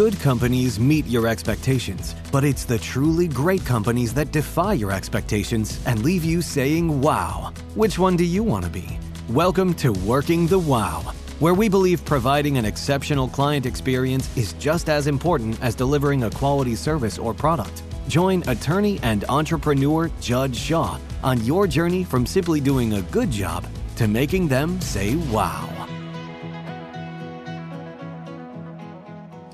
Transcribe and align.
Good 0.00 0.18
companies 0.20 0.80
meet 0.80 1.06
your 1.08 1.26
expectations, 1.26 2.14
but 2.32 2.42
it's 2.42 2.64
the 2.64 2.78
truly 2.78 3.28
great 3.28 3.62
companies 3.66 4.14
that 4.14 4.32
defy 4.32 4.72
your 4.72 4.92
expectations 4.92 5.78
and 5.84 6.02
leave 6.02 6.24
you 6.24 6.40
saying, 6.40 7.02
wow. 7.02 7.52
Which 7.74 7.98
one 7.98 8.16
do 8.16 8.24
you 8.24 8.42
want 8.42 8.64
to 8.64 8.70
be? 8.70 8.98
Welcome 9.28 9.74
to 9.74 9.92
Working 9.92 10.46
the 10.46 10.58
Wow, 10.58 11.12
where 11.38 11.52
we 11.52 11.68
believe 11.68 12.02
providing 12.06 12.56
an 12.56 12.64
exceptional 12.64 13.28
client 13.28 13.66
experience 13.66 14.34
is 14.38 14.54
just 14.54 14.88
as 14.88 15.06
important 15.06 15.60
as 15.60 15.74
delivering 15.74 16.24
a 16.24 16.30
quality 16.30 16.76
service 16.76 17.18
or 17.18 17.34
product. 17.34 17.82
Join 18.08 18.42
attorney 18.48 18.98
and 19.02 19.26
entrepreneur 19.28 20.10
Judd 20.18 20.56
Shaw 20.56 20.98
on 21.22 21.44
your 21.44 21.66
journey 21.66 22.04
from 22.04 22.24
simply 22.24 22.62
doing 22.62 22.94
a 22.94 23.02
good 23.12 23.30
job 23.30 23.66
to 23.96 24.08
making 24.08 24.48
them 24.48 24.80
say 24.80 25.16
wow. 25.30 25.69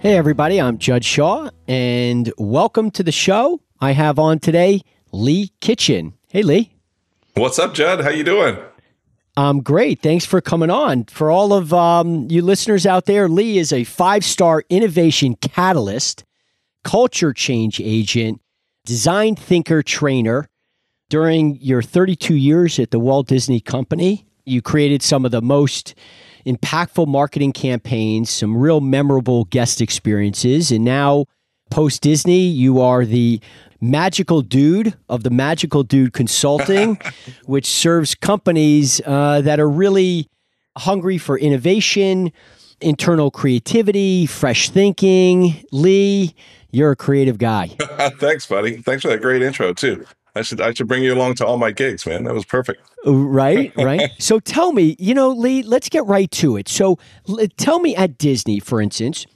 Hey, 0.06 0.16
everybody, 0.16 0.60
I'm 0.60 0.78
Judd 0.78 1.04
Shaw, 1.04 1.50
and 1.66 2.32
welcome 2.38 2.92
to 2.92 3.02
the 3.02 3.10
show. 3.10 3.60
I 3.80 3.90
have 3.90 4.20
on 4.20 4.38
today 4.38 4.82
Lee 5.10 5.50
Kitchen. 5.60 6.14
Hey, 6.28 6.44
Lee. 6.44 6.76
What's 7.34 7.58
up, 7.58 7.74
Judd? 7.74 8.04
How 8.04 8.10
you 8.10 8.22
doing? 8.22 8.56
I'm 9.36 9.62
great. 9.62 10.02
Thanks 10.02 10.24
for 10.24 10.40
coming 10.40 10.70
on. 10.70 11.06
For 11.06 11.28
all 11.28 11.52
of 11.52 11.74
um, 11.74 12.30
you 12.30 12.40
listeners 12.40 12.86
out 12.86 13.06
there, 13.06 13.28
Lee 13.28 13.58
is 13.58 13.72
a 13.72 13.82
five 13.82 14.24
star 14.24 14.62
innovation 14.70 15.34
catalyst, 15.34 16.24
culture 16.84 17.32
change 17.32 17.80
agent, 17.80 18.40
design 18.84 19.34
thinker 19.34 19.82
trainer. 19.82 20.46
During 21.08 21.56
your 21.60 21.82
32 21.82 22.36
years 22.36 22.78
at 22.78 22.92
the 22.92 23.00
Walt 23.00 23.26
Disney 23.26 23.58
Company, 23.58 24.24
you 24.44 24.62
created 24.62 25.02
some 25.02 25.24
of 25.24 25.32
the 25.32 25.42
most 25.42 25.96
impactful 26.46 27.06
marketing 27.08 27.52
campaigns, 27.52 28.30
some 28.30 28.56
real 28.56 28.80
memorable 28.80 29.44
guest 29.46 29.80
experiences. 29.80 30.70
And 30.70 30.84
now, 30.84 31.26
post 31.70 32.02
Disney, 32.02 32.40
you 32.40 32.80
are 32.80 33.04
the 33.04 33.40
magical 33.80 34.42
dude 34.42 34.94
of 35.08 35.22
the 35.22 35.30
Magical 35.30 35.82
Dude 35.82 36.12
Consulting, 36.12 36.98
which 37.44 37.66
serves 37.66 38.14
companies 38.14 39.00
uh, 39.04 39.40
that 39.42 39.60
are 39.60 39.68
really 39.68 40.28
hungry 40.76 41.18
for 41.18 41.38
innovation, 41.38 42.32
internal 42.80 43.30
creativity, 43.30 44.26
fresh 44.26 44.70
thinking. 44.70 45.64
Lee, 45.72 46.34
you're 46.70 46.92
a 46.92 46.96
creative 46.96 47.38
guy. 47.38 47.68
Thanks, 48.18 48.46
buddy. 48.46 48.76
Thanks 48.82 49.02
for 49.02 49.08
that 49.08 49.20
great 49.20 49.42
intro, 49.42 49.72
too. 49.72 50.06
I 50.36 50.42
should 50.42 50.60
I 50.60 50.72
should 50.72 50.88
bring 50.88 51.02
you 51.02 51.14
along 51.14 51.34
to 51.36 51.46
all 51.46 51.56
my 51.56 51.70
gigs, 51.70 52.06
man. 52.06 52.24
That 52.24 52.34
was 52.34 52.44
perfect. 52.44 52.82
Uh, 53.06 53.14
right, 53.14 53.72
right. 53.76 54.10
so 54.18 54.38
tell 54.38 54.72
me, 54.72 54.96
you 54.98 55.14
know, 55.14 55.30
Lee, 55.30 55.62
let's 55.62 55.88
get 55.88 56.04
right 56.06 56.30
to 56.32 56.56
it. 56.56 56.68
So 56.68 56.98
l- 57.28 57.38
tell 57.56 57.80
me 57.80 57.96
at 57.96 58.18
Disney, 58.18 58.60
for 58.60 58.80
instance, 58.80 59.26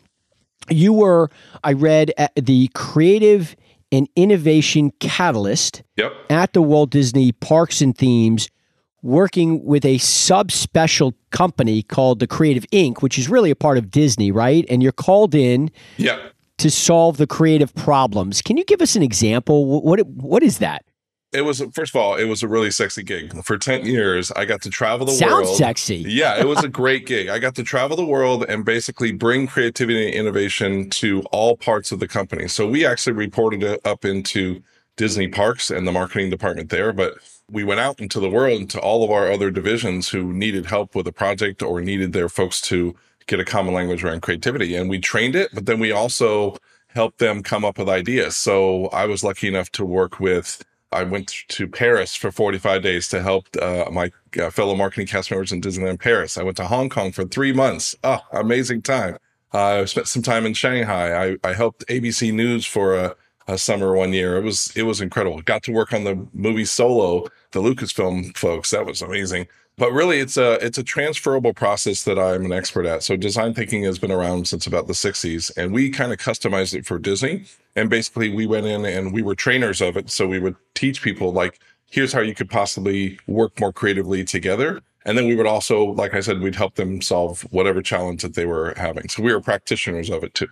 you 0.68 0.92
were 0.92 1.30
I 1.64 1.72
read 1.72 2.12
the 2.36 2.68
creative 2.74 3.56
and 3.92 4.08
innovation 4.14 4.92
catalyst 5.00 5.82
yep. 5.96 6.12
at 6.28 6.52
the 6.52 6.62
Walt 6.62 6.90
Disney 6.90 7.32
Parks 7.32 7.80
and 7.80 7.96
Themes 7.96 8.48
working 9.02 9.64
with 9.64 9.84
a 9.84 9.96
subspecial 9.96 11.14
company 11.30 11.82
called 11.82 12.18
the 12.18 12.26
Creative 12.26 12.66
Inc., 12.72 13.02
which 13.02 13.18
is 13.18 13.28
really 13.28 13.50
a 13.50 13.56
part 13.56 13.78
of 13.78 13.90
Disney, 13.90 14.30
right? 14.30 14.64
And 14.68 14.82
you're 14.82 14.92
called 14.92 15.34
in 15.34 15.70
yep. 15.96 16.34
to 16.58 16.70
solve 16.70 17.16
the 17.16 17.26
creative 17.26 17.74
problems. 17.74 18.42
Can 18.42 18.56
you 18.56 18.64
give 18.64 18.82
us 18.82 18.96
an 18.96 19.02
example? 19.02 19.80
What 19.82 20.06
what 20.06 20.42
is 20.42 20.58
that? 20.58 20.84
It 21.32 21.42
was 21.42 21.62
first 21.72 21.94
of 21.94 22.00
all, 22.00 22.16
it 22.16 22.24
was 22.24 22.42
a 22.42 22.48
really 22.48 22.70
sexy 22.70 23.02
gig. 23.02 23.32
For 23.44 23.56
ten 23.56 23.86
years, 23.86 24.32
I 24.32 24.44
got 24.44 24.62
to 24.62 24.70
travel 24.70 25.06
the 25.06 25.12
Sounds 25.12 25.32
world. 25.32 25.46
Sounds 25.46 25.58
sexy. 25.58 26.04
Yeah, 26.06 26.38
it 26.38 26.46
was 26.46 26.62
a 26.64 26.68
great 26.80 27.06
gig. 27.06 27.28
I 27.28 27.38
got 27.38 27.54
to 27.56 27.62
travel 27.62 27.96
the 27.96 28.04
world 28.04 28.44
and 28.48 28.64
basically 28.64 29.12
bring 29.12 29.46
creativity 29.46 30.06
and 30.06 30.14
innovation 30.14 30.90
to 30.90 31.22
all 31.30 31.56
parts 31.56 31.92
of 31.92 32.00
the 32.00 32.08
company. 32.08 32.48
So 32.48 32.66
we 32.68 32.84
actually 32.84 33.12
reported 33.12 33.62
it 33.62 33.80
up 33.84 34.04
into 34.04 34.62
Disney 34.96 35.28
Parks 35.28 35.70
and 35.70 35.86
the 35.86 35.92
marketing 35.92 36.30
department 36.30 36.70
there, 36.70 36.92
but 36.92 37.14
we 37.50 37.64
went 37.64 37.80
out 37.80 38.00
into 38.00 38.20
the 38.20 38.30
world 38.30 38.60
into 38.60 38.78
all 38.80 39.04
of 39.04 39.10
our 39.10 39.30
other 39.30 39.50
divisions 39.50 40.08
who 40.08 40.32
needed 40.32 40.66
help 40.66 40.94
with 40.94 41.06
a 41.06 41.12
project 41.12 41.62
or 41.62 41.80
needed 41.80 42.12
their 42.12 42.28
folks 42.28 42.60
to 42.60 42.94
get 43.26 43.40
a 43.40 43.44
common 43.44 43.72
language 43.72 44.04
around 44.04 44.22
creativity, 44.22 44.74
and 44.74 44.90
we 44.90 44.98
trained 44.98 45.36
it. 45.36 45.50
But 45.54 45.66
then 45.66 45.78
we 45.78 45.92
also 45.92 46.56
helped 46.88 47.18
them 47.18 47.42
come 47.42 47.64
up 47.64 47.78
with 47.78 47.88
ideas. 47.88 48.36
So 48.36 48.86
I 48.88 49.06
was 49.06 49.22
lucky 49.22 49.48
enough 49.48 49.70
to 49.72 49.84
work 49.84 50.18
with 50.18 50.64
I 50.92 51.04
went 51.04 51.28
to 51.48 51.68
Paris 51.68 52.16
for 52.16 52.32
45 52.32 52.82
days 52.82 53.08
to 53.08 53.22
help 53.22 53.46
uh, 53.60 53.84
my 53.92 54.10
uh, 54.40 54.50
fellow 54.50 54.74
marketing 54.74 55.06
cast 55.06 55.30
members 55.30 55.52
in 55.52 55.60
Disneyland 55.60 56.00
Paris. 56.00 56.36
I 56.36 56.42
went 56.42 56.56
to 56.56 56.66
Hong 56.66 56.88
Kong 56.88 57.12
for 57.12 57.24
three 57.24 57.52
months. 57.52 57.94
Oh, 58.02 58.20
amazing 58.32 58.82
time. 58.82 59.16
Uh, 59.54 59.80
I 59.80 59.84
spent 59.84 60.08
some 60.08 60.22
time 60.22 60.46
in 60.46 60.54
Shanghai. 60.54 61.30
I, 61.30 61.36
I 61.48 61.52
helped 61.52 61.86
ABC 61.86 62.32
News 62.32 62.66
for 62.66 62.96
a, 62.96 63.16
a, 63.46 63.58
summer 63.58 63.94
one 63.94 64.12
year. 64.12 64.36
It 64.36 64.42
was 64.42 64.72
it 64.76 64.82
was 64.82 65.00
incredible. 65.00 65.42
Got 65.42 65.62
to 65.64 65.72
work 65.72 65.92
on 65.92 66.04
the 66.04 66.26
movie 66.32 66.64
Solo, 66.64 67.26
the 67.52 67.60
Lucasfilm 67.60 68.36
folks. 68.36 68.70
That 68.70 68.86
was 68.86 69.02
amazing 69.02 69.48
but 69.80 69.92
really 69.92 70.20
it's 70.20 70.36
a 70.36 70.64
it's 70.64 70.76
a 70.76 70.84
transferable 70.84 71.54
process 71.54 72.04
that 72.04 72.18
I'm 72.18 72.44
an 72.44 72.52
expert 72.52 72.84
at. 72.84 73.02
So 73.02 73.16
design 73.16 73.54
thinking 73.54 73.82
has 73.84 73.98
been 73.98 74.12
around 74.12 74.46
since 74.46 74.66
about 74.66 74.86
the 74.86 74.92
60s 74.92 75.50
and 75.56 75.72
we 75.72 75.88
kind 75.88 76.12
of 76.12 76.18
customized 76.18 76.74
it 76.74 76.84
for 76.84 76.98
Disney 76.98 77.46
and 77.74 77.88
basically 77.88 78.28
we 78.28 78.46
went 78.46 78.66
in 78.66 78.84
and 78.84 79.10
we 79.12 79.22
were 79.22 79.34
trainers 79.34 79.80
of 79.80 79.96
it 79.96 80.10
so 80.10 80.28
we 80.28 80.38
would 80.38 80.56
teach 80.74 81.00
people 81.00 81.32
like 81.32 81.60
here's 81.90 82.12
how 82.12 82.20
you 82.20 82.34
could 82.34 82.50
possibly 82.50 83.18
work 83.26 83.58
more 83.58 83.72
creatively 83.72 84.22
together 84.22 84.82
and 85.06 85.16
then 85.16 85.26
we 85.26 85.34
would 85.34 85.46
also 85.46 85.86
like 85.86 86.12
I 86.12 86.20
said 86.20 86.40
we'd 86.40 86.56
help 86.56 86.74
them 86.74 87.00
solve 87.00 87.40
whatever 87.50 87.80
challenge 87.80 88.20
that 88.20 88.34
they 88.34 88.44
were 88.44 88.74
having. 88.76 89.08
So 89.08 89.22
we 89.22 89.32
were 89.32 89.40
practitioners 89.40 90.10
of 90.10 90.22
it 90.22 90.34
too. 90.34 90.48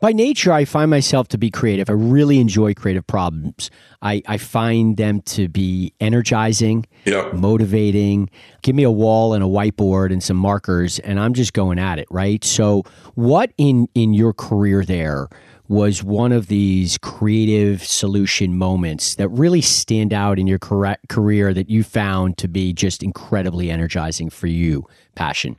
By 0.00 0.12
nature, 0.12 0.52
I 0.52 0.64
find 0.64 0.90
myself 0.90 1.26
to 1.28 1.38
be 1.38 1.50
creative. 1.50 1.90
I 1.90 1.94
really 1.94 2.38
enjoy 2.38 2.72
creative 2.72 3.04
problems. 3.04 3.68
I, 4.00 4.22
I 4.28 4.38
find 4.38 4.96
them 4.96 5.22
to 5.22 5.48
be 5.48 5.92
energizing, 5.98 6.86
yeah. 7.04 7.30
motivating. 7.32 8.30
Give 8.62 8.76
me 8.76 8.84
a 8.84 8.92
wall 8.92 9.34
and 9.34 9.42
a 9.42 9.48
whiteboard 9.48 10.12
and 10.12 10.22
some 10.22 10.36
markers, 10.36 11.00
and 11.00 11.18
I'm 11.18 11.34
just 11.34 11.52
going 11.52 11.80
at 11.80 11.98
it, 11.98 12.06
right? 12.10 12.44
So, 12.44 12.84
what 13.16 13.52
in, 13.58 13.88
in 13.96 14.14
your 14.14 14.32
career 14.32 14.84
there 14.84 15.28
was 15.66 16.04
one 16.04 16.30
of 16.30 16.46
these 16.46 16.96
creative 16.98 17.84
solution 17.84 18.56
moments 18.56 19.16
that 19.16 19.28
really 19.30 19.60
stand 19.60 20.12
out 20.12 20.38
in 20.38 20.46
your 20.46 20.60
career 20.60 21.52
that 21.52 21.68
you 21.68 21.82
found 21.82 22.38
to 22.38 22.46
be 22.46 22.72
just 22.72 23.02
incredibly 23.02 23.68
energizing 23.68 24.30
for 24.30 24.46
you, 24.46 24.86
passion? 25.16 25.56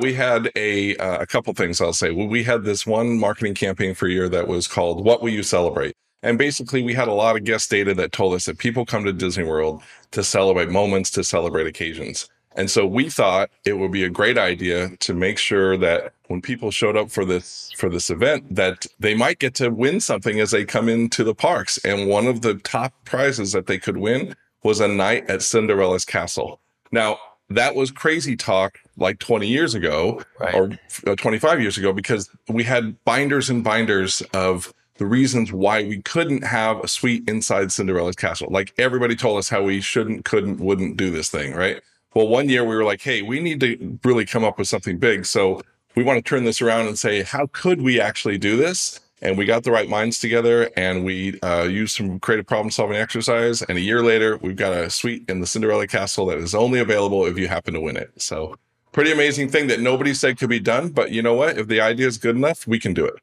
We 0.00 0.14
had 0.14 0.50
a 0.56 0.96
uh, 0.96 1.18
a 1.20 1.26
couple 1.26 1.52
things 1.54 1.80
I'll 1.80 1.92
say. 1.92 2.10
We 2.10 2.42
had 2.44 2.64
this 2.64 2.86
one 2.86 3.18
marketing 3.18 3.54
campaign 3.54 3.94
for 3.94 4.06
a 4.06 4.10
year 4.10 4.28
that 4.28 4.48
was 4.48 4.66
called 4.66 5.04
"What 5.04 5.22
Will 5.22 5.30
You 5.30 5.42
Celebrate." 5.42 5.94
And 6.22 6.36
basically, 6.36 6.82
we 6.82 6.94
had 6.94 7.08
a 7.08 7.12
lot 7.12 7.36
of 7.36 7.44
guest 7.44 7.70
data 7.70 7.94
that 7.94 8.12
told 8.12 8.34
us 8.34 8.44
that 8.44 8.58
people 8.58 8.84
come 8.84 9.04
to 9.04 9.12
Disney 9.12 9.44
World 9.44 9.82
to 10.10 10.22
celebrate 10.22 10.68
moments, 10.68 11.10
to 11.12 11.24
celebrate 11.24 11.66
occasions. 11.66 12.28
And 12.56 12.70
so 12.70 12.84
we 12.84 13.08
thought 13.08 13.50
it 13.64 13.74
would 13.74 13.92
be 13.92 14.04
a 14.04 14.10
great 14.10 14.36
idea 14.36 14.96
to 14.98 15.14
make 15.14 15.38
sure 15.38 15.76
that 15.78 16.12
when 16.26 16.42
people 16.42 16.70
showed 16.70 16.96
up 16.96 17.10
for 17.10 17.24
this 17.24 17.70
for 17.76 17.88
this 17.88 18.10
event 18.10 18.54
that 18.54 18.86
they 18.98 19.14
might 19.14 19.38
get 19.38 19.54
to 19.56 19.70
win 19.70 20.00
something 20.00 20.40
as 20.40 20.50
they 20.50 20.64
come 20.64 20.88
into 20.88 21.24
the 21.24 21.34
parks. 21.34 21.78
And 21.84 22.08
one 22.08 22.26
of 22.26 22.42
the 22.42 22.54
top 22.54 22.92
prizes 23.04 23.52
that 23.52 23.66
they 23.66 23.78
could 23.78 23.96
win 23.96 24.34
was 24.62 24.80
a 24.80 24.88
night 24.88 25.30
at 25.30 25.42
Cinderella's 25.42 26.04
castle. 26.04 26.60
Now, 26.92 27.18
that 27.50 27.74
was 27.74 27.90
crazy 27.90 28.36
talk 28.36 28.78
like 28.96 29.18
20 29.18 29.46
years 29.46 29.74
ago 29.74 30.22
right. 30.38 30.54
or 30.54 30.78
uh, 31.06 31.16
25 31.16 31.60
years 31.60 31.76
ago 31.76 31.92
because 31.92 32.30
we 32.48 32.62
had 32.62 33.02
binders 33.04 33.50
and 33.50 33.64
binders 33.64 34.22
of 34.32 34.72
the 34.98 35.06
reasons 35.06 35.52
why 35.52 35.82
we 35.82 36.00
couldn't 36.02 36.44
have 36.44 36.78
a 36.80 36.88
suite 36.88 37.28
inside 37.28 37.72
Cinderella's 37.72 38.16
castle. 38.16 38.48
Like 38.50 38.72
everybody 38.78 39.16
told 39.16 39.38
us 39.38 39.48
how 39.48 39.62
we 39.62 39.80
shouldn't, 39.80 40.24
couldn't, 40.24 40.60
wouldn't 40.60 40.96
do 40.96 41.10
this 41.10 41.28
thing, 41.28 41.54
right? 41.54 41.82
Well, 42.14 42.28
one 42.28 42.48
year 42.48 42.64
we 42.64 42.76
were 42.76 42.84
like, 42.84 43.00
hey, 43.00 43.22
we 43.22 43.40
need 43.40 43.60
to 43.60 43.98
really 44.04 44.26
come 44.26 44.44
up 44.44 44.58
with 44.58 44.68
something 44.68 44.98
big. 44.98 45.26
So 45.26 45.62
we 45.96 46.02
want 46.04 46.18
to 46.18 46.28
turn 46.28 46.44
this 46.44 46.60
around 46.60 46.86
and 46.86 46.98
say, 46.98 47.22
how 47.22 47.46
could 47.52 47.82
we 47.82 48.00
actually 48.00 48.38
do 48.38 48.56
this? 48.56 49.00
And 49.22 49.36
we 49.36 49.44
got 49.44 49.64
the 49.64 49.70
right 49.70 49.88
minds 49.88 50.18
together 50.18 50.70
and 50.76 51.04
we 51.04 51.38
uh, 51.40 51.62
used 51.62 51.96
some 51.96 52.18
creative 52.20 52.46
problem 52.46 52.70
solving 52.70 52.96
exercise 52.96 53.62
and 53.62 53.78
a 53.78 53.80
year 53.80 54.02
later 54.02 54.36
we've 54.38 54.56
got 54.56 54.72
a 54.72 54.90
suite 54.90 55.24
in 55.28 55.40
the 55.40 55.46
cinderella 55.46 55.86
castle 55.86 56.26
that 56.26 56.38
is 56.38 56.54
only 56.54 56.80
available 56.80 57.26
if 57.26 57.38
you 57.38 57.48
happen 57.48 57.74
to 57.74 57.80
win 57.80 57.96
it. 57.96 58.10
So 58.20 58.56
pretty 58.92 59.12
amazing 59.12 59.48
thing 59.48 59.68
that 59.68 59.80
nobody 59.80 60.14
said 60.14 60.38
could 60.38 60.48
be 60.48 60.60
done 60.60 60.90
but 60.90 61.10
you 61.10 61.22
know 61.22 61.34
what? 61.34 61.58
If 61.58 61.68
the 61.68 61.80
idea 61.80 62.06
is 62.06 62.18
good 62.18 62.36
enough 62.36 62.66
we 62.66 62.78
can 62.78 62.94
do 62.94 63.04
it. 63.04 63.14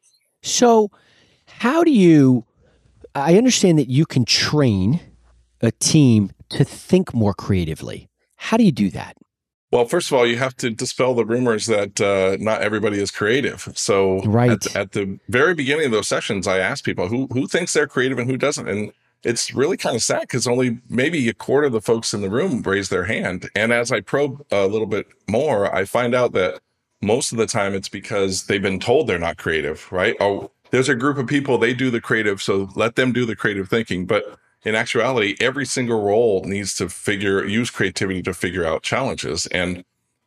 So 0.42 0.92
how 1.48 1.84
do 1.84 1.92
you 1.92 2.46
i 3.16 3.38
understand 3.38 3.80
that 3.80 3.90
you 3.90 4.06
can 4.06 4.26
train 4.26 5.00
a 5.62 5.72
team 5.72 6.32
to 6.50 6.64
think 6.64 7.14
more 7.14 7.34
creatively. 7.34 8.10
How 8.36 8.58
do 8.58 8.64
you 8.64 8.72
do 8.72 8.90
that 8.92 9.18
well, 9.72 9.86
first 9.86 10.10
of 10.10 10.18
all, 10.18 10.26
you 10.26 10.38
have 10.38 10.56
to 10.58 10.70
dispel 10.70 11.14
the 11.14 11.26
rumors 11.26 11.66
that 11.66 12.00
uh, 12.00 12.38
not 12.40 12.62
everybody 12.62 13.02
is 13.02 13.12
creative. 13.12 13.68
So, 13.76 14.22
right. 14.22 14.52
at, 14.52 14.76
at, 14.76 14.92
the 14.94 15.20
very 15.28 15.54
beginning 15.54 15.88
of 15.88 15.92
those 15.92 16.08
sessions, 16.08 16.48
I 16.48 16.60
asked 16.60 16.86
people 16.86 17.08
who 17.08 17.28
who 17.32 17.48
thinks 17.48 17.74
they're 17.74 17.88
creative 17.88 18.18
and 18.18 18.30
who 18.30 18.38
doesn't, 18.38 18.68
and 18.68 18.94
it's 19.24 19.54
really 19.54 19.78
kind 19.78 19.96
of 19.96 20.04
sad 20.04 20.22
because 20.22 20.48
only 20.48 20.80
maybe 20.90 21.28
a 21.28 21.34
quarter 21.34 21.68
of 21.68 21.74
the 21.74 21.82
folks 21.82 22.14
in 22.14 22.22
the 22.22 22.30
room 22.30 22.62
raise 22.62 22.90
their 22.90 23.06
hand. 23.06 23.50
And 23.56 23.74
as 23.74 23.92
I 23.92 24.02
probe 24.02 24.46
a 24.52 24.68
little 24.68 24.88
bit 24.88 25.08
more, 25.28 25.74
I 25.74 25.86
find 25.86 26.16
out 26.16 26.34
that 26.34 26.62
most 27.02 27.32
of 27.32 27.38
the 27.38 27.48
time 27.48 27.74
it's 27.74 27.90
because 27.90 28.46
they've 28.46 28.62
been 28.62 28.80
told 28.80 29.08
they're 29.08 29.20
not 29.20 29.38
creative, 29.38 29.92
right? 29.92 30.16
Oh, 30.20 30.52
there's 30.72 30.90
a 30.90 30.96
group 30.96 31.18
of 31.18 31.28
people, 31.28 31.58
they 31.58 31.74
do 31.74 31.90
the 31.90 32.02
creative, 32.02 32.42
so 32.42 32.70
let 32.76 32.96
them 32.96 33.12
do 33.14 33.26
the 33.26 33.36
creative 33.36 33.70
thinking. 33.70 34.06
But 34.06 34.38
in 34.64 34.76
actuality, 34.76 35.36
every 35.40 35.66
single 35.66 36.02
role 36.02 36.44
needs 36.44 36.76
to 36.76 36.90
figure, 36.90 37.46
use 37.46 37.70
creativity 37.70 38.22
to 38.24 38.34
figure 38.34 38.66
out 38.66 38.84
challenges. 38.84 39.48
And 39.48 39.84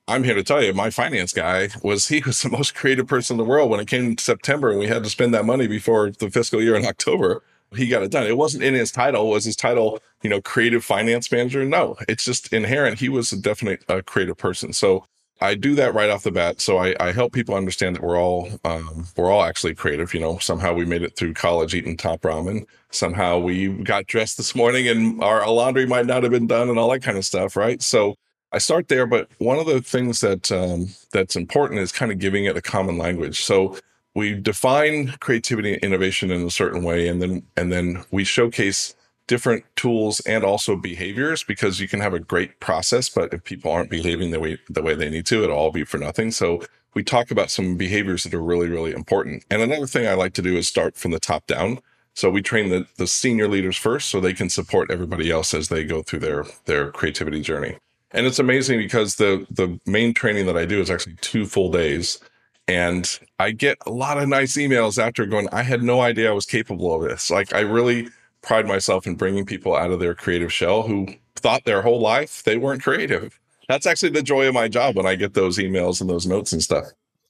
I'm 0.09 0.25
here 0.25 0.35
to 0.35 0.43
tell 0.43 0.63
you, 0.63 0.73
my 0.73 0.91
finance 0.91 1.33
guy 1.33 1.69
was, 1.83 2.09
he 2.09 2.23
was 2.25 2.43
the 2.43 2.49
most 2.49 2.75
creative 2.75 3.07
person 3.07 3.35
in 3.35 3.39
the 3.39 3.45
world 3.45 3.71
when 3.71 3.81
it 3.81 3.89
came 3.89 4.17
to 4.17 4.25
September 4.25 4.71
and 4.71 4.79
we 4.79 4.87
had 4.87 5.05
to 5.05 5.11
spend 5.11 5.35
that 5.35 5.45
money 5.45 5.67
before 5.67 6.11
the 6.11 6.31
fiscal 6.31 6.63
year 6.63 6.75
in 6.75 6.87
October. 6.87 7.43
He 7.73 7.87
got 7.87 8.03
it 8.03 8.11
done. 8.11 8.27
It 8.27 8.37
wasn't 8.37 8.65
in 8.65 8.75
his 8.75 8.91
title. 8.91 9.31
Was 9.31 9.45
his 9.45 9.55
title, 9.55 10.01
you 10.23 10.31
know, 10.31 10.41
creative 10.41 10.85
finance 10.85 11.31
manager? 11.31 11.65
No, 11.65 11.97
it's 12.09 12.25
just 12.25 12.53
inherent. 12.53 12.99
He 12.99 13.09
was 13.09 13.31
a 13.31 13.41
definite 13.41 13.85
creative 14.07 14.37
person. 14.37 14.73
So 14.73 15.05
I 15.43 15.55
do 15.55 15.75
that 15.77 15.95
right 15.95 16.11
off 16.11 16.23
the 16.23 16.31
bat. 16.31 16.61
So 16.61 16.79
I, 16.79 16.95
I 17.01 17.13
help 17.13 17.33
people 17.33 17.55
understand 17.55 17.97
that 17.97 18.03
we're 18.03 18.21
all 18.21 18.51
um, 18.65 19.07
we're 19.17 19.31
all 19.31 19.43
actually 19.43 19.75
creative. 19.75 20.13
You 20.13 20.21
know, 20.21 20.39
somehow 20.39 20.75
we 20.75 20.85
made 20.85 21.03
it 21.03 21.17
through 21.17 21.35
college 21.35 21.75
eating 21.75 21.97
top 21.97 22.21
ramen. 22.23 22.67
Somehow 22.91 23.39
we 23.39 23.69
got 23.69 24.07
dressed 24.07 24.37
this 24.37 24.55
morning 24.55 24.89
and 24.89 25.23
our, 25.23 25.49
laundry 25.51 25.87
might 25.87 26.07
not 26.07 26.23
have 26.23 26.33
been 26.33 26.47
done 26.47 26.69
and 26.69 26.79
all 26.79 26.91
that 26.91 27.03
kind 27.03 27.17
of 27.17 27.25
stuff, 27.25 27.57
right? 27.57 27.81
So 27.81 28.17
I 28.53 28.59
start 28.59 28.89
there, 28.89 29.07
but 29.07 29.31
one 29.39 29.59
of 29.59 29.67
the 29.67 29.81
things 29.81 30.21
that 30.21 30.51
um, 30.51 30.89
that's 31.13 31.37
important 31.37 31.81
is 31.81 31.93
kind 31.93 32.11
of 32.11 32.19
giving 32.19 32.45
it 32.45 32.57
a 32.57 32.63
common 32.63 32.99
language. 32.99 33.43
So 33.43 33.79
we 34.15 34.35
define 34.35 35.15
creativity 35.21 35.75
and 35.75 35.83
innovation 35.83 36.31
in 36.31 36.45
a 36.45 36.51
certain 36.51 36.83
way, 36.83 37.09
and 37.09 37.23
then 37.23 37.43
and 37.57 37.73
then 37.73 38.05
we 38.11 38.25
showcase 38.25 38.95
different 39.31 39.65
tools 39.77 40.19
and 40.27 40.43
also 40.43 40.75
behaviors 40.75 41.45
because 41.45 41.79
you 41.79 41.87
can 41.87 42.01
have 42.01 42.13
a 42.13 42.19
great 42.19 42.59
process, 42.59 43.09
but 43.09 43.33
if 43.33 43.45
people 43.45 43.71
aren't 43.71 43.89
behaving 43.89 44.33
the 44.33 44.41
way 44.41 44.59
the 44.69 44.83
way 44.83 44.93
they 44.93 45.09
need 45.09 45.25
to, 45.25 45.45
it'll 45.45 45.57
all 45.57 45.71
be 45.71 45.85
for 45.85 45.99
nothing. 45.99 46.33
So 46.33 46.65
we 46.95 47.05
talk 47.05 47.31
about 47.31 47.49
some 47.49 47.77
behaviors 47.77 48.25
that 48.25 48.35
are 48.35 48.43
really, 48.43 48.69
really 48.69 48.91
important. 48.91 49.45
And 49.49 49.63
another 49.63 49.87
thing 49.87 50.09
I 50.09 50.15
like 50.15 50.33
to 50.33 50.43
do 50.43 50.57
is 50.57 50.67
start 50.67 50.97
from 50.97 51.13
the 51.13 51.21
top 51.21 51.47
down. 51.47 51.79
So 52.13 52.29
we 52.29 52.43
train 52.43 52.71
the, 52.71 52.89
the 52.97 53.07
senior 53.07 53.47
leaders 53.47 53.77
first 53.77 54.09
so 54.09 54.19
they 54.19 54.35
can 54.35 54.51
support 54.51 54.91
everybody 54.91 55.31
else 55.31 55.55
as 55.55 55.69
they 55.69 55.85
go 55.85 56.03
through 56.03 56.19
their 56.19 56.45
their 56.65 56.91
creativity 56.91 57.41
journey. 57.41 57.77
And 58.11 58.27
it's 58.27 58.41
amazing 58.41 58.81
because 58.81 59.15
the 59.15 59.47
the 59.49 59.79
main 59.87 60.13
training 60.13 60.47
that 60.47 60.57
I 60.57 60.65
do 60.65 60.81
is 60.81 60.91
actually 60.91 61.19
two 61.21 61.47
full 61.47 61.71
days. 61.71 62.19
And 62.67 63.07
I 63.39 63.53
get 63.53 63.79
a 63.87 63.91
lot 63.93 64.19
of 64.19 64.29
nice 64.29 64.57
emails 64.57 65.01
after 65.01 65.25
going, 65.25 65.49
I 65.53 65.63
had 65.63 65.85
no 65.85 66.01
idea 66.01 66.31
I 66.31 66.35
was 66.35 66.47
capable 66.47 66.93
of 66.93 67.09
this. 67.09 67.31
Like 67.31 67.55
I 67.55 67.61
really 67.61 68.09
pride 68.43 68.67
myself 68.67 69.07
in 69.07 69.15
bringing 69.15 69.45
people 69.45 69.77
out 69.77 69.91
of 69.91 70.01
their 70.01 70.15
creative 70.15 70.53
shell 70.53 70.83
who 70.83 71.09
thought 71.37 71.65
their 71.65 71.83
whole 71.83 72.01
life 72.01 72.43
they 72.45 72.57
weren't 72.57 72.83
creative. 72.83 73.39
That's 73.69 73.87
actually 73.87 74.11
the 74.11 74.23
joy 74.23 74.49
of 74.49 74.55
my 74.55 74.69
job 74.69 74.97
when 74.97 75.07
I 75.07 75.15
get 75.15 75.35
those 75.35 75.59
emails 75.59 76.01
and 76.01 76.11
those 76.11 76.27
notes 76.27 76.53
and 76.53 76.63
stuff. 76.63 76.87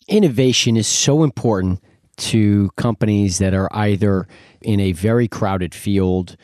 Innovation 0.09 0.77
is 0.77 0.87
so 0.87 1.23
important 1.23 1.83
to 2.17 2.71
companies 2.77 3.39
that 3.39 3.55
are 3.55 3.69
either 3.73 4.27
in 4.63 4.81
a 4.81 4.93
very 4.93 5.29
crowded 5.29 5.75
field, 5.75 6.37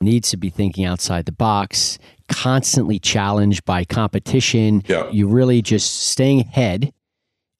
needs 0.00 0.30
to 0.30 0.36
be 0.36 0.50
thinking 0.50 0.84
outside 0.84 1.26
the 1.26 1.32
box, 1.32 1.98
constantly 2.28 2.98
challenged 2.98 3.64
by 3.64 3.84
competition. 3.84 4.82
Yeah. 4.86 5.08
You 5.10 5.28
really 5.28 5.62
just 5.62 6.08
staying 6.08 6.40
ahead 6.40 6.92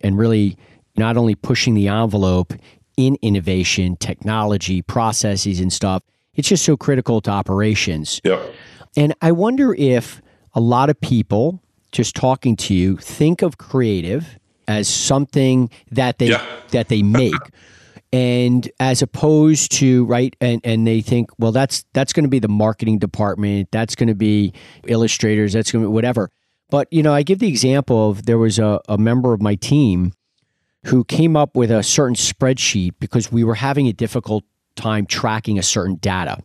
and 0.00 0.18
really 0.18 0.56
not 0.96 1.16
only 1.16 1.34
pushing 1.34 1.74
the 1.74 1.88
envelope 1.88 2.52
in 2.96 3.16
innovation, 3.22 3.96
technology, 3.96 4.82
processes, 4.82 5.60
and 5.60 5.72
stuff, 5.72 6.02
it's 6.36 6.48
just 6.48 6.64
so 6.64 6.76
critical 6.76 7.20
to 7.22 7.30
operations. 7.30 8.20
Yep. 8.24 8.54
And 8.96 9.14
I 9.20 9.32
wonder 9.32 9.74
if 9.74 10.22
a 10.54 10.60
lot 10.60 10.88
of 10.90 11.00
people 11.00 11.60
just 11.92 12.14
talking 12.14 12.56
to 12.56 12.74
you 12.74 12.96
think 12.96 13.42
of 13.42 13.58
creative 13.58 14.38
as 14.68 14.88
something 14.88 15.70
that 15.90 16.18
they 16.18 16.28
Yeah. 16.30 16.44
that 16.70 16.88
they 16.88 17.02
make. 17.02 17.34
and 18.12 18.70
as 18.78 19.02
opposed 19.02 19.72
to 19.72 20.04
right 20.04 20.36
and, 20.40 20.60
and 20.64 20.86
they 20.86 21.00
think 21.00 21.28
well 21.38 21.50
that's 21.50 21.84
that's 21.92 22.12
going 22.12 22.22
to 22.24 22.30
be 22.30 22.38
the 22.38 22.48
marketing 22.48 22.98
department 23.00 23.68
that's 23.72 23.96
going 23.96 24.06
to 24.06 24.14
be 24.14 24.52
illustrators 24.86 25.52
that's 25.52 25.72
going 25.72 25.82
to 25.82 25.88
be 25.88 25.92
whatever 25.92 26.30
but 26.70 26.86
you 26.92 27.02
know 27.02 27.12
i 27.12 27.24
give 27.24 27.40
the 27.40 27.48
example 27.48 28.08
of 28.10 28.24
there 28.24 28.38
was 28.38 28.60
a, 28.60 28.80
a 28.88 28.96
member 28.96 29.32
of 29.32 29.42
my 29.42 29.56
team 29.56 30.12
who 30.84 31.02
came 31.02 31.36
up 31.36 31.56
with 31.56 31.68
a 31.68 31.82
certain 31.82 32.14
spreadsheet 32.14 32.92
because 33.00 33.32
we 33.32 33.42
were 33.42 33.56
having 33.56 33.88
a 33.88 33.92
difficult 33.92 34.44
time 34.76 35.06
tracking 35.06 35.58
a 35.58 35.62
certain 35.62 35.96
data. 35.96 36.38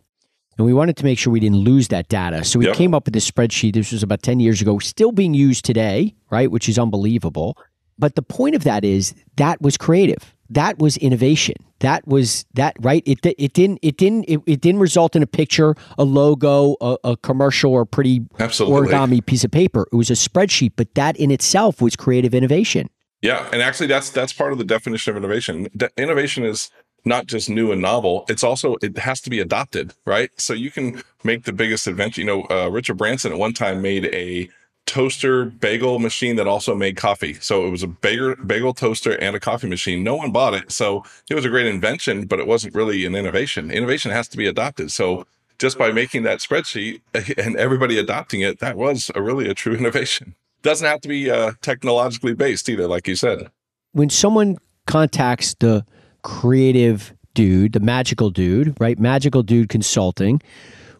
And 0.58 0.66
we 0.66 0.74
wanted 0.74 0.98
to 0.98 1.04
make 1.06 1.18
sure 1.18 1.32
we 1.32 1.40
didn't 1.40 1.60
lose 1.60 1.88
that 1.90 2.10
data. 2.10 2.44
So 2.44 2.60
we 2.60 2.66
Yep. 2.68 2.76
came 2.76 2.94
up 2.94 3.06
with 3.06 3.14
this 3.14 3.30
spreadsheet. 3.30 3.74
This 3.74 3.92
was 3.92 4.04
about 4.04 4.22
10 4.22 4.40
years 4.40 4.62
ago, 4.62 4.80
still 4.80 5.12
being 5.12 5.34
used 5.34 5.66
today, 5.66 6.14
right? 6.30 6.52
Which 6.52 6.68
is 6.68 6.78
unbelievable. 6.78 7.58
But 7.98 8.16
the 8.16 8.22
point 8.22 8.56
of 8.56 8.64
that 8.64 8.84
is 8.84 9.14
that 9.38 9.62
was 9.62 9.78
creative. 9.78 10.34
That 10.50 10.80
was 10.80 10.98
innovation. 10.98 11.56
That 11.80 12.06
was 12.08 12.46
that 12.56 12.76
right? 12.82 13.02
It 13.06 13.20
it 13.26 13.54
didn't 13.54 13.80
it 13.82 13.96
didn't 13.98 14.26
it, 14.28 14.42
it 14.46 14.60
didn't 14.62 14.82
result 14.82 15.16
in 15.16 15.24
a 15.24 15.28
picture, 15.28 15.76
a 15.98 16.04
logo, 16.04 16.76
a, 16.82 16.98
a 17.04 17.18
commercial, 17.18 17.72
or 17.72 17.82
a 17.82 17.86
pretty 17.86 18.22
Absolutely. 18.40 18.90
origami 18.92 19.26
piece 19.26 19.44
of 19.44 19.52
paper. 19.52 19.88
It 19.92 19.96
was 19.96 20.10
a 20.10 20.14
spreadsheet, 20.14 20.74
but 20.76 20.94
that 20.96 21.16
in 21.18 21.32
itself 21.32 21.82
was 21.82 21.96
creative 21.96 22.34
innovation. 22.36 22.90
Yeah, 23.22 23.48
and 23.54 23.62
actually, 23.62 23.88
that's 23.88 24.10
that's 24.10 24.34
part 24.34 24.52
of 24.52 24.58
the 24.58 24.64
definition 24.66 25.12
of 25.12 25.18
innovation. 25.18 25.68
De- 25.78 25.90
innovation 25.96 26.44
is 26.44 26.70
not 27.06 27.28
just 27.28 27.50
new 27.50 27.72
and 27.72 27.82
novel; 27.82 28.26
it's 28.30 28.44
also 28.44 28.78
it 28.82 28.98
has 28.98 29.22
to 29.22 29.30
be 29.30 29.40
adopted, 29.40 29.94
right? 30.06 30.30
So 30.38 30.54
you 30.54 30.72
can 30.72 31.02
make 31.24 31.44
the 31.44 31.54
biggest 31.54 31.88
invention. 31.88 32.26
You 32.26 32.28
know, 32.28 32.48
uh, 32.50 32.70
Richard 32.70 32.98
Branson 32.98 33.32
at 33.32 33.38
one 33.38 33.54
time 33.54 33.82
made 33.82 34.06
a 34.08 34.50
toaster 34.86 35.46
bagel 35.46 36.00
machine 36.00 36.36
that 36.36 36.48
also 36.48 36.76
made 36.76 36.98
coffee. 36.98 37.34
So 37.36 37.66
it 37.66 37.70
was 37.70 37.84
a 37.84 37.88
bagel 37.88 38.36
bagel 38.46 38.74
toaster 38.74 39.14
and 39.22 39.36
a 39.36 39.40
coffee 39.40 39.68
machine. 39.68 40.04
No 40.04 40.16
one 40.16 40.32
bought 40.32 40.54
it, 40.54 40.72
so 40.72 41.04
it 41.30 41.36
was 41.36 41.46
a 41.46 41.50
great 41.50 41.68
invention, 41.68 42.26
but 42.26 42.40
it 42.40 42.48
wasn't 42.48 42.76
really 42.76 43.06
an 43.06 43.16
innovation. 43.16 43.72
Innovation 43.72 44.12
has 44.12 44.28
to 44.30 44.38
be 44.38 44.48
adopted. 44.48 44.92
So 44.92 45.26
just 45.60 45.78
by 45.78 45.92
making 45.92 46.24
that 46.24 46.40
spreadsheet 46.40 47.02
and 47.38 47.56
everybody 47.56 47.98
adopting 48.00 48.42
it, 48.42 48.60
that 48.60 48.76
was 48.76 49.12
a 49.16 49.22
really 49.22 49.50
a 49.50 49.54
true 49.54 49.76
innovation. 49.82 50.36
Doesn't 50.62 50.88
have 50.88 51.02
to 51.02 51.08
be 51.08 51.30
uh, 51.32 51.54
technologically 51.62 52.34
based 52.34 52.68
either, 52.70 52.88
like 52.88 53.08
you 53.08 53.16
said. 53.16 53.50
when 53.94 54.10
someone 54.10 54.58
contacts 54.88 55.56
the 55.60 55.86
creative 56.24 57.14
dude, 57.34 57.74
the 57.74 57.80
magical 57.80 58.30
dude, 58.30 58.76
right? 58.80 59.00
Magical 59.00 59.44
dude 59.44 59.70
consulting. 59.70 60.42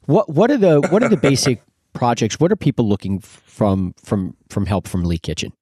What 0.06 0.30
what 0.30 0.52
are 0.52 0.58
the 0.58 0.82
what 0.90 1.04
are 1.04 1.10
the 1.10 1.18
basic 1.18 1.62
projects? 1.94 2.40
What 2.40 2.52
are 2.52 2.56
people 2.56 2.88
looking 2.88 3.20
from 3.20 3.94
from 4.04 4.36
from 4.50 4.66
help 4.66 4.88
from 4.88 5.04
Lee 5.04 5.20
Kitchen? 5.20 5.54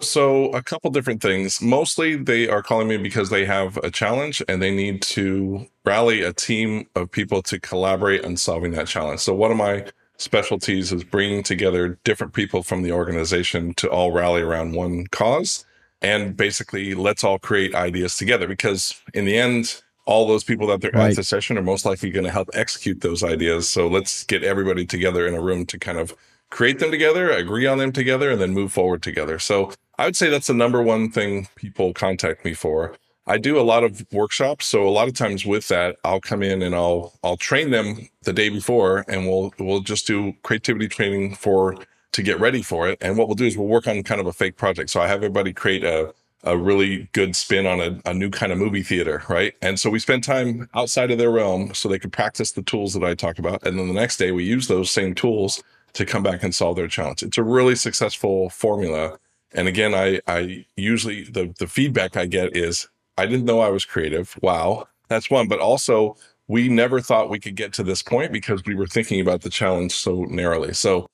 So, 0.00 0.50
a 0.50 0.62
couple 0.62 0.90
different 0.90 1.22
things. 1.22 1.62
Mostly, 1.62 2.16
they 2.16 2.48
are 2.48 2.62
calling 2.62 2.86
me 2.86 2.98
because 2.98 3.30
they 3.30 3.46
have 3.46 3.78
a 3.78 3.90
challenge 3.90 4.42
and 4.46 4.60
they 4.60 4.74
need 4.74 5.00
to 5.02 5.66
rally 5.86 6.20
a 6.20 6.34
team 6.34 6.86
of 6.94 7.10
people 7.10 7.40
to 7.44 7.58
collaborate 7.58 8.22
on 8.22 8.36
solving 8.36 8.72
that 8.72 8.88
challenge. 8.88 9.20
So, 9.20 9.34
one 9.34 9.50
of 9.50 9.56
my 9.56 9.86
specialties 10.18 10.92
is 10.92 11.02
bringing 11.02 11.42
together 11.42 11.98
different 12.04 12.34
people 12.34 12.62
from 12.62 12.82
the 12.82 12.92
organization 12.92 13.72
to 13.74 13.88
all 13.88 14.12
rally 14.12 14.42
around 14.42 14.72
one 14.72 15.06
cause 15.08 15.65
and 16.02 16.36
basically 16.36 16.94
let's 16.94 17.24
all 17.24 17.38
create 17.38 17.74
ideas 17.74 18.16
together 18.16 18.46
because, 18.48 19.00
in 19.14 19.24
the 19.24 19.36
end, 19.38 19.82
all 20.06 20.26
those 20.26 20.44
people 20.44 20.66
that 20.68 20.80
they're 20.80 20.92
Right. 20.92 21.10
at 21.10 21.16
the 21.16 21.24
session 21.24 21.58
are 21.58 21.62
most 21.62 21.84
likely 21.84 22.10
going 22.10 22.24
to 22.24 22.30
help 22.30 22.48
execute 22.54 23.00
those 23.00 23.24
ideas. 23.24 23.68
So, 23.68 23.88
let's 23.88 24.24
get 24.24 24.44
everybody 24.44 24.86
together 24.86 25.26
in 25.26 25.34
a 25.34 25.40
room 25.40 25.66
to 25.66 25.78
kind 25.78 25.98
of 25.98 26.14
create 26.50 26.78
them 26.78 26.90
together, 26.90 27.30
agree 27.30 27.66
on 27.66 27.78
them 27.78 27.92
together, 27.92 28.30
and 28.30 28.40
then 28.40 28.52
move 28.54 28.72
forward 28.72 29.02
together. 29.02 29.38
So 29.38 29.72
I 29.98 30.04
would 30.04 30.16
say 30.16 30.30
that's 30.30 30.46
the 30.46 30.54
number 30.54 30.82
one 30.82 31.10
thing 31.10 31.48
people 31.56 31.92
contact 31.92 32.44
me 32.44 32.54
for. 32.54 32.94
I 33.26 33.38
do 33.38 33.58
a 33.58 33.62
lot 33.62 33.82
of 33.82 34.06
workshops, 34.12 34.66
so 34.66 34.86
a 34.86 34.90
lot 34.90 35.08
of 35.08 35.14
times 35.14 35.44
with 35.44 35.66
that, 35.68 35.96
I'll 36.04 36.20
come 36.20 36.42
in 36.44 36.62
and 36.62 36.74
I'll 36.74 37.14
I'll 37.24 37.36
train 37.36 37.70
them 37.72 38.08
the 38.22 38.32
day 38.32 38.48
before, 38.48 39.04
and 39.08 39.26
we'll 39.26 39.52
we'll 39.58 39.80
just 39.80 40.06
do 40.06 40.34
creativity 40.44 40.86
training 40.86 41.34
for 41.34 41.74
to 42.12 42.22
get 42.22 42.40
ready 42.40 42.62
for 42.62 42.88
it. 42.88 42.98
And 43.00 43.16
what 43.16 43.28
we'll 43.28 43.34
do 43.34 43.44
is 43.44 43.56
we'll 43.56 43.68
work 43.68 43.86
on 43.86 44.02
kind 44.02 44.20
of 44.20 44.26
a 44.26 44.32
fake 44.32 44.56
project. 44.56 44.90
So 44.90 45.00
I 45.00 45.06
have 45.06 45.18
everybody 45.18 45.52
create 45.52 45.84
a 45.84 46.14
a 46.46 46.56
really 46.56 47.08
good 47.12 47.34
spin 47.34 47.66
on 47.66 47.80
a, 47.80 48.00
a 48.08 48.14
new 48.14 48.30
kind 48.30 48.52
of 48.52 48.58
movie 48.58 48.82
theater, 48.82 49.22
right? 49.28 49.54
And 49.62 49.78
so 49.80 49.90
we 49.90 49.98
spend 49.98 50.22
time 50.22 50.68
outside 50.74 51.10
of 51.10 51.18
their 51.18 51.30
realm 51.30 51.74
so 51.74 51.88
they 51.88 51.98
can 51.98 52.10
practice 52.10 52.52
the 52.52 52.62
tools 52.62 52.94
that 52.94 53.02
I 53.02 53.14
talk 53.14 53.38
about. 53.38 53.66
And 53.66 53.78
then 53.78 53.88
the 53.88 53.94
next 53.94 54.16
day 54.16 54.30
we 54.30 54.44
use 54.44 54.68
those 54.68 54.90
same 54.90 55.14
tools 55.14 55.62
to 55.94 56.06
come 56.06 56.22
back 56.22 56.44
and 56.44 56.54
solve 56.54 56.76
their 56.76 56.86
challenge. 56.88 57.22
It's 57.22 57.36
a 57.36 57.42
really 57.42 57.74
successful 57.74 58.48
formula. 58.50 59.18
And 59.52 59.66
again, 59.66 59.92
I, 59.92 60.20
I 60.28 60.64
usually 60.76 61.24
the, 61.24 61.52
the 61.58 61.66
feedback 61.66 62.16
I 62.16 62.26
get 62.26 62.56
is 62.56 62.88
I 63.18 63.26
didn't 63.26 63.46
know 63.46 63.60
I 63.60 63.70
was 63.70 63.84
creative. 63.84 64.38
Wow. 64.40 64.86
That's 65.08 65.30
one. 65.30 65.48
But 65.48 65.58
also 65.58 66.16
we 66.46 66.68
never 66.68 67.00
thought 67.00 67.28
we 67.28 67.40
could 67.40 67.56
get 67.56 67.72
to 67.72 67.82
this 67.82 68.02
point 68.02 68.32
because 68.32 68.62
we 68.64 68.76
were 68.76 68.86
thinking 68.86 69.20
about 69.20 69.40
the 69.40 69.50
challenge 69.50 69.92
so 69.92 70.24
narrowly. 70.24 70.74
So 70.74 71.08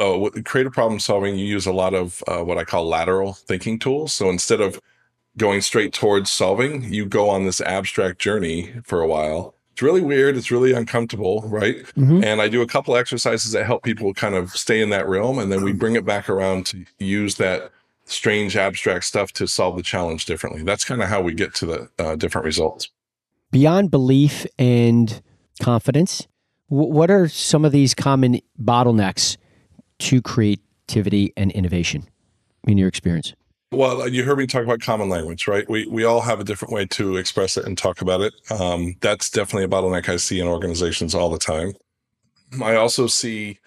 uh, 0.00 0.18
with 0.18 0.44
creative 0.44 0.72
problem 0.72 1.00
solving, 1.00 1.36
you 1.36 1.46
use 1.46 1.66
a 1.66 1.72
lot 1.72 1.94
of 1.94 2.22
uh, 2.26 2.42
what 2.42 2.58
I 2.58 2.64
call 2.64 2.86
lateral 2.86 3.34
thinking 3.34 3.78
tools. 3.78 4.12
So 4.12 4.30
instead 4.30 4.60
of 4.60 4.80
going 5.36 5.60
straight 5.60 5.92
towards 5.92 6.30
solving, 6.30 6.92
you 6.92 7.06
go 7.06 7.28
on 7.28 7.44
this 7.44 7.60
abstract 7.60 8.20
journey 8.20 8.74
for 8.84 9.00
a 9.00 9.06
while. 9.06 9.54
It's 9.72 9.80
really 9.80 10.02
weird. 10.02 10.36
It's 10.36 10.50
really 10.50 10.72
uncomfortable, 10.72 11.42
right? 11.46 11.76
Mhm. 11.96 12.22
And 12.22 12.42
I 12.42 12.48
do 12.48 12.60
a 12.60 12.66
couple 12.66 12.94
exercises 12.94 13.52
that 13.52 13.64
help 13.64 13.82
people 13.82 14.12
kind 14.12 14.34
of 14.34 14.50
stay 14.50 14.82
in 14.82 14.90
that 14.90 15.08
realm, 15.08 15.38
and 15.38 15.50
then 15.50 15.64
we 15.64 15.72
bring 15.72 15.96
it 15.96 16.04
back 16.04 16.28
around 16.28 16.66
to 16.66 16.84
use 16.98 17.36
that 17.36 17.70
strange 18.04 18.56
abstract 18.56 19.04
stuff 19.04 19.32
to 19.32 19.46
solve 19.46 19.76
the 19.76 19.82
challenge 19.82 20.26
differently. 20.26 20.62
That's 20.62 20.84
kind 20.84 21.02
of 21.02 21.08
how 21.08 21.22
we 21.22 21.32
get 21.32 21.54
to 21.54 21.66
the 21.66 21.88
uh, 21.98 22.16
different 22.16 22.44
results. 22.44 22.90
Beyond 23.50 23.90
belief 23.90 24.46
and 24.58 25.22
confidence, 25.60 26.26
what 26.68 27.10
are 27.10 27.28
some 27.28 27.64
of 27.64 27.72
these 27.72 27.94
common 27.94 28.40
bottlenecks 28.60 29.36
to 30.02 30.20
creativity 30.20 31.32
and 31.36 31.50
innovation 31.52 32.08
in 32.66 32.78
your 32.78 32.88
experience? 32.88 33.34
Well, 33.70 34.06
you 34.06 34.24
heard 34.24 34.36
me 34.36 34.46
talk 34.46 34.64
about 34.64 34.80
common 34.80 35.08
language, 35.08 35.48
right? 35.48 35.68
We 35.68 35.86
we 35.86 36.04
all 36.04 36.20
have 36.20 36.40
a 36.40 36.44
different 36.44 36.74
way 36.74 36.84
to 36.86 37.16
express 37.16 37.56
it 37.56 37.64
and 37.64 37.78
talk 37.78 38.02
about 38.02 38.20
it. 38.20 38.34
Um, 38.50 38.96
that's 39.00 39.30
definitely 39.30 39.64
a 39.64 39.68
bottleneck 39.68 40.08
I 40.08 40.16
see 40.16 40.40
in 40.40 40.46
organizations 40.46 41.14
all 41.14 41.30
the 41.30 41.38
time. 41.38 41.72
I 42.62 42.74
also 42.74 43.06
see 43.06 43.60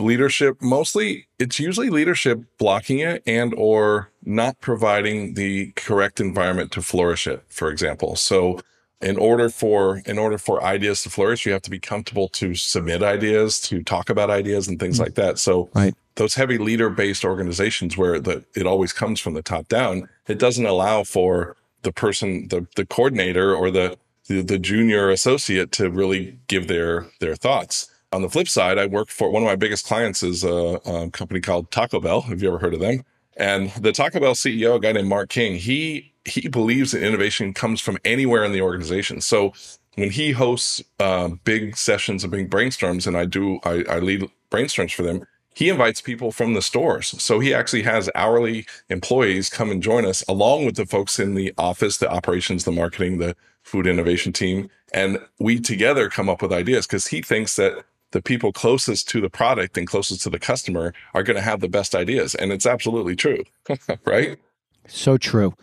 leadership 0.00 0.60
mostly 0.60 1.28
it's 1.38 1.60
usually 1.60 1.90
leadership 1.90 2.40
blocking 2.58 2.98
it 2.98 3.22
and 3.26 3.54
or 3.56 4.10
not 4.24 4.60
providing 4.60 5.34
the 5.34 5.70
correct 5.76 6.18
environment 6.18 6.72
to 6.72 6.82
flourish 6.82 7.26
it 7.26 7.44
for 7.48 7.70
example 7.70 8.16
so 8.16 8.58
in 9.02 9.16
order 9.16 9.48
for 9.48 10.02
in 10.06 10.18
order 10.18 10.38
for 10.38 10.62
ideas 10.62 11.02
to 11.02 11.10
flourish 11.10 11.44
you 11.44 11.52
have 11.52 11.62
to 11.62 11.70
be 11.70 11.78
comfortable 11.78 12.28
to 12.28 12.54
submit 12.54 13.02
ideas 13.02 13.60
to 13.60 13.82
talk 13.82 14.08
about 14.08 14.30
ideas 14.30 14.68
and 14.68 14.78
things 14.78 14.96
mm-hmm. 14.96 15.04
like 15.04 15.14
that 15.14 15.38
so 15.38 15.70
right. 15.74 15.94
those 16.16 16.34
heavy 16.34 16.58
leader 16.58 16.88
based 16.88 17.24
organizations 17.24 17.96
where 17.96 18.18
the, 18.20 18.44
it 18.54 18.66
always 18.66 18.92
comes 18.92 19.20
from 19.20 19.34
the 19.34 19.42
top 19.42 19.68
down 19.68 20.08
it 20.28 20.38
doesn't 20.38 20.66
allow 20.66 21.02
for 21.02 21.56
the 21.82 21.92
person 21.92 22.48
the 22.48 22.66
the 22.76 22.86
coordinator 22.86 23.54
or 23.54 23.70
the 23.70 23.96
the, 24.28 24.40
the 24.40 24.58
junior 24.58 25.10
associate 25.10 25.72
to 25.72 25.90
really 25.90 26.38
give 26.46 26.68
their 26.68 27.06
their 27.20 27.34
thoughts 27.34 27.88
on 28.12 28.20
the 28.20 28.28
flip 28.28 28.48
side, 28.48 28.78
I 28.78 28.86
work 28.86 29.08
for 29.08 29.30
one 29.30 29.42
of 29.42 29.46
my 29.46 29.56
biggest 29.56 29.86
clients 29.86 30.22
is 30.22 30.44
a, 30.44 30.50
a, 30.84 31.10
company 31.10 31.40
called 31.40 31.70
Taco 31.70 31.98
Bell. 31.98 32.20
Have 32.20 32.42
you 32.42 32.48
ever 32.48 32.58
heard 32.58 32.74
of 32.74 32.80
them? 32.80 33.04
And 33.36 33.70
the 33.72 33.92
Taco 33.92 34.20
Bell 34.20 34.34
CEO, 34.34 34.76
a 34.76 34.80
guy 34.80 34.92
named 34.92 35.08
Mark 35.08 35.30
King, 35.30 35.56
he 35.56 36.12
he 36.24 36.48
believes 36.48 36.92
that 36.92 37.02
innovation 37.02 37.52
comes 37.52 37.80
from 37.80 37.98
anywhere 38.04 38.44
in 38.44 38.52
the 38.52 38.62
organization. 38.62 39.20
So 39.20 39.52
when 39.96 40.10
he 40.10 40.30
hosts 40.30 40.80
uh, 41.00 41.30
big 41.42 41.76
sessions 41.76 42.22
and 42.22 42.30
big 42.30 42.48
brainstorms, 42.48 43.06
and 43.06 43.16
I 43.16 43.24
do 43.24 43.58
I, 43.64 43.84
I 43.88 43.98
lead 43.98 44.30
brainstorms 44.50 44.94
for 44.94 45.02
them, 45.02 45.26
he 45.54 45.68
invites 45.68 46.00
people 46.00 46.32
from 46.32 46.54
the 46.54 46.62
stores. 46.62 47.08
So 47.22 47.40
he 47.40 47.52
actually 47.52 47.82
has 47.82 48.08
hourly 48.14 48.66
employees 48.88 49.50
come 49.50 49.70
and 49.70 49.82
join 49.82 50.06
us 50.06 50.24
along 50.28 50.64
with 50.64 50.76
the 50.76 50.86
folks 50.86 51.18
in 51.18 51.34
the 51.34 51.52
office, 51.58 51.98
the 51.98 52.10
operations, 52.10 52.64
the 52.64 52.72
marketing, 52.72 53.18
the 53.18 53.36
food 53.62 53.86
innovation 53.86 54.32
team. 54.32 54.70
And 54.94 55.18
we 55.38 55.60
together 55.60 56.08
come 56.08 56.28
up 56.28 56.42
with 56.42 56.52
ideas 56.52 56.86
because 56.86 57.06
he 57.08 57.22
thinks 57.22 57.56
that 57.56 57.84
the 58.12 58.22
people 58.22 58.52
closest 58.52 59.08
to 59.10 59.20
the 59.20 59.30
product 59.30 59.76
and 59.76 59.86
closest 59.86 60.22
to 60.22 60.30
the 60.30 60.38
customer 60.38 60.94
are 61.14 61.22
going 61.22 61.36
to 61.36 61.42
have 61.42 61.60
the 61.60 61.68
best 61.68 61.94
ideas. 61.94 62.34
And 62.34 62.52
it's 62.52 62.66
absolutely 62.66 63.16
true, 63.16 63.44
right? 64.04 64.38
So 64.86 65.18
true. 65.18 65.54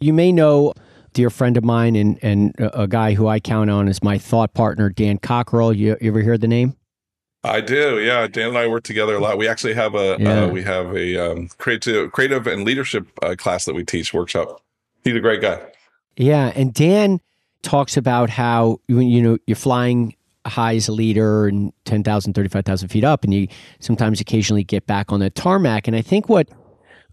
You 0.00 0.12
may 0.12 0.32
know 0.32 0.74
dear 1.12 1.30
friend 1.30 1.56
of 1.56 1.64
mine 1.64 1.96
and, 1.96 2.18
and 2.22 2.54
a 2.58 2.86
guy 2.86 3.14
who 3.14 3.28
I 3.28 3.40
count 3.40 3.70
on 3.70 3.88
as 3.88 4.02
my 4.02 4.18
thought 4.18 4.54
partner, 4.54 4.88
Dan 4.90 5.18
Cockerell. 5.18 5.72
You, 5.72 5.96
you 6.00 6.10
ever 6.10 6.22
hear 6.22 6.38
the 6.38 6.48
name? 6.48 6.76
I 7.44 7.60
do, 7.60 8.00
yeah. 8.00 8.26
Dan 8.26 8.48
and 8.48 8.58
I 8.58 8.66
work 8.66 8.84
together 8.84 9.16
a 9.16 9.20
lot. 9.20 9.38
We 9.38 9.48
actually 9.48 9.74
have 9.74 9.94
a 9.94 10.14
uh, 10.14 10.18
yeah. 10.18 10.42
uh, 10.42 10.48
we 10.48 10.62
have 10.62 10.94
a 10.94 11.16
um, 11.16 11.48
creative 11.58 12.10
creative 12.12 12.46
and 12.46 12.64
leadership 12.64 13.06
uh, 13.22 13.36
class 13.38 13.64
that 13.64 13.74
we 13.74 13.84
teach 13.84 14.12
workshop. 14.12 14.60
He's 15.04 15.14
a 15.14 15.20
great 15.20 15.40
guy. 15.40 15.60
Yeah, 16.16 16.52
and 16.56 16.74
Dan 16.74 17.20
talks 17.62 17.96
about 17.96 18.28
how 18.28 18.80
when 18.88 19.06
you 19.08 19.22
know 19.22 19.38
you're 19.46 19.56
flying 19.56 20.14
high 20.48 20.74
as 20.74 20.88
a 20.88 20.92
leader 20.92 21.46
and 21.46 21.72
10,000, 21.84 22.32
35,000 22.32 22.88
feet 22.88 23.04
up, 23.04 23.24
and 23.24 23.32
you 23.34 23.48
sometimes 23.80 24.20
occasionally 24.20 24.64
get 24.64 24.86
back 24.86 25.12
on 25.12 25.20
the 25.20 25.30
tarmac. 25.30 25.86
And 25.86 25.96
I 25.96 26.02
think 26.02 26.28
what 26.28 26.48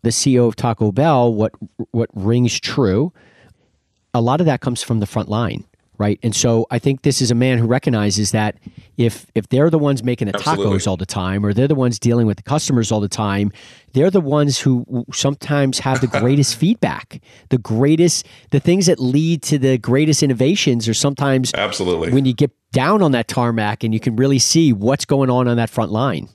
the 0.03 0.09
CEO 0.09 0.47
of 0.47 0.55
Taco 0.55 0.91
Bell, 0.91 1.33
what 1.33 1.53
what 1.91 2.09
rings 2.13 2.59
true, 2.59 3.11
a 4.13 4.21
lot 4.21 4.39
of 4.39 4.45
that 4.45 4.61
comes 4.61 4.81
from 4.83 4.99
the 4.99 5.05
front 5.05 5.29
line 5.29 5.65
right? 5.97 6.19
And 6.23 6.35
so 6.35 6.65
I 6.71 6.79
think 6.79 7.01
this 7.01 7.21
is 7.21 7.31
a 7.31 7.35
man 7.35 7.57
who 7.57 7.67
recognizes 7.67 8.31
that 8.31 8.57
if 8.97 9.25
if 9.35 9.49
they're 9.49 9.69
the 9.69 9.79
ones 9.79 10.03
making 10.03 10.27
the 10.27 10.35
Absolutely. 10.35 10.77
tacos 10.77 10.87
all 10.87 10.97
the 10.97 11.05
time, 11.05 11.45
or 11.45 11.53
they're 11.53 11.67
the 11.67 11.75
ones 11.75 11.99
dealing 11.99 12.27
with 12.27 12.37
the 12.37 12.43
customers 12.43 12.91
all 12.91 12.99
the 12.99 13.07
time, 13.07 13.51
they're 13.93 14.11
the 14.11 14.21
ones 14.21 14.59
who 14.59 15.05
sometimes 15.13 15.79
have 15.79 16.01
the 16.01 16.07
greatest 16.07 16.55
feedback, 16.59 17.21
the 17.49 17.57
greatest, 17.57 18.25
the 18.51 18.59
things 18.59 18.85
that 18.85 18.99
lead 18.99 19.41
to 19.43 19.57
the 19.57 19.77
greatest 19.77 20.23
innovations, 20.23 20.87
or 20.87 20.93
sometimes 20.93 21.53
Absolutely 21.53 22.11
when 22.11 22.25
you 22.25 22.33
get 22.33 22.51
down 22.71 23.01
on 23.01 23.11
that 23.11 23.27
tarmac 23.27 23.83
and 23.83 23.93
you 23.93 23.99
can 23.99 24.15
really 24.15 24.39
see 24.39 24.73
what's 24.73 25.05
going 25.05 25.29
on 25.29 25.47
on 25.47 25.57
that 25.57 25.69
front 25.69 25.91
line. 25.91 26.29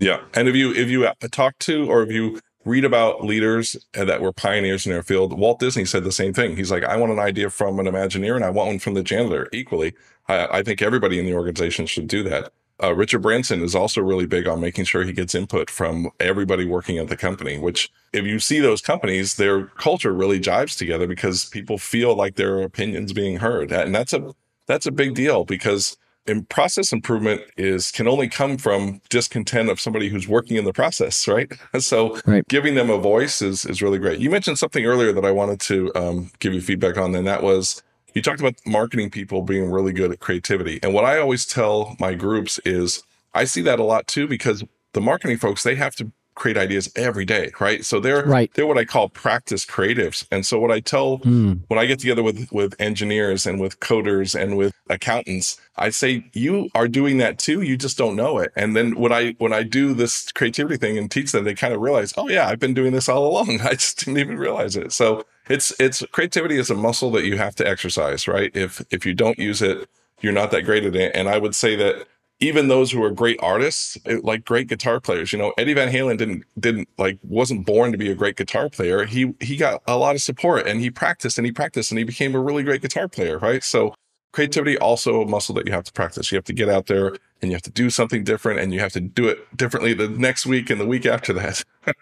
Yeah, 0.00 0.20
and 0.34 0.48
if 0.48 0.54
you 0.54 0.72
if 0.72 0.88
you 0.88 1.06
uh, 1.06 1.14
talk 1.30 1.58
to 1.60 1.90
or 1.90 2.02
if 2.02 2.10
you 2.10 2.40
read 2.64 2.84
about 2.84 3.24
leaders 3.24 3.76
that 3.92 4.20
were 4.20 4.32
pioneers 4.32 4.86
in 4.86 4.92
their 4.92 5.02
field. 5.02 5.38
Walt 5.38 5.58
Disney 5.58 5.84
said 5.84 6.04
the 6.04 6.12
same 6.12 6.32
thing. 6.32 6.56
He's 6.56 6.70
like, 6.70 6.84
I 6.84 6.96
want 6.96 7.12
an 7.12 7.18
idea 7.18 7.50
from 7.50 7.78
an 7.78 7.86
Imagineer 7.86 8.36
and 8.36 8.44
I 8.44 8.50
want 8.50 8.68
one 8.68 8.78
from 8.78 8.94
the 8.94 9.02
janitor 9.02 9.48
equally. 9.52 9.94
I, 10.28 10.58
I 10.58 10.62
think 10.62 10.82
everybody 10.82 11.18
in 11.18 11.26
the 11.26 11.34
organization 11.34 11.86
should 11.86 12.08
do 12.08 12.22
that. 12.24 12.52
Uh, 12.82 12.92
Richard 12.92 13.20
Branson 13.20 13.62
is 13.62 13.74
also 13.74 14.00
really 14.00 14.26
big 14.26 14.48
on 14.48 14.60
making 14.60 14.84
sure 14.84 15.04
he 15.04 15.12
gets 15.12 15.34
input 15.34 15.70
from 15.70 16.10
everybody 16.18 16.64
working 16.64 16.98
at 16.98 17.08
the 17.08 17.16
company, 17.16 17.56
which 17.58 17.90
if 18.12 18.24
you 18.24 18.40
see 18.40 18.58
those 18.58 18.80
companies, 18.80 19.36
their 19.36 19.66
culture 19.66 20.12
really 20.12 20.40
jives 20.40 20.76
together 20.76 21.06
because 21.06 21.44
people 21.44 21.78
feel 21.78 22.16
like 22.16 22.34
their 22.34 22.62
opinions 22.62 23.12
being 23.12 23.36
heard. 23.36 23.70
And 23.70 23.94
that's 23.94 24.12
a, 24.12 24.34
that's 24.66 24.86
a 24.86 24.92
big 24.92 25.14
deal 25.14 25.44
because 25.44 25.96
and 26.26 26.48
process 26.48 26.92
improvement 26.92 27.42
is 27.56 27.90
can 27.90 28.08
only 28.08 28.28
come 28.28 28.56
from 28.56 29.00
discontent 29.08 29.68
of 29.68 29.80
somebody 29.80 30.08
who's 30.08 30.26
working 30.26 30.56
in 30.56 30.64
the 30.64 30.72
process, 30.72 31.28
right? 31.28 31.52
So 31.78 32.18
right. 32.24 32.46
giving 32.48 32.76
them 32.76 32.88
a 32.88 32.98
voice 32.98 33.42
is 33.42 33.64
is 33.66 33.82
really 33.82 33.98
great. 33.98 34.18
You 34.18 34.30
mentioned 34.30 34.58
something 34.58 34.86
earlier 34.86 35.12
that 35.12 35.24
I 35.24 35.30
wanted 35.30 35.60
to 35.62 35.92
um, 35.94 36.30
give 36.38 36.54
you 36.54 36.60
feedback 36.60 36.96
on, 36.96 37.14
and 37.14 37.26
that 37.26 37.42
was 37.42 37.82
you 38.14 38.22
talked 38.22 38.40
about 38.40 38.54
marketing 38.64 39.10
people 39.10 39.42
being 39.42 39.70
really 39.70 39.92
good 39.92 40.12
at 40.12 40.20
creativity. 40.20 40.78
And 40.82 40.94
what 40.94 41.04
I 41.04 41.18
always 41.18 41.44
tell 41.44 41.96
my 41.98 42.14
groups 42.14 42.58
is 42.64 43.02
I 43.34 43.44
see 43.44 43.60
that 43.62 43.80
a 43.80 43.84
lot 43.84 44.06
too 44.06 44.26
because 44.28 44.64
the 44.92 45.00
marketing 45.00 45.36
folks 45.36 45.62
they 45.62 45.74
have 45.74 45.94
to 45.96 46.10
create 46.34 46.56
ideas 46.56 46.90
every 46.96 47.24
day, 47.24 47.52
right? 47.60 47.84
So 47.84 48.00
they're 48.00 48.24
right. 48.24 48.52
they're 48.54 48.66
what 48.66 48.78
I 48.78 48.84
call 48.84 49.08
practice 49.08 49.64
creatives. 49.64 50.26
And 50.30 50.44
so 50.44 50.58
what 50.58 50.70
I 50.70 50.80
tell 50.80 51.18
mm. 51.18 51.60
when 51.68 51.78
I 51.78 51.86
get 51.86 52.00
together 52.00 52.22
with 52.22 52.50
with 52.52 52.74
engineers 52.80 53.46
and 53.46 53.60
with 53.60 53.80
coders 53.80 54.38
and 54.38 54.56
with 54.56 54.72
accountants, 54.90 55.60
I 55.76 55.90
say 55.90 56.28
you 56.32 56.68
are 56.74 56.88
doing 56.88 57.18
that 57.18 57.38
too. 57.38 57.62
You 57.62 57.76
just 57.76 57.96
don't 57.96 58.16
know 58.16 58.38
it. 58.38 58.52
And 58.56 58.76
then 58.76 58.96
when 58.96 59.12
I 59.12 59.34
when 59.38 59.52
I 59.52 59.62
do 59.62 59.94
this 59.94 60.32
creativity 60.32 60.76
thing 60.76 60.98
and 60.98 61.10
teach 61.10 61.32
them, 61.32 61.44
they 61.44 61.54
kind 61.54 61.74
of 61.74 61.80
realize, 61.80 62.12
oh 62.16 62.28
yeah, 62.28 62.48
I've 62.48 62.60
been 62.60 62.74
doing 62.74 62.92
this 62.92 63.08
all 63.08 63.26
along. 63.26 63.60
I 63.62 63.72
just 63.72 63.98
didn't 63.98 64.18
even 64.18 64.38
realize 64.38 64.76
it. 64.76 64.92
So 64.92 65.24
it's 65.48 65.72
it's 65.78 66.04
creativity 66.12 66.58
is 66.58 66.70
a 66.70 66.74
muscle 66.74 67.10
that 67.12 67.24
you 67.24 67.36
have 67.36 67.54
to 67.56 67.68
exercise, 67.68 68.26
right? 68.26 68.50
If 68.54 68.84
if 68.90 69.06
you 69.06 69.14
don't 69.14 69.38
use 69.38 69.62
it, 69.62 69.88
you're 70.20 70.32
not 70.32 70.50
that 70.50 70.62
great 70.62 70.84
at 70.84 70.96
it. 70.96 71.14
And 71.14 71.28
I 71.28 71.38
would 71.38 71.54
say 71.54 71.76
that 71.76 72.06
even 72.40 72.68
those 72.68 72.90
who 72.90 73.02
are 73.02 73.10
great 73.10 73.38
artists, 73.40 73.96
like 74.22 74.44
great 74.44 74.68
guitar 74.68 75.00
players, 75.00 75.32
you 75.32 75.38
know, 75.38 75.52
Eddie 75.56 75.74
Van 75.74 75.92
Halen 75.92 76.18
didn't 76.18 76.44
didn't 76.58 76.88
like 76.98 77.18
wasn't 77.22 77.64
born 77.64 77.92
to 77.92 77.98
be 77.98 78.10
a 78.10 78.14
great 78.14 78.36
guitar 78.36 78.68
player. 78.68 79.04
He 79.04 79.34
he 79.40 79.56
got 79.56 79.82
a 79.86 79.96
lot 79.96 80.14
of 80.14 80.22
support 80.22 80.66
and 80.66 80.80
he 80.80 80.90
practiced 80.90 81.38
and 81.38 81.46
he 81.46 81.52
practiced 81.52 81.90
and 81.90 81.98
he 81.98 82.04
became 82.04 82.34
a 82.34 82.40
really 82.40 82.62
great 82.62 82.82
guitar 82.82 83.08
player, 83.08 83.38
right? 83.38 83.62
So 83.62 83.94
creativity 84.32 84.76
also 84.76 85.22
a 85.22 85.26
muscle 85.26 85.54
that 85.54 85.66
you 85.66 85.72
have 85.72 85.84
to 85.84 85.92
practice. 85.92 86.32
You 86.32 86.36
have 86.36 86.44
to 86.44 86.52
get 86.52 86.68
out 86.68 86.86
there 86.86 87.16
and 87.40 87.50
you 87.50 87.52
have 87.52 87.62
to 87.62 87.70
do 87.70 87.88
something 87.88 88.24
different 88.24 88.58
and 88.58 88.74
you 88.74 88.80
have 88.80 88.92
to 88.92 89.00
do 89.00 89.28
it 89.28 89.56
differently 89.56 89.94
the 89.94 90.08
next 90.08 90.44
week 90.44 90.70
and 90.70 90.80
the 90.80 90.86
week 90.86 91.06
after 91.06 91.32
that. 91.34 91.62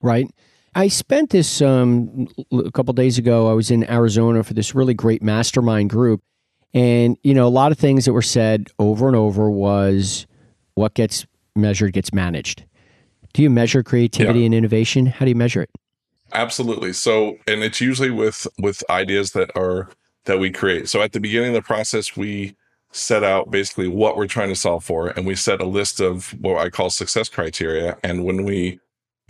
right. 0.00 0.26
I 0.74 0.88
spent 0.88 1.30
this 1.30 1.60
um, 1.60 2.28
a 2.52 2.70
couple 2.70 2.94
days 2.94 3.18
ago. 3.18 3.50
I 3.50 3.52
was 3.52 3.70
in 3.70 3.88
Arizona 3.90 4.42
for 4.44 4.54
this 4.54 4.74
really 4.74 4.94
great 4.94 5.22
mastermind 5.22 5.90
group 5.90 6.22
and, 6.74 7.16
you 7.22 7.34
know, 7.34 7.46
a 7.46 7.48
lot 7.48 7.72
of 7.72 7.78
things 7.78 8.04
that 8.04 8.12
were 8.12 8.22
said 8.22 8.68
over 8.78 9.06
and 9.06 9.16
over 9.16 9.50
was 9.50 10.26
what 10.74 10.94
gets 10.94 11.26
measured 11.56 11.92
gets 11.92 12.12
managed. 12.12 12.64
Do 13.32 13.42
you 13.42 13.50
measure 13.50 13.82
creativity 13.82 14.40
yeah. 14.40 14.46
and 14.46 14.54
innovation? 14.54 15.06
How 15.06 15.24
do 15.24 15.30
you 15.30 15.34
measure 15.34 15.62
it? 15.62 15.70
Absolutely. 16.32 16.92
So, 16.92 17.38
and 17.46 17.62
it's 17.62 17.80
usually 17.80 18.10
with 18.10 18.46
with 18.58 18.82
ideas 18.90 19.32
that 19.32 19.50
are 19.56 19.88
that 20.24 20.38
we 20.38 20.50
create. 20.50 20.88
So 20.88 21.00
at 21.00 21.12
the 21.12 21.20
beginning 21.20 21.48
of 21.48 21.54
the 21.54 21.62
process, 21.62 22.16
we 22.16 22.54
set 22.92 23.24
out 23.24 23.50
basically 23.50 23.88
what 23.88 24.16
we're 24.16 24.26
trying 24.26 24.48
to 24.48 24.54
solve 24.54 24.84
for 24.84 25.08
and 25.08 25.26
we 25.26 25.34
set 25.34 25.60
a 25.60 25.66
list 25.66 26.00
of 26.00 26.30
what 26.40 26.58
I 26.58 26.70
call 26.70 26.90
success 26.90 27.28
criteria. 27.28 27.98
And 28.02 28.24
when 28.24 28.44
we 28.44 28.80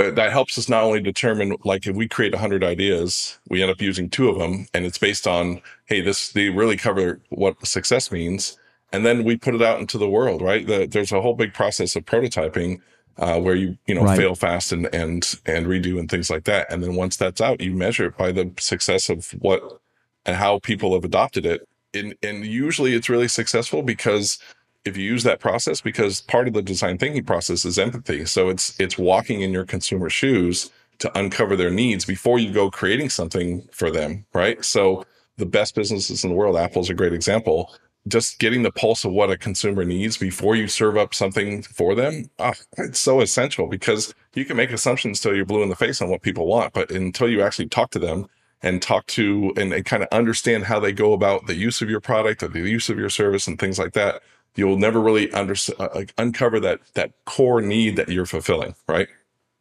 uh, 0.01 0.11
that 0.13 0.31
helps 0.31 0.57
us 0.59 0.69
not 0.69 0.83
only 0.83 1.01
determine 1.01 1.57
like 1.65 1.87
if 1.87 1.97
we 1.97 2.07
create 2.09 2.33
100 2.33 2.63
ideas 2.63 3.39
we 3.49 3.63
end 3.63 3.71
up 3.71 3.81
using 3.81 4.09
two 4.09 4.29
of 4.29 4.39
them 4.39 4.67
and 4.75 4.85
it's 4.85 4.99
based 4.99 5.27
on 5.27 5.61
hey 5.87 6.01
this 6.01 6.33
they 6.33 6.49
really 6.51 6.77
cover 6.77 7.21
what 7.31 7.67
success 7.67 8.11
means 8.13 8.59
and 8.93 9.05
then 9.05 9.25
we 9.25 9.37
put 9.37 9.55
it 9.55 9.63
out 9.63 9.81
into 9.81 9.99
the 9.99 10.09
world 10.09 10.41
right 10.43 10.67
the, 10.67 10.87
there's 10.87 11.13
a 11.13 11.21
whole 11.21 11.35
big 11.35 11.53
process 11.53 11.97
of 11.97 12.05
prototyping 12.05 12.81
uh, 13.19 13.39
where 13.41 13.57
you 13.57 13.77
you 13.87 13.95
know 13.95 14.03
right. 14.03 14.17
fail 14.17 14.35
fast 14.35 14.73
and 14.73 14.93
and 14.95 15.35
and 15.47 15.67
redo 15.67 15.99
and 15.99 16.11
things 16.11 16.31
like 16.31 16.45
that 16.45 16.71
and 16.73 16.83
then 16.83 16.95
once 16.95 17.17
that's 17.17 17.41
out 17.41 17.61
you 17.61 17.73
measure 17.73 18.07
it 18.07 18.17
by 18.17 18.31
the 18.31 18.51
success 18.59 19.09
of 19.09 19.31
what 19.41 19.81
and 20.25 20.37
how 20.37 20.59
people 20.61 20.95
have 20.95 21.05
adopted 21.05 21.45
it 21.45 21.69
and 21.95 22.15
and 22.23 22.47
usually 22.47 22.95
it's 22.95 23.09
really 23.09 23.29
successful 23.29 23.83
because 23.83 24.39
if 24.89 24.97
you 24.97 25.05
use 25.05 25.23
that 25.23 25.39
process 25.39 25.81
because 25.81 26.23
part 26.23 26.49
of 26.49 26.55
the 26.55 26.63
design 26.63 26.99
thinking 26.99 27.25
process 27.25 27.65
is 27.65 27.79
empathy 27.79 28.25
so 28.25 28.49
it's 28.49 28.79
it's 28.81 28.99
walking 28.99 29.43
in 29.43 29.53
your 29.53 29.65
consumer 29.65 30.11
shoes 30.11 30.71
to 30.99 31.19
uncover 31.19 31.57
their 31.57 31.71
needs 31.71 32.05
before 32.05 32.39
you 32.39 32.53
go 32.53 32.71
creating 32.71 33.09
something 33.09 33.67
for 33.73 33.91
them, 33.91 34.27
right? 34.35 34.65
So 34.65 35.05
the 35.37 35.47
best 35.47 35.75
businesses 35.75 36.25
in 36.25 36.31
the 36.31 36.37
world, 36.37 36.57
Apple's 36.57 36.91
a 36.91 36.95
great 36.95 37.13
example. 37.13 37.73
Just 38.09 38.39
getting 38.39 38.63
the 38.63 38.73
pulse 38.73 39.05
of 39.05 39.13
what 39.13 39.31
a 39.31 39.37
consumer 39.37 39.85
needs 39.85 40.17
before 40.17 40.57
you 40.57 40.67
serve 40.67 40.97
up 40.97 41.15
something 41.15 41.63
for 41.63 41.95
them, 41.95 42.31
oh, 42.39 42.55
it's 42.79 42.99
so 42.99 43.21
essential 43.21 43.69
because 43.69 44.15
you 44.35 44.45
can 44.45 44.57
make 44.57 44.71
assumptions 44.71 45.21
till 45.21 45.35
you're 45.35 45.45
blue 45.45 45.63
in 45.63 45.69
the 45.69 45.77
face 45.77 46.01
on 46.01 46.09
what 46.09 46.23
people 46.23 46.47
want, 46.47 46.73
but 46.73 46.91
until 46.91 47.29
you 47.29 47.43
actually 47.43 47.69
talk 47.69 47.91
to 47.91 47.99
them 47.99 48.27
and 48.63 48.83
talk 48.83 49.07
to 49.07 49.53
and, 49.57 49.73
and 49.73 49.85
kind 49.85 50.03
of 50.03 50.09
understand 50.11 50.65
how 50.65 50.81
they 50.81 50.93
go 50.93 51.13
about 51.13 51.47
the 51.47 51.55
use 51.55 51.81
of 51.81 51.89
your 51.89 52.01
product 52.01 52.43
or 52.43 52.49
the 52.49 52.61
use 52.61 52.89
of 52.89 52.99
your 52.99 53.11
service 53.11 53.47
and 53.47 53.59
things 53.59 53.79
like 53.79 53.93
that, 53.93 54.21
you'll 54.57 54.79
never 54.79 55.01
really 55.01 55.33
under, 55.33 55.55
uh, 55.79 55.89
like 55.95 56.13
uncover 56.19 56.61
that 56.61 56.81
that 56.95 57.13
core 57.25 57.61
need 57.61 57.97
that 57.97 58.09
you're 58.09 58.27
fulfilling, 58.27 58.75
right? 58.89 59.09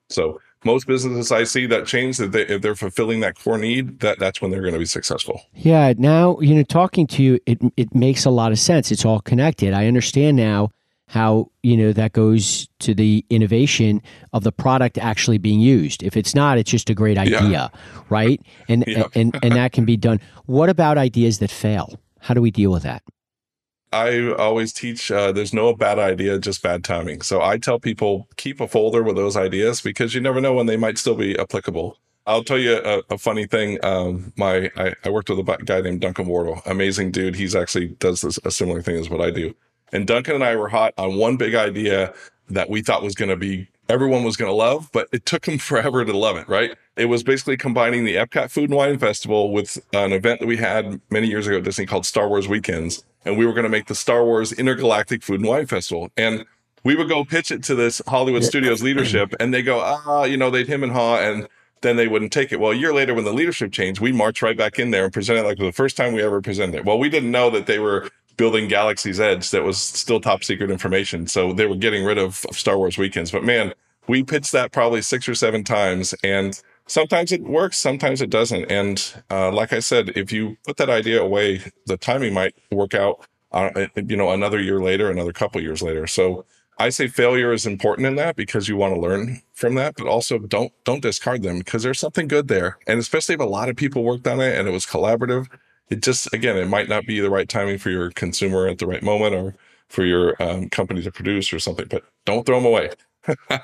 So 0.09 0.39
most 0.63 0.87
businesses 0.87 1.31
I 1.31 1.43
see 1.43 1.65
that 1.67 1.85
change 1.85 2.17
that 2.17 2.31
they, 2.31 2.41
if 2.47 2.61
they're 2.61 2.75
fulfilling 2.75 3.19
that 3.21 3.37
core 3.39 3.57
need, 3.57 3.99
that 3.99 4.19
that's 4.19 4.41
when 4.41 4.51
they're 4.51 4.61
going 4.61 4.73
to 4.73 4.79
be 4.79 4.85
successful. 4.85 5.41
Yeah. 5.53 5.93
Now 5.97 6.39
you 6.39 6.55
know, 6.55 6.63
talking 6.63 7.07
to 7.07 7.23
you, 7.23 7.39
it 7.45 7.59
it 7.75 7.93
makes 7.93 8.25
a 8.25 8.29
lot 8.29 8.51
of 8.51 8.59
sense. 8.59 8.91
It's 8.91 9.05
all 9.05 9.19
connected. 9.19 9.73
I 9.73 9.87
understand 9.87 10.37
now 10.37 10.71
how 11.07 11.49
you 11.63 11.77
know 11.77 11.93
that 11.93 12.13
goes 12.13 12.67
to 12.79 12.93
the 12.93 13.25
innovation 13.29 14.01
of 14.33 14.43
the 14.43 14.51
product 14.51 14.97
actually 14.97 15.37
being 15.37 15.59
used. 15.59 16.03
If 16.03 16.17
it's 16.17 16.35
not, 16.35 16.57
it's 16.57 16.69
just 16.69 16.89
a 16.89 16.93
great 16.93 17.17
idea, 17.17 17.49
yeah. 17.49 17.67
right? 18.09 18.41
And 18.67 18.83
yeah. 18.87 19.07
and 19.15 19.37
and 19.41 19.53
that 19.53 19.71
can 19.71 19.85
be 19.85 19.97
done. 19.97 20.19
What 20.45 20.69
about 20.69 20.97
ideas 20.97 21.39
that 21.39 21.51
fail? 21.51 21.99
How 22.19 22.33
do 22.33 22.41
we 22.41 22.51
deal 22.51 22.71
with 22.71 22.83
that? 22.83 23.03
I 23.93 24.33
always 24.33 24.73
teach 24.73 25.11
uh, 25.11 25.31
there's 25.31 25.53
no 25.53 25.73
bad 25.73 25.97
idea, 25.97 26.39
just 26.39 26.61
bad 26.61 26.83
timing. 26.83 27.21
So 27.21 27.41
I 27.41 27.57
tell 27.57 27.79
people 27.79 28.27
keep 28.35 28.59
a 28.59 28.67
folder 28.67 29.01
with 29.01 29.15
those 29.15 29.37
ideas 29.37 29.81
because 29.81 30.13
you 30.13 30.21
never 30.21 30.41
know 30.41 30.53
when 30.53 30.65
they 30.65 30.77
might 30.77 30.97
still 30.97 31.15
be 31.15 31.37
applicable. 31.39 31.97
I'll 32.25 32.43
tell 32.43 32.57
you 32.57 32.81
a, 32.83 33.01
a 33.09 33.17
funny 33.17 33.47
thing. 33.47 33.83
Um, 33.83 34.33
my 34.35 34.69
I, 34.75 34.93
I, 35.05 35.09
worked 35.09 35.29
with 35.29 35.39
a 35.39 35.57
guy 35.63 35.79
named 35.79 36.01
Duncan 36.01 36.27
Wardle, 36.27 36.61
amazing 36.65 37.11
dude. 37.11 37.35
He's 37.35 37.55
actually 37.55 37.87
does 37.87 38.19
this, 38.19 38.37
a 38.43 38.51
similar 38.51 38.81
thing 38.81 38.97
as 38.97 39.09
what 39.09 39.21
I 39.21 39.31
do. 39.31 39.55
And 39.93 40.05
Duncan 40.05 40.35
and 40.35 40.43
I 40.43 40.57
were 40.57 40.67
hot 40.67 40.93
on 40.97 41.15
one 41.15 41.37
big 41.37 41.55
idea 41.55 42.13
that 42.49 42.69
we 42.69 42.81
thought 42.81 43.01
was 43.01 43.15
going 43.15 43.29
to 43.29 43.37
be 43.37 43.69
everyone 43.87 44.25
was 44.25 44.35
going 44.35 44.49
to 44.49 44.55
love, 44.55 44.89
but 44.91 45.07
it 45.13 45.25
took 45.25 45.43
them 45.43 45.57
forever 45.57 46.03
to 46.03 46.17
love 46.17 46.35
it, 46.35 46.49
right? 46.49 46.75
It 46.97 47.05
was 47.05 47.23
basically 47.23 47.57
combining 47.57 48.03
the 48.03 48.15
Epcot 48.15 48.51
Food 48.51 48.69
and 48.69 48.77
Wine 48.77 48.97
Festival 48.97 49.51
with 49.51 49.77
an 49.93 50.13
event 50.13 50.39
that 50.39 50.47
we 50.47 50.57
had 50.57 50.99
many 51.09 51.27
years 51.27 51.45
ago 51.45 51.57
at 51.57 51.63
Disney 51.63 51.85
called 51.85 52.05
Star 52.05 52.27
Wars 52.27 52.47
Weekends. 52.47 53.03
And 53.23 53.37
we 53.37 53.45
were 53.45 53.53
going 53.53 53.63
to 53.63 53.69
make 53.69 53.87
the 53.87 53.95
Star 53.95 54.25
Wars 54.25 54.51
Intergalactic 54.51 55.21
Food 55.21 55.41
and 55.41 55.49
Wine 55.49 55.67
Festival. 55.67 56.09
And 56.17 56.45
we 56.83 56.95
would 56.95 57.09
go 57.09 57.23
pitch 57.23 57.51
it 57.51 57.63
to 57.65 57.75
this 57.75 58.01
Hollywood 58.07 58.43
Studios 58.43 58.81
leadership, 58.81 59.33
and 59.39 59.53
they 59.53 59.61
go, 59.61 59.79
ah, 59.79 60.23
you 60.23 60.37
know, 60.37 60.49
they'd 60.49 60.67
him 60.67 60.83
and 60.83 60.91
haw, 60.91 61.17
and 61.17 61.47
then 61.81 61.97
they 61.97 62.07
wouldn't 62.07 62.31
take 62.31 62.51
it. 62.51 62.59
Well, 62.59 62.71
a 62.71 62.75
year 62.75 62.93
later, 62.93 63.13
when 63.13 63.25
the 63.25 63.33
leadership 63.33 63.71
changed, 63.71 63.99
we 63.99 64.11
marched 64.11 64.41
right 64.41 64.57
back 64.57 64.79
in 64.79 64.91
there 64.91 65.03
and 65.03 65.13
presented 65.13 65.43
like 65.43 65.57
the 65.57 65.71
first 65.71 65.97
time 65.97 66.13
we 66.13 66.23
ever 66.23 66.41
presented 66.41 66.77
it. 66.77 66.85
Well, 66.85 66.97
we 66.97 67.09
didn't 67.09 67.31
know 67.31 67.49
that 67.49 67.65
they 67.65 67.79
were 67.79 68.09
building 68.37 68.67
Galaxy's 68.67 69.19
Edge 69.19 69.51
that 69.51 69.63
was 69.63 69.77
still 69.77 70.21
top 70.21 70.43
secret 70.43 70.71
information. 70.71 71.27
So 71.27 71.53
they 71.53 71.65
were 71.65 71.75
getting 71.75 72.05
rid 72.05 72.17
of, 72.17 72.45
of 72.49 72.57
Star 72.57 72.77
Wars 72.77 72.97
weekends. 72.97 73.31
But 73.31 73.43
man, 73.43 73.73
we 74.07 74.23
pitched 74.23 74.51
that 74.53 74.71
probably 74.71 75.01
six 75.01 75.27
or 75.27 75.35
seven 75.35 75.63
times 75.63 76.13
and 76.23 76.61
sometimes 76.87 77.31
it 77.31 77.43
works, 77.43 77.77
sometimes 77.77 78.21
it 78.21 78.29
doesn't. 78.29 78.71
And 78.71 79.13
uh, 79.29 79.51
like 79.51 79.73
I 79.73 79.79
said, 79.79 80.09
if 80.15 80.31
you 80.31 80.57
put 80.65 80.77
that 80.77 80.89
idea 80.89 81.21
away, 81.21 81.61
the 81.85 81.97
timing 81.97 82.33
might 82.33 82.55
work 82.71 82.93
out, 82.93 83.25
uh, 83.51 83.87
you 83.95 84.17
know, 84.17 84.31
another 84.31 84.59
year 84.59 84.79
later, 84.79 85.09
another 85.11 85.33
couple 85.33 85.61
years 85.61 85.81
later. 85.81 86.07
So 86.07 86.45
I 86.79 86.89
say 86.89 87.07
failure 87.07 87.53
is 87.53 87.65
important 87.65 88.07
in 88.07 88.15
that 88.15 88.35
because 88.35 88.67
you 88.67 88.77
want 88.77 88.93
to 88.93 88.99
learn 88.99 89.41
from 89.53 89.75
that, 89.75 89.95
but 89.97 90.07
also 90.07 90.37
don't 90.37 90.71
don't 90.83 91.01
discard 91.01 91.41
them 91.41 91.59
because 91.59 91.83
there's 91.83 91.99
something 91.99 92.27
good 92.27 92.47
there. 92.47 92.77
And 92.85 92.99
especially 92.99 93.35
if 93.35 93.41
a 93.41 93.45
lot 93.45 93.69
of 93.69 93.75
people 93.75 94.03
worked 94.03 94.27
on 94.27 94.39
it 94.41 94.57
and 94.57 94.67
it 94.67 94.71
was 94.71 94.85
collaborative, 94.85 95.47
it 95.89 96.01
just 96.03 96.31
again 96.33 96.57
it 96.57 96.67
might 96.67 96.89
not 96.89 97.05
be 97.05 97.19
the 97.19 97.29
right 97.31 97.49
timing 97.49 97.79
for 97.79 97.89
your 97.89 98.11
consumer 98.11 98.67
at 98.67 98.77
the 98.77 98.87
right 98.87 99.01
moment 99.01 99.33
or 99.33 99.55
for 99.87 100.05
your 100.05 100.41
um, 100.41 100.69
company 100.69 101.01
to 101.01 101.11
produce 101.11 101.51
or 101.51 101.59
something. 101.59 101.87
But 101.89 102.03
don't 102.25 102.45
throw 102.45 102.57
them 102.57 102.65
away. 102.65 102.91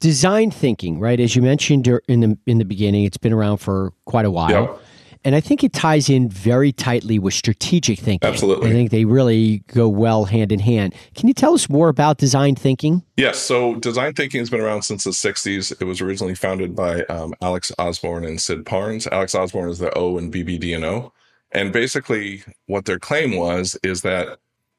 design 0.00 0.50
thinking, 0.50 0.98
right? 0.98 1.18
As 1.18 1.34
you 1.34 1.42
mentioned 1.42 1.88
in 2.08 2.20
the 2.20 2.38
in 2.46 2.58
the 2.58 2.64
beginning, 2.64 3.04
it's 3.04 3.16
been 3.16 3.32
around 3.32 3.58
for 3.58 3.92
quite 4.04 4.24
a 4.24 4.30
while. 4.30 4.50
Yep. 4.50 4.80
And 5.24 5.34
I 5.34 5.40
think 5.40 5.64
it 5.64 5.72
ties 5.72 6.08
in 6.08 6.28
very 6.28 6.72
tightly 6.72 7.18
with 7.18 7.34
strategic 7.34 7.98
thinking. 7.98 8.28
Absolutely. 8.28 8.70
I 8.70 8.72
think 8.72 8.90
they 8.90 9.04
really 9.04 9.64
go 9.66 9.88
well 9.88 10.24
hand 10.24 10.52
in 10.52 10.60
hand. 10.60 10.94
Can 11.16 11.26
you 11.26 11.34
tell 11.34 11.54
us 11.54 11.68
more 11.68 11.88
about 11.88 12.18
design 12.18 12.54
thinking? 12.54 13.02
Yes. 13.16 13.38
So, 13.38 13.74
design 13.76 14.14
thinking 14.14 14.38
has 14.40 14.48
been 14.48 14.60
around 14.60 14.82
since 14.82 15.04
the 15.04 15.10
60s. 15.10 15.72
It 15.80 15.84
was 15.84 16.00
originally 16.00 16.36
founded 16.36 16.76
by 16.76 17.02
um, 17.04 17.34
Alex 17.42 17.72
Osborn 17.78 18.24
and 18.24 18.40
Sid 18.40 18.64
Parnes. 18.64 19.08
Alex 19.08 19.34
Osborn 19.34 19.68
is 19.68 19.78
the 19.78 19.92
O 19.98 20.18
in 20.18 20.30
BBDO. 20.30 21.10
And 21.50 21.72
basically, 21.72 22.44
what 22.66 22.84
their 22.84 22.98
claim 22.98 23.36
was 23.36 23.76
is 23.82 24.02
that 24.02 24.38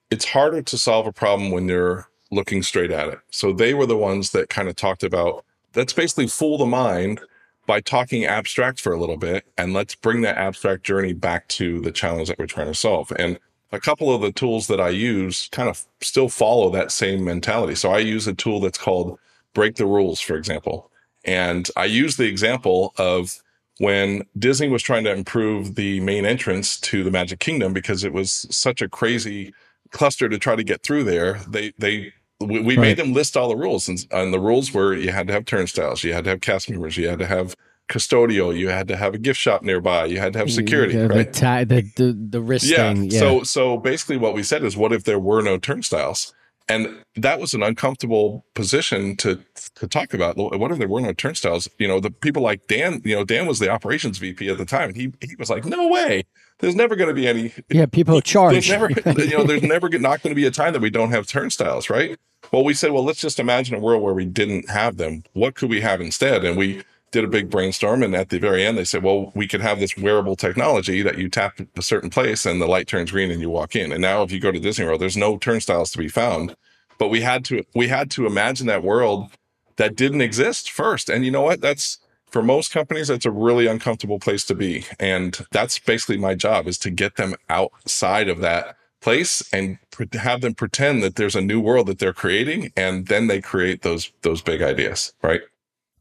it's 0.09 0.25
harder 0.25 0.61
to 0.61 0.77
solve 0.77 1.05
a 1.05 1.11
problem 1.11 1.51
when 1.51 1.67
you're 1.67 2.07
looking 2.31 2.63
straight 2.63 2.91
at 2.91 3.09
it. 3.09 3.19
So 3.31 3.51
they 3.51 3.73
were 3.73 3.85
the 3.85 3.97
ones 3.97 4.31
that 4.31 4.49
kind 4.49 4.67
of 4.67 4.75
talked 4.75 5.03
about 5.03 5.45
let's 5.75 5.93
basically 5.93 6.27
fool 6.27 6.57
the 6.57 6.65
mind 6.65 7.21
by 7.65 7.79
talking 7.79 8.25
abstract 8.25 8.79
for 8.79 8.91
a 8.91 8.99
little 8.99 9.17
bit 9.17 9.45
and 9.57 9.73
let's 9.73 9.93
bring 9.95 10.21
that 10.21 10.37
abstract 10.37 10.83
journey 10.83 11.13
back 11.13 11.47
to 11.47 11.79
the 11.81 11.91
challenge 11.91 12.27
that 12.27 12.39
we're 12.39 12.47
trying 12.47 12.67
to 12.67 12.73
solve. 12.73 13.11
And 13.17 13.39
a 13.71 13.79
couple 13.79 14.13
of 14.13 14.21
the 14.21 14.31
tools 14.31 14.67
that 14.67 14.81
I 14.81 14.89
use 14.89 15.47
kind 15.51 15.69
of 15.69 15.85
still 16.01 16.29
follow 16.29 16.71
that 16.71 16.91
same 16.91 17.23
mentality. 17.23 17.75
So 17.75 17.91
I 17.91 17.99
use 17.99 18.27
a 18.27 18.33
tool 18.33 18.59
that's 18.59 18.79
called 18.79 19.19
break 19.53 19.75
the 19.75 19.85
rules, 19.85 20.19
for 20.19 20.35
example. 20.35 20.91
And 21.25 21.69
I 21.77 21.85
use 21.85 22.17
the 22.17 22.25
example 22.27 22.93
of 22.97 23.41
when 23.77 24.23
Disney 24.37 24.67
was 24.69 24.81
trying 24.81 25.03
to 25.03 25.11
improve 25.11 25.75
the 25.75 25.99
main 25.99 26.25
entrance 26.25 26.79
to 26.79 27.03
the 27.03 27.11
Magic 27.11 27.39
Kingdom 27.39 27.71
because 27.71 28.03
it 28.03 28.13
was 28.13 28.47
such 28.49 28.81
a 28.81 28.89
crazy 28.89 29.53
cluster 29.91 30.27
to 30.27 30.39
try 30.39 30.55
to 30.55 30.63
get 30.63 30.81
through 30.81 31.03
there. 31.03 31.39
They 31.47 31.73
they 31.77 32.13
we, 32.39 32.59
we 32.61 32.77
right. 32.77 32.81
made 32.81 32.97
them 32.97 33.13
list 33.13 33.35
all 33.35 33.49
the 33.49 33.55
rules, 33.55 33.89
and, 33.89 34.05
and 34.11 34.33
the 34.33 34.39
rules 34.39 34.73
were 34.73 34.93
you 34.93 35.11
had 35.11 35.27
to 35.27 35.33
have 35.33 35.45
turnstiles, 35.45 36.03
you 36.03 36.13
had 36.13 36.23
to 36.23 36.29
have 36.29 36.41
cast 36.41 36.69
members, 36.69 36.97
you 36.97 37.07
had 37.07 37.19
to 37.19 37.25
have 37.25 37.55
custodial, 37.89 38.55
you 38.55 38.69
had 38.69 38.87
to 38.87 38.95
have 38.95 39.13
a 39.13 39.17
gift 39.17 39.39
shop 39.39 39.61
nearby, 39.63 40.05
you 40.05 40.19
had 40.19 40.33
to 40.33 40.39
have 40.39 40.47
mm, 40.47 40.55
security, 40.55 40.95
the, 40.95 41.07
right? 41.09 41.33
The, 41.33 41.65
the, 41.65 41.81
the, 41.95 42.27
the 42.29 42.41
wrist 42.41 42.65
yeah. 42.65 42.93
thing. 42.93 43.11
Yeah. 43.11 43.19
So 43.19 43.43
so 43.43 43.77
basically, 43.77 44.17
what 44.17 44.33
we 44.33 44.43
said 44.43 44.63
is, 44.63 44.77
what 44.77 44.93
if 44.93 45.03
there 45.03 45.19
were 45.19 45.41
no 45.41 45.57
turnstiles? 45.57 46.33
And 46.69 47.03
that 47.15 47.39
was 47.39 47.53
an 47.53 47.63
uncomfortable 47.63 48.45
position 48.53 49.15
to 49.17 49.43
to 49.75 49.87
talk 49.87 50.13
about. 50.13 50.37
What 50.37 50.71
if 50.71 50.77
there 50.77 50.87
were 50.87 51.01
no 51.01 51.13
turnstiles? 51.13 51.67
You 51.79 51.87
know, 51.87 51.99
the 51.99 52.11
people 52.11 52.43
like 52.43 52.67
Dan. 52.67 53.01
You 53.03 53.15
know, 53.15 53.25
Dan 53.25 53.47
was 53.47 53.59
the 53.59 53.69
operations 53.69 54.19
VP 54.19 54.47
at 54.49 54.57
the 54.57 54.65
time. 54.65 54.93
He 54.93 55.11
he 55.21 55.35
was 55.37 55.49
like, 55.49 55.65
no 55.65 55.87
way. 55.87 56.23
There's 56.59 56.75
never 56.75 56.95
going 56.95 57.07
to 57.07 57.13
be 57.13 57.27
any. 57.27 57.53
Yeah, 57.69 57.85
people 57.85 58.19
charge. 58.21 58.53
There's 58.53 58.69
never, 58.69 58.89
you 59.21 59.37
know, 59.37 59.43
there's 59.43 59.63
never 59.63 59.89
not 59.89 60.21
going 60.21 60.31
to 60.31 60.35
be 60.35 60.45
a 60.45 60.51
time 60.51 60.73
that 60.73 60.81
we 60.81 60.89
don't 60.89 61.11
have 61.11 61.27
turnstiles, 61.27 61.89
right? 61.89 62.17
Well, 62.51 62.63
we 62.63 62.73
said, 62.73 62.91
well, 62.91 63.03
let's 63.03 63.21
just 63.21 63.39
imagine 63.39 63.75
a 63.75 63.79
world 63.79 64.01
where 64.01 64.13
we 64.13 64.25
didn't 64.25 64.69
have 64.69 64.97
them. 64.97 65.23
What 65.33 65.55
could 65.55 65.69
we 65.69 65.81
have 65.81 66.01
instead? 66.01 66.43
And 66.43 66.57
we 66.57 66.83
did 67.11 67.23
a 67.23 67.27
big 67.27 67.49
brainstorm. 67.49 68.03
And 68.03 68.15
at 68.15 68.29
the 68.29 68.39
very 68.39 68.65
end, 68.65 68.77
they 68.77 68.83
said, 68.83 69.03
well, 69.03 69.31
we 69.35 69.47
could 69.47 69.61
have 69.61 69.79
this 69.79 69.97
wearable 69.97 70.35
technology 70.35 71.01
that 71.01 71.17
you 71.17 71.29
tap 71.29 71.59
a 71.75 71.81
certain 71.81 72.09
place 72.09 72.45
and 72.45 72.61
the 72.61 72.67
light 72.67 72.87
turns 72.87 73.11
green 73.11 73.31
and 73.31 73.41
you 73.41 73.49
walk 73.49 73.75
in. 73.75 73.91
And 73.91 74.01
now 74.01 74.23
if 74.23 74.31
you 74.31 74.39
go 74.39 74.51
to 74.51 74.59
Disney 74.59 74.85
World, 74.85 75.01
there's 75.01 75.17
no 75.17 75.37
turnstiles 75.37 75.91
to 75.91 75.97
be 75.97 76.09
found. 76.09 76.55
But 76.97 77.09
we 77.09 77.21
had 77.21 77.45
to, 77.45 77.63
we 77.75 77.87
had 77.87 78.11
to 78.11 78.25
imagine 78.25 78.67
that 78.67 78.83
world 78.83 79.31
that 79.77 79.95
didn't 79.95 80.21
exist 80.21 80.69
first. 80.69 81.09
And 81.09 81.23
you 81.23 81.31
know 81.31 81.41
what? 81.41 81.61
That's, 81.61 81.97
for 82.27 82.43
most 82.43 82.71
companies, 82.71 83.07
that's 83.07 83.25
a 83.25 83.31
really 83.31 83.65
uncomfortable 83.65 84.19
place 84.19 84.43
to 84.45 84.55
be. 84.55 84.85
And 84.99 85.39
that's 85.51 85.79
basically 85.79 86.17
my 86.17 86.35
job 86.35 86.67
is 86.67 86.77
to 86.79 86.91
get 86.91 87.15
them 87.15 87.33
outside 87.49 88.29
of 88.29 88.39
that 88.41 88.75
place 89.01 89.41
and 89.53 89.79
have 90.13 90.41
them 90.41 90.53
pretend 90.53 91.01
that 91.03 91.15
there's 91.15 91.35
a 91.35 91.41
new 91.41 91.59
world 91.59 91.87
that 91.87 91.99
they're 91.99 92.13
creating 92.13 92.71
and 92.75 93.07
then 93.07 93.27
they 93.27 93.41
create 93.41 93.81
those 93.81 94.11
those 94.21 94.41
big 94.41 94.61
ideas 94.61 95.13
right 95.21 95.41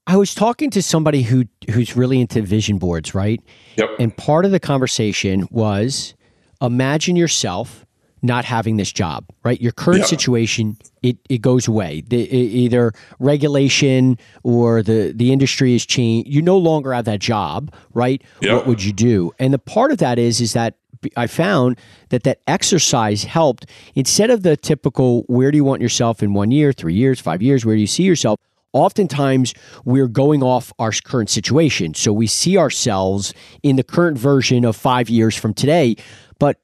i 0.09 0.16
was 0.16 0.35
talking 0.35 0.71
to 0.71 0.83
somebody 0.83 1.23
who 1.23 1.44
who's 1.71 1.97
really 1.97 2.21
into 2.21 2.42
vision 2.42 2.79
boards 2.79 3.14
right 3.14 3.40
yep. 3.77 3.88
and 4.01 4.16
part 4.16 4.44
of 4.44 4.51
the 4.51 4.59
conversation 4.59 5.47
was 5.51 6.14
imagine 6.61 7.14
yourself 7.14 7.85
not 8.21 8.44
having 8.44 8.77
this 8.77 8.92
job 8.92 9.25
right 9.44 9.61
your 9.61 9.71
current 9.71 10.01
yep. 10.01 10.09
situation 10.09 10.77
it, 11.03 11.16
it 11.29 11.38
goes 11.38 11.68
away 11.68 12.03
the, 12.09 12.23
it, 12.23 12.35
either 12.35 12.92
regulation 13.21 14.18
or 14.42 14.83
the 14.83 15.12
the 15.14 15.33
industry 15.33 15.77
is 15.77 15.87
changed 15.87 16.29
you 16.29 16.42
no 16.42 16.59
longer 16.59 16.92
have 16.92 17.05
that 17.05 17.21
job 17.21 17.73
right 17.94 18.21
yep. 18.40 18.55
what 18.55 18.66
would 18.66 18.83
you 18.83 18.92
do 18.92 19.31
and 19.38 19.55
the 19.55 19.59
part 19.59 19.92
of 19.92 19.99
that 19.99 20.18
is 20.18 20.40
is 20.40 20.53
that 20.55 20.75
I 21.16 21.27
found 21.27 21.79
that 22.09 22.25
that 22.25 22.40
exercise 22.47 23.25
helped 23.25 23.66
instead 23.94 24.31
of 24.31 24.42
the 24.42 24.57
typical 24.57 25.23
where 25.29 25.51
do 25.51 25.57
you 25.57 25.64
want 25.64 25.81
yourself 25.81 26.23
in 26.23 26.35
one 26.35 26.51
year, 26.51 26.73
three 26.73 26.94
years, 26.94 27.21
five 27.21 27.42
years, 27.42 27.64
where 27.64 27.77
do 27.77 27.81
you 27.81 27.87
see 27.87 28.03
yourself? 28.03 28.40
Oftentimes, 28.72 29.54
we're 29.85 30.09
going 30.09 30.42
off 30.42 30.72
our 30.78 30.92
current 31.04 31.31
situation. 31.31 31.94
So 31.94 32.12
we 32.12 32.26
see 32.26 32.59
ourselves 32.59 33.33
in 33.62 33.76
the 33.76 33.83
current 33.83 34.18
version 34.18 34.64
of 34.64 34.76
five 34.76 35.09
years 35.09 35.35
from 35.37 35.54
today, 35.54 35.96
but 36.38 36.61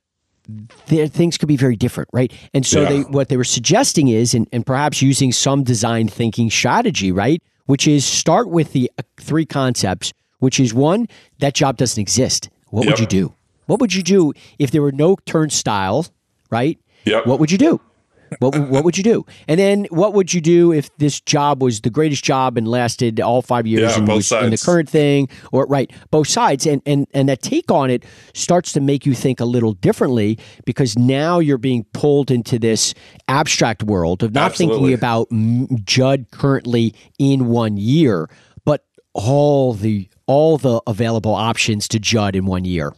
there, 0.87 1.07
things 1.07 1.39
could 1.39 1.49
be 1.49 1.57
very 1.57 1.77
different, 1.77 2.11
right? 2.13 2.33
And 2.53 2.67
so 2.67 2.83
yeah. 2.83 2.89
they, 2.89 3.01
what 3.03 3.29
they 3.31 3.37
were 3.37 3.45
suggesting 3.45 4.09
is, 4.09 4.35
and, 4.35 4.47
and 4.53 4.67
perhaps 4.67 5.01
using 5.01 5.33
some 5.33 5.63
design 5.63 6.09
thinking 6.09 6.51
strategy, 6.51 7.11
right, 7.11 7.43
which 7.67 7.89
is 7.89 8.05
start 8.05 8.51
with 8.51 8.73
the 8.73 8.91
uh, 8.99 9.03
three 9.19 9.47
concepts, 9.47 10.13
which 10.41 10.61
is 10.61 10.75
one, 10.75 11.09
that 11.39 11.55
job 11.55 11.79
doesn't 11.79 12.01
exist. 12.01 12.51
What 12.69 12.87
would 12.87 12.99
you 12.99 13.07
do? 13.07 13.35
What 13.67 13.81
would 13.81 13.95
you 13.95 14.03
do 14.03 14.35
if 14.59 14.71
there 14.71 14.83
were 14.83 14.93
no 14.93 15.17
turnstile, 15.25 16.07
right? 16.51 16.79
Yep. 17.07 17.27
What 17.27 17.41
would 17.41 17.51
you 17.51 17.59
do? 17.59 17.81
What, 18.41 18.55
would- 18.55 18.69
what 18.71 18.85
would 18.85 18.97
you 18.99 19.05
do? 19.05 19.25
And 19.49 19.59
then 19.61 19.87
what 19.91 20.15
would 20.15 20.33
you 20.35 20.41
do 20.41 20.73
if 20.73 20.95
this 20.99 21.21
job 21.21 21.63
was 21.63 21.81
the 21.81 21.91
greatest 21.91 22.25
job 22.25 22.57
and 22.57 22.67
lasted 22.69 23.21
all 23.21 23.43
five 23.43 23.67
years 23.67 23.93
Yeah, 23.93 23.99
and 23.99 24.09
was 24.09 24.31
in 24.33 24.51
the 24.51 24.57
current 24.65 24.89
thing 24.89 25.29
or 25.53 25.67
right 25.67 25.91
both 26.11 26.29
sides 26.29 26.67
and 26.67 26.83
and 26.87 27.07
and 27.15 27.29
that 27.29 27.43
take 27.43 27.71
on 27.71 27.91
it 27.91 28.05
starts 28.35 28.73
to 28.73 28.81
make 28.81 29.07
you 29.07 29.15
think 29.15 29.41
a 29.41 29.45
little 29.45 29.73
differently 29.75 30.39
because 30.65 30.99
now 30.99 31.39
you're 31.39 31.59
being 31.59 31.85
pulled 31.93 32.31
into 32.31 32.59
this 32.59 32.95
abstract 33.29 33.83
world 33.83 34.23
of 34.23 34.33
not 34.35 34.53
thinking 34.57 34.85
about 34.95 35.29
Judd 35.85 36.27
currently 36.31 36.95
in 37.19 37.47
one 37.49 37.77
year 37.77 38.29
but 38.65 38.85
all 39.13 39.73
the 39.75 40.09
all 40.27 40.57
the 40.59 40.81
available 40.87 41.35
options 41.35 41.87
to 41.89 41.99
Judd 41.99 42.35
in 42.35 42.47
one 42.47 42.65
year. 42.65 42.95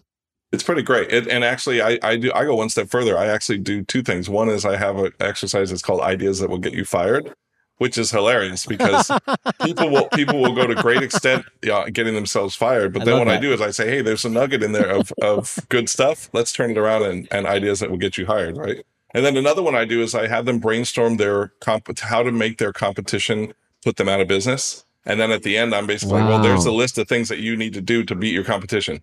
It's 0.57 0.63
pretty 0.63 0.81
great. 0.81 1.13
It, 1.13 1.29
and 1.29 1.45
actually, 1.45 1.83
I, 1.83 1.99
I 2.03 2.17
do. 2.17 2.33
I 2.35 2.47
go 2.47 2.55
one 2.55 2.71
step 2.71 2.89
further. 2.89 3.19
I 3.19 3.27
actually 3.27 3.59
do 3.59 3.85
two 3.85 4.03
things. 4.03 4.31
One 4.31 4.49
is 4.49 4.65
I 4.65 4.77
have 4.79 4.97
an 4.97 5.13
exercise 5.21 5.69
that's 5.69 5.83
called 5.83 6.01
"Ideas 6.01 6.41
That 6.41 6.49
Will 6.49 6.57
Get 6.57 6.73
You 6.73 6.87
Fired," 6.87 7.35
which 7.77 7.99
is 7.99 8.11
hilarious 8.11 8.65
because 8.65 9.11
people 9.63 9.91
will 9.91 10.09
people 10.15 10.41
will 10.41 10.55
go 10.55 10.67
to 10.67 10.75
great 10.75 11.03
extent 11.03 11.45
yeah, 11.63 11.91
getting 11.91 12.15
themselves 12.15 12.55
fired. 12.55 12.95
But 12.95 13.03
I 13.03 13.05
then 13.05 13.19
what 13.19 13.29
I 13.29 13.37
do 13.37 13.53
is 13.53 13.61
I 13.61 13.71
say, 13.71 13.87
"Hey, 13.87 14.01
there's 14.01 14.25
a 14.25 14.31
nugget 14.31 14.63
in 14.63 14.73
there 14.73 14.89
of 14.89 15.13
of 15.21 15.59
good 15.69 15.91
stuff. 15.91 16.31
Let's 16.33 16.55
turn 16.55 16.71
it 16.71 16.79
around 16.79 17.03
and, 17.03 17.29
and 17.31 17.47
ideas 17.47 17.81
that 17.81 17.91
will 17.91 17.99
get 17.99 18.17
you 18.17 18.25
hired." 18.25 18.57
Right. 18.57 18.83
And 19.13 19.27
then 19.27 19.37
another 19.37 19.63
one 19.63 19.75
I 19.75 19.85
do 19.85 20.01
is 20.01 20.15
I 20.15 20.27
have 20.27 20.47
them 20.47 20.59
brainstorm 20.59 21.19
their 21.19 21.49
comp- 21.61 21.99
how 21.99 22.23
to 22.23 22.33
make 22.33 22.57
their 22.57 22.73
competition 22.73 23.53
put 23.85 23.97
them 23.97 24.09
out 24.09 24.23
of 24.23 24.29
business. 24.29 24.87
And 25.05 25.21
then 25.21 25.31
at 25.33 25.43
the 25.43 25.59
end, 25.59 25.75
I'm 25.75 25.87
basically 25.87 26.21
like, 26.21 26.29
well, 26.31 26.43
there's 26.43 26.65
a 26.65 26.73
list 26.73 26.97
of 26.97 27.09
things 27.09 27.29
that 27.29 27.41
you 27.41 27.57
need 27.57 27.75
to 27.75 27.83
do 27.83 28.05
to 28.05 28.15
beat 28.15 28.33
your 28.33 28.43
competition 28.43 29.03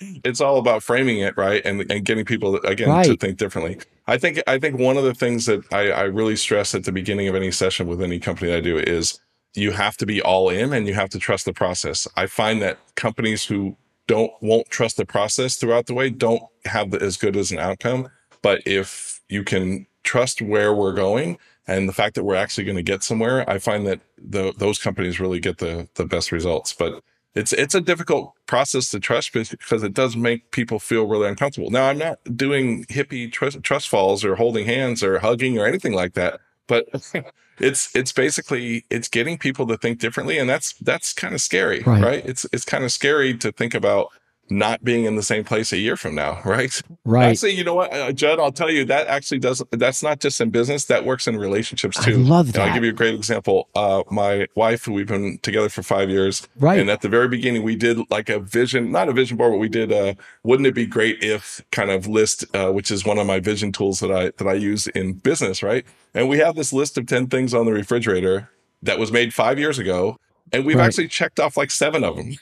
it's 0.00 0.40
all 0.40 0.58
about 0.58 0.82
framing 0.82 1.18
it 1.18 1.36
right? 1.36 1.64
And, 1.64 1.90
and 1.90 2.04
getting 2.04 2.24
people 2.24 2.56
again 2.56 3.04
to 3.04 3.16
think 3.16 3.38
differently. 3.38 3.78
I 4.06 4.18
think 4.18 4.40
i 4.46 4.58
think 4.58 4.78
one 4.78 4.96
of 4.96 5.04
the 5.04 5.14
things 5.14 5.46
that 5.46 5.64
I, 5.72 5.90
I 5.90 6.02
really 6.02 6.36
stress 6.36 6.74
at 6.74 6.84
the 6.84 6.92
beginning 6.92 7.28
of 7.28 7.34
any 7.34 7.50
session 7.50 7.86
with 7.88 8.00
any 8.00 8.20
company 8.20 8.52
i 8.52 8.60
do 8.60 8.78
is 8.78 9.18
you 9.56 9.72
have 9.72 9.96
to 9.96 10.06
be 10.06 10.20
all 10.20 10.50
in 10.50 10.72
and 10.72 10.86
you 10.86 10.94
have 10.94 11.08
to 11.10 11.18
trust 11.18 11.46
the 11.46 11.52
process. 11.52 12.06
I 12.16 12.26
find 12.26 12.60
that 12.62 12.78
companies 12.94 13.44
who 13.44 13.76
don't 14.06 14.30
won't 14.40 14.68
trust 14.70 14.96
the 14.98 15.06
process 15.06 15.56
throughout 15.56 15.86
the 15.86 15.94
way 15.94 16.10
don't 16.10 16.42
have 16.66 16.90
the, 16.90 17.02
as 17.02 17.16
good 17.16 17.36
as 17.36 17.50
an 17.50 17.58
outcome. 17.58 18.08
But 18.42 18.62
if 18.66 19.20
you 19.28 19.42
can 19.42 19.86
trust 20.04 20.40
where 20.40 20.72
we're 20.74 20.92
going 20.92 21.38
and 21.66 21.88
the 21.88 21.92
fact 21.92 22.14
that 22.14 22.22
we're 22.22 22.36
actually 22.36 22.62
going 22.62 22.76
to 22.76 22.82
get 22.82 23.02
somewhere 23.02 23.48
i 23.50 23.58
find 23.58 23.84
that 23.88 24.00
the, 24.16 24.52
those 24.56 24.78
companies 24.78 25.18
really 25.18 25.40
get 25.40 25.58
the 25.58 25.88
the 25.94 26.04
best 26.04 26.30
results. 26.30 26.72
But 26.72 27.02
it's 27.36 27.52
it's 27.52 27.74
a 27.74 27.80
difficult 27.80 28.32
process 28.46 28.90
to 28.90 28.98
trust 28.98 29.32
because 29.32 29.82
it 29.84 29.94
does 29.94 30.16
make 30.16 30.50
people 30.50 30.78
feel 30.80 31.06
really 31.06 31.28
uncomfortable. 31.28 31.70
Now, 31.70 31.88
I'm 31.88 31.98
not 31.98 32.18
doing 32.36 32.84
hippie 32.86 33.30
trust, 33.30 33.62
trust 33.62 33.88
falls 33.88 34.24
or 34.24 34.34
holding 34.34 34.66
hands 34.66 35.04
or 35.04 35.18
hugging 35.20 35.58
or 35.58 35.66
anything 35.66 35.92
like 35.92 36.14
that, 36.14 36.40
but 36.66 36.86
it's 37.58 37.94
it's 37.94 38.12
basically 38.12 38.84
it's 38.90 39.08
getting 39.08 39.38
people 39.38 39.66
to 39.68 39.76
think 39.76 39.98
differently, 40.00 40.38
and 40.38 40.48
that's 40.50 40.72
that's 40.74 41.12
kind 41.12 41.34
of 41.34 41.40
scary, 41.40 41.82
Right. 41.82 42.02
right. 42.02 42.26
It's 42.26 42.46
it's 42.52 42.64
kind 42.64 42.84
of 42.84 42.90
scary 42.90 43.36
to 43.38 43.52
think 43.52 43.74
about 43.74 44.08
not 44.50 44.84
being 44.84 45.04
in 45.04 45.16
the 45.16 45.22
same 45.22 45.44
place 45.44 45.72
a 45.72 45.76
year 45.78 45.96
from 45.96 46.14
now, 46.14 46.40
right? 46.44 46.80
Right. 47.04 47.30
Actually, 47.30 47.52
you 47.52 47.64
know 47.64 47.74
what, 47.74 47.92
uh, 47.92 48.12
Judd? 48.12 48.38
I'll 48.38 48.52
tell 48.52 48.70
you 48.70 48.84
that 48.86 49.06
actually 49.06 49.38
does. 49.38 49.62
That's 49.70 50.02
not 50.02 50.20
just 50.20 50.40
in 50.40 50.50
business. 50.50 50.84
That 50.86 51.04
works 51.04 51.26
in 51.26 51.36
relationships 51.36 52.02
too. 52.04 52.12
I 52.12 52.14
love 52.16 52.48
And 52.48 52.58
I'll 52.58 52.74
give 52.74 52.84
you 52.84 52.90
a 52.90 52.94
great 52.94 53.14
example. 53.14 53.68
Uh, 53.74 54.02
my 54.10 54.46
wife, 54.54 54.84
who 54.84 54.92
we've 54.92 55.06
been 55.06 55.38
together 55.42 55.68
for 55.68 55.82
five 55.82 56.10
years, 56.10 56.46
Right. 56.58 56.78
and 56.78 56.90
at 56.90 57.00
the 57.02 57.08
very 57.08 57.28
beginning, 57.28 57.62
we 57.62 57.76
did 57.76 57.98
like 58.10 58.28
a 58.28 58.38
vision, 58.38 58.90
not 58.92 59.08
a 59.08 59.12
vision 59.12 59.36
board, 59.36 59.52
but 59.52 59.58
we 59.58 59.68
did 59.68 59.90
a 59.92 60.16
wouldn't 60.42 60.66
it 60.66 60.74
be 60.74 60.86
great 60.86 61.22
if 61.22 61.60
kind 61.72 61.90
of 61.90 62.06
list, 62.06 62.44
uh, 62.54 62.70
which 62.70 62.90
is 62.90 63.04
one 63.04 63.18
of 63.18 63.26
my 63.26 63.40
vision 63.40 63.72
tools 63.72 64.00
that 64.00 64.10
I 64.12 64.30
that 64.38 64.46
I 64.46 64.54
use 64.54 64.86
in 64.88 65.14
business, 65.14 65.62
right? 65.62 65.84
And 66.14 66.28
we 66.28 66.38
have 66.38 66.54
this 66.56 66.72
list 66.72 66.96
of 66.98 67.06
10 67.06 67.26
things 67.28 67.52
on 67.52 67.66
the 67.66 67.72
refrigerator 67.72 68.50
that 68.82 68.98
was 68.98 69.10
made 69.12 69.34
five 69.34 69.58
years 69.58 69.78
ago. 69.78 70.16
And 70.52 70.64
we've 70.64 70.76
Right. 70.76 70.86
actually 70.86 71.08
checked 71.08 71.40
off 71.40 71.56
like 71.56 71.70
seven 71.72 72.04
of 72.04 72.16
them. 72.16 72.36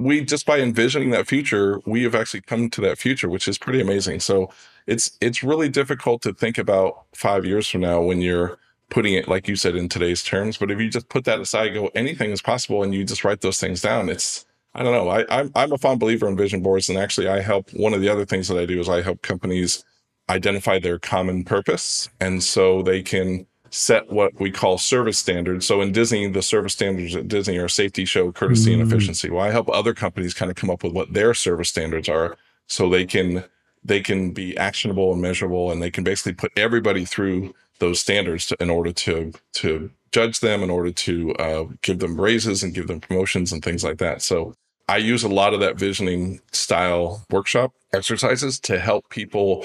We 0.00 0.22
just 0.24 0.46
by 0.46 0.60
envisioning 0.60 1.10
that 1.10 1.28
future, 1.28 1.80
we 1.86 2.02
have 2.04 2.14
actually 2.14 2.42
come 2.42 2.70
to 2.70 2.80
that 2.82 2.98
future, 2.98 3.28
which 3.28 3.46
is 3.48 3.58
pretty 3.58 3.80
amazing. 3.80 4.20
So 4.20 4.50
it's 4.86 5.16
it's 5.20 5.42
really 5.42 5.68
difficult 5.68 6.22
to 6.22 6.32
think 6.32 6.58
about 6.58 7.04
five 7.14 7.44
years 7.44 7.68
from 7.68 7.82
now 7.82 8.00
when 8.02 8.20
you're 8.20 8.58
putting 8.88 9.14
it 9.14 9.28
like 9.28 9.46
you 9.48 9.56
said 9.56 9.76
in 9.76 9.88
today's 9.88 10.22
terms. 10.24 10.56
But 10.58 10.70
if 10.70 10.80
you 10.80 10.90
just 10.90 11.08
put 11.08 11.24
that 11.26 11.40
aside, 11.40 11.74
go 11.74 11.90
anything 11.94 12.30
is 12.30 12.42
possible, 12.42 12.82
and 12.82 12.94
you 12.94 13.04
just 13.04 13.24
write 13.24 13.42
those 13.42 13.60
things 13.60 13.82
down, 13.82 14.08
it's 14.08 14.46
I 14.74 14.82
don't 14.82 14.92
know. 14.92 15.08
I, 15.08 15.24
I'm 15.30 15.50
I'm 15.54 15.72
a 15.72 15.78
fond 15.78 16.00
believer 16.00 16.28
in 16.28 16.36
vision 16.36 16.62
boards, 16.62 16.88
and 16.88 16.98
actually, 16.98 17.28
I 17.28 17.40
help. 17.40 17.70
One 17.72 17.94
of 17.94 18.00
the 18.00 18.08
other 18.08 18.24
things 18.24 18.48
that 18.48 18.58
I 18.58 18.66
do 18.66 18.80
is 18.80 18.88
I 18.88 19.02
help 19.02 19.22
companies 19.22 19.84
identify 20.28 20.78
their 20.78 20.98
common 20.98 21.44
purpose, 21.44 22.08
and 22.20 22.42
so 22.42 22.82
they 22.82 23.02
can 23.02 23.46
set 23.70 24.10
what 24.10 24.38
we 24.40 24.50
call 24.50 24.78
service 24.78 25.18
standards. 25.18 25.64
So 25.66 25.80
in 25.80 25.92
Disney, 25.92 26.28
the 26.28 26.42
service 26.42 26.72
standards 26.72 27.14
at 27.14 27.28
Disney 27.28 27.56
are 27.58 27.68
safety, 27.68 28.04
show, 28.04 28.32
courtesy, 28.32 28.72
and 28.74 28.82
Mm. 28.82 28.86
efficiency. 28.86 29.30
Well, 29.30 29.44
I 29.44 29.50
help 29.50 29.68
other 29.70 29.94
companies 29.94 30.34
kind 30.34 30.50
of 30.50 30.56
come 30.56 30.70
up 30.70 30.82
with 30.82 30.92
what 30.92 31.12
their 31.12 31.34
service 31.34 31.68
standards 31.68 32.08
are, 32.08 32.36
so 32.66 32.88
they 32.88 33.06
can 33.06 33.44
they 33.82 34.00
can 34.00 34.30
be 34.32 34.54
actionable 34.58 35.10
and 35.12 35.22
measurable, 35.22 35.70
and 35.70 35.80
they 35.82 35.90
can 35.90 36.04
basically 36.04 36.34
put 36.34 36.52
everybody 36.56 37.04
through 37.06 37.54
those 37.78 37.98
standards 37.98 38.46
to, 38.46 38.56
in 38.60 38.68
order 38.68 38.92
to 38.92 39.32
to 39.54 39.90
judge 40.12 40.40
them, 40.40 40.62
in 40.62 40.68
order 40.70 40.90
to 40.90 41.32
uh, 41.36 41.64
give 41.82 42.00
them 42.00 42.20
raises 42.20 42.62
and 42.62 42.74
give 42.74 42.88
them 42.88 43.00
promotions 43.00 43.52
and 43.52 43.62
things 43.64 43.82
like 43.84 43.98
that. 43.98 44.20
So 44.20 44.54
I 44.88 44.96
use 44.96 45.22
a 45.22 45.28
lot 45.28 45.54
of 45.54 45.60
that 45.60 45.76
visioning 45.76 46.40
style 46.52 47.24
workshop 47.30 47.72
exercises 47.92 48.58
to 48.60 48.78
help 48.80 49.08
people 49.08 49.64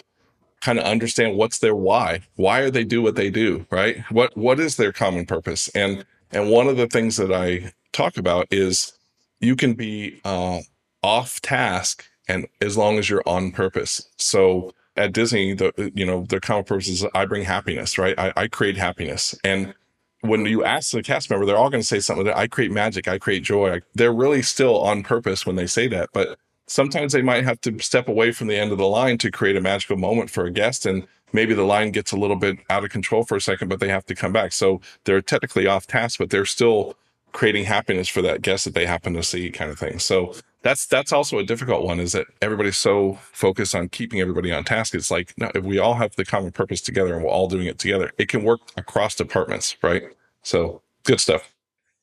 kind 0.61 0.79
of 0.79 0.85
understand 0.85 1.37
what's 1.37 1.59
their 1.59 1.75
why. 1.75 2.21
Why 2.35 2.59
are 2.59 2.71
they 2.71 2.83
do 2.83 3.01
what 3.01 3.15
they 3.15 3.29
do, 3.29 3.65
right? 3.69 4.03
What 4.09 4.35
what 4.35 4.59
is 4.59 4.77
their 4.77 4.91
common 4.91 5.25
purpose? 5.25 5.67
And 5.69 6.05
and 6.31 6.49
one 6.49 6.67
of 6.67 6.77
the 6.77 6.87
things 6.87 7.17
that 7.17 7.31
I 7.31 7.73
talk 7.91 8.17
about 8.17 8.47
is 8.51 8.93
you 9.39 9.55
can 9.55 9.73
be 9.73 10.19
uh, 10.25 10.61
off 11.03 11.39
task 11.41 12.05
and 12.27 12.47
as 12.61 12.75
long 12.77 12.97
as 12.97 13.09
you're 13.09 13.23
on 13.25 13.51
purpose. 13.51 14.09
So 14.17 14.73
at 14.97 15.13
Disney, 15.13 15.53
the 15.53 15.91
you 15.93 16.05
know 16.05 16.23
their 16.23 16.39
common 16.39 16.63
purpose 16.63 16.87
is 16.87 17.05
I 17.13 17.25
bring 17.25 17.43
happiness, 17.43 17.97
right? 17.97 18.17
I, 18.17 18.33
I 18.35 18.47
create 18.47 18.77
happiness, 18.77 19.35
and 19.43 19.73
when 20.21 20.45
you 20.45 20.63
ask 20.63 20.91
the 20.91 21.03
cast 21.03 21.29
member, 21.29 21.45
they're 21.45 21.57
all 21.57 21.69
going 21.69 21.81
to 21.81 21.87
say 21.87 21.99
something 21.99 22.27
I 22.29 22.47
create 22.47 22.71
magic, 22.71 23.07
I 23.07 23.17
create 23.17 23.43
joy. 23.43 23.81
They're 23.93 24.13
really 24.13 24.41
still 24.41 24.81
on 24.81 25.03
purpose 25.03 25.45
when 25.45 25.55
they 25.55 25.67
say 25.67 25.87
that, 25.89 26.09
but 26.13 26.39
sometimes 26.67 27.13
they 27.13 27.21
might 27.21 27.43
have 27.43 27.61
to 27.61 27.77
step 27.79 28.07
away 28.07 28.31
from 28.31 28.47
the 28.47 28.55
end 28.55 28.71
of 28.71 28.77
the 28.77 28.87
line 28.87 29.17
to 29.19 29.31
create 29.31 29.55
a 29.55 29.61
magical 29.61 29.97
moment 29.97 30.29
for 30.29 30.45
a 30.45 30.51
guest 30.51 30.85
and 30.85 31.07
maybe 31.33 31.53
the 31.53 31.63
line 31.63 31.91
gets 31.91 32.11
a 32.11 32.17
little 32.17 32.35
bit 32.35 32.57
out 32.69 32.83
of 32.83 32.89
control 32.89 33.23
for 33.23 33.35
a 33.35 33.41
second 33.41 33.67
but 33.67 33.79
they 33.79 33.89
have 33.89 34.05
to 34.05 34.15
come 34.15 34.33
back. 34.33 34.51
So 34.51 34.81
they're 35.03 35.21
technically 35.21 35.67
off 35.67 35.87
task 35.87 36.19
but 36.19 36.29
they're 36.29 36.45
still 36.45 36.95
creating 37.31 37.65
happiness 37.65 38.07
for 38.07 38.21
that 38.21 38.41
guest 38.41 38.63
that 38.63 38.73
they 38.73 38.85
happen 38.85 39.13
to 39.13 39.23
see 39.23 39.51
kind 39.51 39.69
of 39.69 39.77
thing. 39.77 39.99
So 39.99 40.33
that's 40.61 40.85
that's 40.87 41.11
also 41.11 41.37
a 41.37 41.43
difficult 41.43 41.83
one 41.83 41.99
is 41.99 42.13
that 42.13 42.27
everybody's 42.41 42.77
so 42.77 43.19
focused 43.31 43.75
on 43.75 43.89
keeping 43.89 44.19
everybody 44.19 44.51
on 44.51 44.63
task. 44.63 44.95
It's 44.95 45.11
like 45.11 45.33
no 45.37 45.51
if 45.53 45.63
we 45.63 45.77
all 45.77 45.95
have 45.95 46.15
the 46.15 46.25
common 46.25 46.51
purpose 46.51 46.81
together 46.81 47.13
and 47.13 47.23
we're 47.23 47.29
all 47.29 47.47
doing 47.47 47.67
it 47.67 47.77
together 47.77 48.11
it 48.17 48.29
can 48.29 48.43
work 48.43 48.61
across 48.77 49.15
departments 49.15 49.77
right? 49.83 50.03
So 50.43 50.81
good 51.03 51.19
stuff 51.19 51.54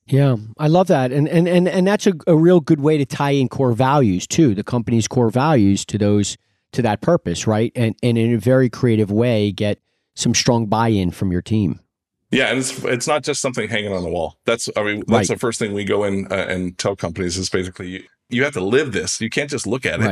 Yeah, 0.07 0.37
I 0.59 0.67
love 0.67 0.89
that, 0.89 1.13
and 1.13 1.29
and 1.29 1.47
and 1.49 1.69
and 1.69 1.87
that's 1.87 2.07
a, 2.07 2.13
a 2.27 2.37
real 2.37 2.61
good 2.61 2.81
way 2.81 2.99
to 2.99 3.07
tie 3.07 3.31
in 3.31 3.49
core 3.49 3.73
values 3.73 4.27
too, 4.27 4.55
the 4.55 4.65
company's 4.65 5.07
core 5.09 5.31
values 5.31 5.85
to 5.87 5.99
those 5.99 6.37
to 6.73 6.83
that 6.83 7.01
purpose, 7.01 7.47
right? 7.47 7.71
And 7.77 7.95
and 8.03 8.19
in 8.19 8.35
a 8.35 8.39
very 8.39 8.69
creative 8.69 9.11
way, 9.13 9.53
get 9.53 9.79
some 10.15 10.35
strong 10.35 10.67
buy-in 10.67 11.11
from 11.13 11.31
your 11.33 11.41
team. 11.43 11.79
Yeah, 12.33 12.47
and 12.49 12.59
it's 12.59 12.83
it's 12.85 13.07
not 13.07 13.23
just 13.23 13.41
something 13.41 13.69
hanging 13.69 13.93
on 13.93 14.03
the 14.03 14.11
wall. 14.11 14.39
That's 14.45 14.69
I 14.77 14.83
mean 14.83 15.05
that's 15.07 15.11
Right. 15.11 15.29
the 15.29 15.39
first 15.39 15.59
thing 15.61 15.73
we 15.73 15.85
go 15.85 16.03
in 16.05 16.27
uh, 16.33 16.47
and 16.49 16.77
tell 16.79 16.97
companies 16.97 17.37
is 17.39 17.49
basically 17.49 17.89
you, 17.89 18.05
you 18.29 18.43
have 18.45 18.55
to 18.55 18.61
live 18.65 18.93
this. 18.93 19.21
You 19.21 19.31
can't 19.31 19.49
just 19.51 19.67
look 19.69 19.87
at 19.87 20.01
it. 20.01 20.05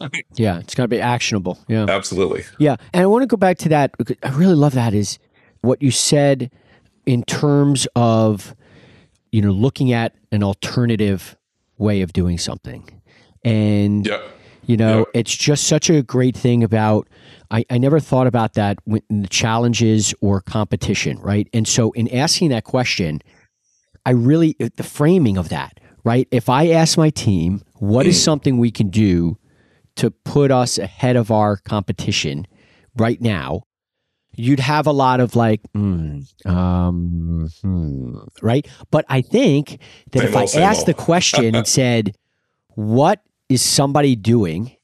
Right. 0.00 0.24
Yeah, 0.34 0.60
it's 0.60 0.74
got 0.74 0.84
to 0.84 0.88
be 0.88 1.00
actionable. 1.00 1.58
Yeah. 1.68 1.86
Absolutely. 1.88 2.44
Yeah, 2.58 2.76
and 2.94 3.02
I 3.02 3.06
want 3.06 3.22
to 3.22 3.26
go 3.26 3.36
back 3.36 3.58
to 3.58 3.68
that. 3.68 3.92
because 3.98 4.16
I 4.22 4.30
really 4.30 4.54
love 4.54 4.72
that 4.74 4.94
is 4.94 5.18
what 5.60 5.82
you 5.82 5.90
said 5.90 6.50
in 7.04 7.22
terms 7.24 7.86
of 7.94 8.54
you 9.36 9.42
know 9.42 9.50
looking 9.50 9.92
at 9.92 10.14
an 10.32 10.42
alternative 10.42 11.36
way 11.76 12.00
of 12.00 12.14
doing 12.14 12.38
something, 12.38 12.88
and 13.44 14.06
Yeah. 14.06 14.22
you 14.64 14.78
know 14.78 15.00
Yeah. 15.00 15.20
it's 15.20 15.36
just 15.36 15.64
such 15.64 15.90
a 15.90 16.02
great 16.02 16.34
thing 16.34 16.64
about. 16.64 17.06
I, 17.50 17.66
I 17.68 17.76
never 17.76 18.00
thought 18.00 18.26
about 18.26 18.54
that 18.54 18.78
when 18.84 19.02
in 19.10 19.20
the 19.20 19.28
challenges 19.28 20.14
or 20.22 20.40
competition, 20.40 21.18
right? 21.18 21.48
And 21.52 21.68
so 21.68 21.92
in 21.92 22.08
asking 22.08 22.48
that 22.48 22.64
question, 22.64 23.20
I 24.06 24.12
really 24.12 24.56
uh, 24.58 24.70
the 24.76 24.82
framing 24.82 25.36
of 25.36 25.50
that, 25.50 25.80
right? 26.02 26.26
If 26.30 26.48
I 26.48 26.70
ask 26.70 26.96
my 26.96 27.10
team, 27.10 27.60
what 27.74 28.06
is 28.06 28.18
mm. 28.18 28.24
something 28.24 28.56
we 28.56 28.70
can 28.70 28.88
do 28.88 29.36
to 29.96 30.10
put 30.10 30.50
us 30.50 30.78
ahead 30.78 31.16
of 31.16 31.30
our 31.30 31.58
competition 31.58 32.46
right 32.96 33.20
now? 33.20 33.64
You'd 34.36 34.60
have 34.60 34.86
a 34.86 34.92
lot 34.92 35.20
of 35.20 35.34
like, 35.36 35.60
mm, 35.74 36.24
um, 36.46 37.48
hmm, 37.62 38.18
right? 38.42 38.66
But 38.90 39.04
I 39.08 39.20
think 39.22 39.80
that 40.12 40.20
Same 40.20 40.28
if 40.28 40.36
I 40.36 40.40
old, 40.42 40.50
same 40.50 40.62
asked 40.62 40.78
old. 40.80 40.86
the 40.88 40.94
question 40.94 41.54
and 41.54 41.66
said, 41.80 42.16
what 42.74 43.20
is 43.48 43.62
somebody 43.62 44.16
doing 44.16 44.76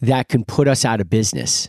that 0.00 0.28
can 0.28 0.44
put 0.44 0.68
us 0.68 0.84
out 0.84 1.00
of 1.00 1.08
business? 1.10 1.68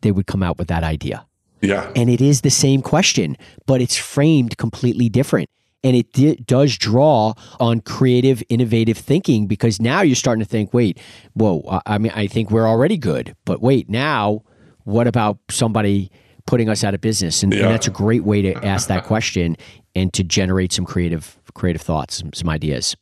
They 0.00 0.12
would 0.12 0.26
come 0.26 0.42
out 0.42 0.58
with 0.58 0.68
that 0.68 0.82
idea. 0.82 1.26
Yeah. 1.60 1.90
And 1.96 2.10
it 2.10 2.20
is 2.20 2.42
the 2.42 2.50
same 2.50 2.82
question, 2.82 3.36
but 3.66 3.80
it's 3.80 3.96
framed 3.96 4.58
completely 4.58 5.08
different. 5.08 5.48
And 5.82 5.94
it 5.96 6.12
di- 6.12 6.36
does 6.36 6.76
draw 6.76 7.34
on 7.60 7.80
creative, 7.80 8.42
innovative 8.48 8.96
thinking 8.98 9.46
because 9.46 9.80
now 9.80 10.00
you're 10.02 10.16
starting 10.16 10.42
to 10.42 10.48
think, 10.48 10.72
wait, 10.74 10.98
whoa, 11.34 11.62
I- 11.70 11.94
I 11.94 11.98
mean, 11.98 12.12
I 12.14 12.26
think 12.26 12.50
we're 12.50 12.66
already 12.66 12.96
good, 12.98 13.34
but 13.44 13.60
wait, 13.62 13.88
now 13.88 14.42
what 14.84 15.06
about 15.06 15.38
somebody 15.50 16.10
putting 16.46 16.68
us 16.68 16.84
out 16.84 16.94
of 16.94 17.00
business? 17.00 17.42
And, 17.42 17.52
and 17.52 17.64
that's 17.64 17.86
a 17.86 17.90
great 17.90 18.24
way 18.24 18.42
to 18.42 18.54
ask 18.64 18.88
that 18.88 19.04
question 19.04 19.56
and 19.94 20.12
to 20.12 20.22
generate 20.22 20.72
some 20.72 20.84
creative, 20.84 21.38
creative 21.54 21.82
thoughts, 21.82 22.16
some, 22.18 22.32
some 22.32 22.48
ideas. 22.48 22.96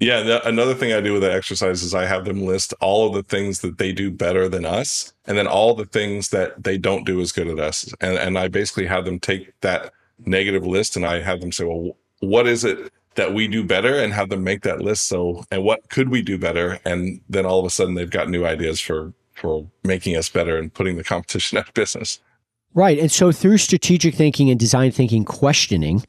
Yeah, 0.00 0.22
the, 0.22 0.46
another 0.46 0.74
thing 0.74 0.92
I 0.92 1.00
do 1.00 1.12
with 1.12 1.22
that 1.22 1.32
exercise 1.32 1.82
is 1.82 1.94
I 1.94 2.06
have 2.06 2.24
them 2.24 2.44
list 2.44 2.74
all 2.80 3.06
of 3.06 3.14
the 3.14 3.22
things 3.22 3.60
that 3.60 3.78
they 3.78 3.92
do 3.92 4.10
better 4.10 4.48
than 4.48 4.64
us, 4.64 5.12
and 5.24 5.38
then 5.38 5.46
all 5.46 5.74
the 5.74 5.86
things 5.86 6.30
that 6.30 6.62
they 6.62 6.76
don't 6.76 7.06
do 7.06 7.20
as 7.20 7.30
good 7.32 7.46
as 7.46 7.58
us. 7.58 7.94
And 8.00 8.18
and 8.18 8.36
I 8.36 8.48
basically 8.48 8.86
have 8.86 9.04
them 9.04 9.20
take 9.20 9.58
that 9.60 9.92
negative 10.26 10.66
list, 10.66 10.96
and 10.96 11.06
I 11.06 11.20
have 11.20 11.40
them 11.40 11.52
say, 11.52 11.64
well, 11.64 11.96
what 12.18 12.48
is 12.48 12.64
it 12.64 12.92
that 13.14 13.32
we 13.32 13.46
do 13.48 13.64
better, 13.64 13.96
and 13.98 14.12
have 14.12 14.28
them 14.28 14.44
make 14.44 14.62
that 14.62 14.80
list. 14.80 15.06
So, 15.06 15.44
and 15.50 15.64
what 15.64 15.88
could 15.88 16.08
we 16.08 16.22
do 16.22 16.38
better? 16.38 16.80
And 16.84 17.20
then 17.28 17.46
all 17.46 17.60
of 17.60 17.66
a 17.66 17.70
sudden, 17.70 17.94
they've 17.94 18.10
got 18.10 18.28
new 18.28 18.44
ideas 18.44 18.80
for 18.80 19.12
for 19.34 19.66
making 19.84 20.16
us 20.16 20.28
better 20.28 20.56
and 20.56 20.72
putting 20.72 20.96
the 20.96 21.04
competition 21.04 21.58
out 21.58 21.68
of 21.68 21.74
business. 21.74 22.20
Right. 22.74 22.98
And 22.98 23.10
so 23.12 23.30
through 23.32 23.58
strategic 23.58 24.14
thinking 24.14 24.50
and 24.50 24.58
design 24.58 24.90
thinking 24.90 25.24
questioning, 25.24 26.02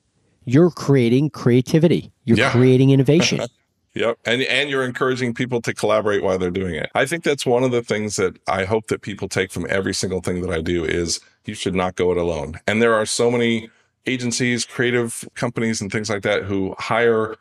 you're 0.45 0.71
creating 0.71 1.29
creativity, 1.31 2.11
you're 2.23 2.37
Yeah. 2.37 2.51
creating 2.51 2.89
innovation. 2.91 3.41
Yep. 3.97 4.17
And 4.25 4.41
and 4.41 4.69
you're 4.69 4.83
encouraging 4.83 5.33
people 5.33 5.61
to 5.61 5.73
collaborate 5.73 6.21
while 6.21 6.37
they're 6.37 6.51
doing 6.51 6.75
it. 6.75 6.89
I 6.95 7.05
think 7.05 7.23
that's 7.23 7.45
one 7.45 7.63
of 7.63 7.71
the 7.71 7.81
things 7.81 8.17
that 8.17 8.37
I 8.45 8.65
hope 8.65 8.87
that 8.87 9.01
people 9.01 9.29
take 9.29 9.53
from 9.53 9.65
every 9.69 9.93
single 9.93 10.19
thing 10.19 10.41
that 10.41 10.49
I 10.51 10.59
do 10.59 10.83
is 10.83 11.21
you 11.45 11.53
should 11.53 11.75
not 11.75 11.95
go 11.95 12.11
it 12.11 12.17
alone. 12.17 12.59
And 12.67 12.81
there 12.81 12.93
are 12.93 13.05
so 13.05 13.31
many 13.31 13.69
agencies, 14.05 14.65
creative 14.65 15.23
companies 15.35 15.79
and 15.79 15.89
things 15.89 16.09
like 16.09 16.23
that 16.23 16.43
who 16.43 16.75
hire 16.77 17.37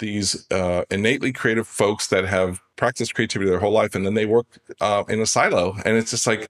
these 0.00 0.46
uh, 0.50 0.84
innately 0.90 1.32
creative 1.32 1.68
folks 1.68 2.08
that 2.08 2.24
have 2.24 2.60
practiced 2.76 3.14
creativity 3.14 3.48
their 3.50 3.60
whole 3.60 3.72
life 3.72 3.94
and 3.94 4.04
then 4.04 4.14
they 4.14 4.26
work 4.26 4.46
uh, 4.80 5.04
in 5.08 5.20
a 5.20 5.26
silo. 5.26 5.76
And 5.84 5.96
it's 5.96 6.10
just 6.10 6.26
like 6.26 6.48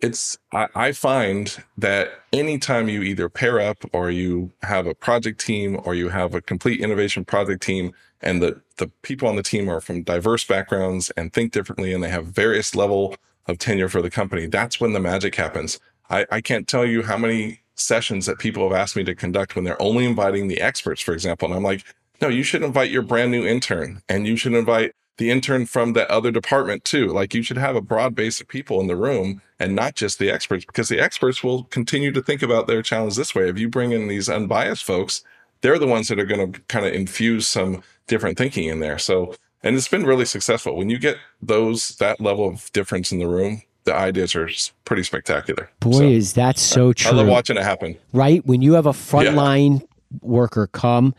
it's 0.00 0.38
I, 0.52 0.68
I 0.74 0.92
find 0.92 1.62
that 1.78 2.12
anytime 2.32 2.88
you 2.88 3.02
either 3.02 3.28
pair 3.28 3.60
up 3.60 3.78
or 3.92 4.10
you 4.10 4.52
have 4.62 4.86
a 4.86 4.94
project 4.94 5.40
team 5.40 5.80
or 5.84 5.94
you 5.94 6.08
have 6.08 6.34
a 6.34 6.40
complete 6.40 6.80
innovation 6.80 7.24
project 7.24 7.62
team 7.62 7.92
and 8.20 8.42
the 8.42 8.60
the 8.76 8.88
people 9.02 9.28
on 9.28 9.36
the 9.36 9.42
team 9.42 9.68
are 9.68 9.80
from 9.80 10.02
diverse 10.02 10.44
backgrounds 10.44 11.10
and 11.16 11.32
think 11.32 11.52
differently 11.52 11.92
and 11.92 12.02
they 12.02 12.08
have 12.08 12.26
various 12.26 12.74
level 12.74 13.14
of 13.46 13.58
tenure 13.58 13.88
for 13.88 14.02
the 14.02 14.10
company 14.10 14.46
that's 14.46 14.80
when 14.80 14.92
the 14.92 15.00
magic 15.00 15.34
happens. 15.34 15.78
I, 16.08 16.26
I 16.30 16.40
can't 16.40 16.66
tell 16.66 16.84
you 16.84 17.02
how 17.02 17.16
many 17.16 17.60
sessions 17.74 18.26
that 18.26 18.38
people 18.38 18.68
have 18.68 18.76
asked 18.78 18.96
me 18.96 19.04
to 19.04 19.14
conduct 19.14 19.54
when 19.54 19.64
they're 19.64 19.80
only 19.80 20.04
inviting 20.04 20.48
the 20.48 20.60
experts 20.60 21.00
for 21.00 21.12
example. 21.12 21.46
And 21.46 21.54
i'm 21.54 21.62
like 21.62 21.84
no 22.20 22.28
you 22.28 22.42
should 22.42 22.62
invite 22.62 22.90
your 22.90 23.02
brand 23.02 23.30
new 23.30 23.46
intern 23.46 24.02
and 24.08 24.26
you 24.26 24.36
should 24.36 24.54
invite 24.54 24.92
the 25.16 25.30
intern 25.30 25.66
from 25.66 25.92
that 25.92 26.10
other 26.10 26.30
department 26.30 26.84
too. 26.84 27.08
Like 27.08 27.34
you 27.34 27.42
should 27.42 27.58
have 27.58 27.76
a 27.76 27.82
broad 27.82 28.14
base 28.14 28.40
of 28.40 28.48
people 28.48 28.80
in 28.80 28.86
the 28.86 28.96
room 28.96 29.42
and 29.58 29.76
not 29.76 29.94
just 29.94 30.18
the 30.18 30.30
experts 30.30 30.64
because 30.64 30.88
the 30.88 30.98
experts 30.98 31.44
will 31.44 31.64
continue 31.64 32.10
to 32.12 32.22
think 32.22 32.42
about 32.42 32.66
their 32.66 32.80
challenge 32.82 33.16
this 33.16 33.34
way. 33.34 33.48
If 33.48 33.58
you 33.58 33.68
bring 33.68 33.92
in 33.92 34.08
these 34.08 34.30
unbiased 34.30 34.82
folks, 34.82 35.22
they're 35.60 35.78
the 35.78 35.86
ones 35.86 36.08
that 36.08 36.18
are 36.18 36.24
going 36.24 36.52
to 36.52 36.60
kind 36.62 36.86
of 36.86 36.94
infuse 36.94 37.46
some 37.46 37.82
different 38.06 38.38
thinking 38.38 38.64
in 38.68 38.80
there. 38.80 38.98
So, 38.98 39.34
and 39.62 39.76
it's 39.76 39.88
been 39.88 40.06
really 40.06 40.24
successful. 40.24 40.74
When 40.74 40.88
you 40.88 40.98
get 40.98 41.18
those, 41.42 41.90
that 41.98 42.18
level 42.18 42.48
of 42.48 42.72
difference 42.72 43.12
in 43.12 43.18
the 43.18 43.28
room, 43.28 43.60
the 43.84 43.94
ideas 43.94 44.34
are 44.34 44.48
pretty 44.86 45.02
spectacular. 45.02 45.68
Boy, 45.80 45.92
So, 45.92 46.02
is 46.04 46.32
that 46.32 46.56
so 46.56 46.94
true? 46.94 47.10
I 47.10 47.14
love 47.14 47.26
watching 47.28 47.58
it 47.58 47.62
happen. 47.62 47.98
right? 48.14 48.44
When 48.46 48.62
you 48.62 48.72
have 48.72 48.86
a 48.86 48.92
frontline 48.92 49.82
worker 50.22 50.66
come 50.68 51.14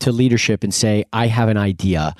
to 0.00 0.12
leadership 0.12 0.64
and 0.64 0.74
say, 0.74 1.04
I 1.12 1.26
have 1.28 1.48
an 1.48 1.56
idea, 1.56 2.14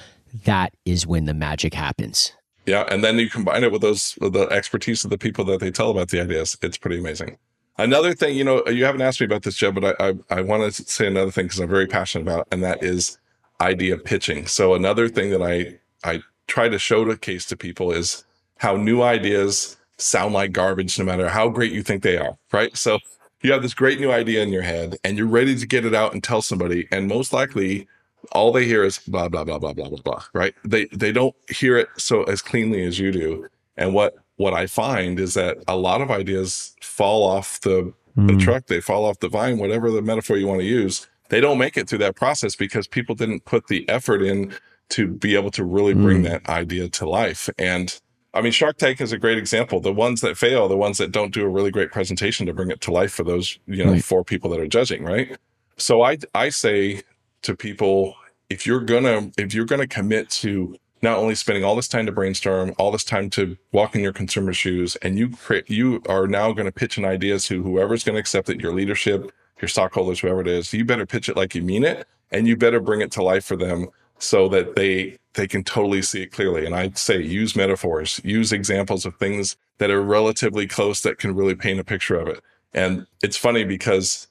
that 0.45 0.73
is 0.85 1.07
when 1.07 1.25
the 1.25 1.35
magic 1.35 1.75
happens. 1.75 2.33
Yeah, 2.67 2.85
and 2.91 3.03
then 3.03 3.19
you 3.19 3.29
combine 3.29 3.65
it 3.65 3.73
with 3.73 3.83
those 3.83 4.17
with 4.21 4.33
the 4.33 4.47
expertise 4.51 5.05
of 5.05 5.11
the 5.11 5.19
people 5.19 5.45
that 5.47 5.61
they 5.61 5.71
tell 5.71 5.91
about 5.91 6.11
the 6.11 6.21
ideas. 6.21 6.57
It's 6.63 6.79
pretty 6.79 6.99
amazing. 6.99 7.37
Another 7.79 8.15
thing, 8.15 8.37
you 8.37 8.45
know, 8.45 8.67
you 8.69 8.85
haven't 8.85 9.01
asked 9.01 9.21
me 9.21 9.27
about 9.27 9.43
this, 9.43 9.57
Joe, 9.57 9.73
but 9.73 9.97
I 10.01 10.09
I, 10.09 10.39
I 10.39 10.41
want 10.43 10.73
to 10.73 10.85
say 10.85 11.07
another 11.07 11.31
thing 11.31 11.47
because 11.47 11.59
I'm 11.59 11.69
very 11.69 11.87
passionate 11.87 12.23
about, 12.23 12.41
it, 12.41 12.49
and 12.53 12.63
that 12.63 12.83
is 12.83 13.19
idea 13.61 13.97
pitching. 13.97 14.47
So 14.47 14.75
another 14.75 15.09
thing 15.09 15.31
that 15.31 15.43
I 15.43 15.79
I 16.05 16.23
try 16.47 16.69
to 16.69 16.79
show 16.79 17.05
the 17.05 17.17
case 17.17 17.47
to 17.47 17.57
people 17.57 17.93
is 17.93 18.25
how 18.59 18.77
new 18.77 19.03
ideas 19.03 19.77
sound 19.97 20.35
like 20.35 20.53
garbage, 20.53 20.99
no 20.99 21.05
matter 21.05 21.29
how 21.29 21.49
great 21.49 21.73
you 21.73 21.83
think 21.83 22.03
they 22.03 22.19
are. 22.19 22.37
Right. 22.53 22.77
So 22.77 22.99
you 23.43 23.53
have 23.53 23.63
this 23.63 23.75
great 23.75 24.01
new 24.01 24.11
idea 24.11 24.43
in 24.43 24.51
your 24.51 24.63
head, 24.63 24.99
and 25.05 25.17
you're 25.17 25.27
ready 25.27 25.57
to 25.57 25.67
get 25.67 25.85
it 25.85 25.95
out 25.95 26.13
and 26.13 26.23
tell 26.23 26.43
somebody, 26.43 26.89
and 26.91 27.09
most 27.09 27.33
likely 27.33 27.89
all 28.33 28.53
they 28.53 28.65
hear 28.65 28.85
is 28.85 28.99
blah 28.99 29.29
blah 29.29 29.45
blah 29.45 29.59
blah 29.59 29.73
blah 29.73 29.89
blah 29.89 30.01
blah 30.03 30.23
right? 30.33 30.55
They 30.65 30.87
they 30.87 31.13
don't 31.13 31.35
hear 31.49 31.77
it 31.77 31.89
so 31.97 32.25
as 32.25 32.43
cleanly 32.43 32.85
as 32.85 32.99
you 32.99 33.13
do. 33.13 33.49
And 33.77 33.95
what 33.95 34.17
what 34.37 34.55
i 34.55 34.67
find 34.67 35.21
is 35.21 35.35
that 35.35 35.59
a 35.69 35.77
lot 35.77 36.01
of 36.01 36.11
ideas 36.11 36.75
fall 36.81 37.27
off 37.27 37.61
the 37.61 37.93
the 38.17 38.33
hmm. 38.33 38.39
truck 38.39 38.67
they 38.67 38.81
fall 38.81 39.05
off 39.05 39.21
the 39.21 39.29
vine 39.29 39.59
whatever 39.59 39.91
the 39.91 40.03
metaphor 40.03 40.37
you 40.37 40.47
want 40.47 40.61
to 40.61 40.67
use. 40.67 41.09
They 41.29 41.41
don't 41.41 41.59
make 41.59 41.77
it 41.77 41.89
through 41.89 41.99
that 41.99 42.17
process 42.17 42.57
because 42.57 42.89
people 42.89 43.15
didn't 43.15 43.45
put 43.45 43.69
the 43.69 43.89
effort 43.89 44.21
in 44.21 44.53
to 44.91 45.07
be 45.07 45.37
able 45.37 45.53
to 45.53 45.65
really 45.65 45.95
bring 45.95 46.19
hmm. 46.19 46.25
that 46.25 46.49
idea 46.49 46.89
to 46.89 47.09
life. 47.09 47.49
And 47.59 48.01
I 48.33 48.41
mean, 48.41 48.53
Shark 48.53 48.77
Tank 48.77 49.01
is 49.01 49.13
a 49.13 49.19
great 49.19 49.39
example. 49.39 49.81
The 49.81 49.93
ones 49.93 50.21
that 50.21 50.37
fail, 50.37 50.69
the 50.69 50.77
ones 50.77 50.99
that 50.99 51.11
don't 51.11 51.35
do 51.35 51.45
a 51.45 51.49
really 51.49 51.71
great 51.71 51.91
presentation 51.91 52.47
to 52.47 52.55
bring 52.55 52.71
it 52.71 52.81
to 52.83 52.93
life 52.93 53.13
for 53.13 53.25
those, 53.25 53.59
you 53.67 53.85
know, 53.85 53.93
Right. 53.93 54.05
four 54.05 54.25
people 54.25 54.51
that 54.51 54.61
are 54.61 54.69
judging, 54.69 55.03
right? 55.05 55.37
So 55.77 56.03
I 56.03 56.19
I 56.35 56.51
say 56.51 57.03
to 57.43 57.57
people, 57.57 58.15
if 58.49 58.67
you're 58.67 58.81
gonna 58.81 59.31
if 59.37 59.53
you're 59.55 59.65
gonna 59.65 59.87
commit 59.89 60.31
to 60.31 60.77
not 61.03 61.17
only 61.17 61.35
spending 61.35 61.65
all 61.65 61.75
this 61.75 61.89
time 61.89 62.07
to 62.07 62.13
brainstorm, 62.13 62.75
all 62.79 62.93
this 62.93 63.05
time 63.05 63.31
to 63.31 63.57
walk 63.73 63.95
in 63.95 64.03
your 64.03 64.13
consumer 64.13 64.53
shoes, 64.53 64.97
and 64.97 65.19
you 65.19 65.31
create 65.31 65.69
you 65.71 66.03
are 66.09 66.27
now 66.29 66.53
going 66.53 66.67
to 66.67 66.73
pitch 66.73 66.99
an 66.99 67.07
idea 67.07 67.39
to 67.39 67.63
whoever's 67.63 68.05
going 68.05 68.15
to 68.17 68.21
accept 68.21 68.51
it, 68.51 68.61
your 68.61 68.75
leadership, 68.75 69.33
your 69.63 69.69
stockholders, 69.69 70.21
whoever 70.21 70.43
it 70.43 70.47
is, 70.47 70.73
you 70.75 70.85
better 70.85 71.07
pitch 71.07 71.31
it 71.31 71.37
like 71.39 71.55
you 71.55 71.63
mean 71.63 71.85
it, 71.85 72.07
and 72.31 72.47
you 72.47 72.55
better 72.55 72.81
bring 72.81 73.01
it 73.01 73.11
to 73.13 73.23
life 73.23 73.47
for 73.47 73.57
them 73.57 73.89
so 74.21 74.49
that 74.49 74.77
they 74.77 75.17
they 75.35 75.47
can 75.47 75.63
totally 75.65 76.03
see 76.03 76.23
it 76.23 76.33
clearly. 76.33 76.67
And 76.67 76.75
I'd 76.75 76.99
say 76.99 77.21
use 77.21 77.55
metaphors, 77.55 78.21
use 78.25 78.53
examples 78.53 79.07
of 79.07 79.15
things 79.17 79.57
that 79.79 79.91
are 79.91 80.03
relatively 80.03 80.67
close 80.67 81.03
that 81.03 81.19
can 81.19 81.35
really 81.37 81.55
paint 81.55 81.79
a 81.81 81.85
picture 81.85 82.19
of 82.19 82.27
it. 82.29 82.41
And 82.75 83.07
it's 83.23 83.37
funny 83.37 83.65
because 83.65 84.27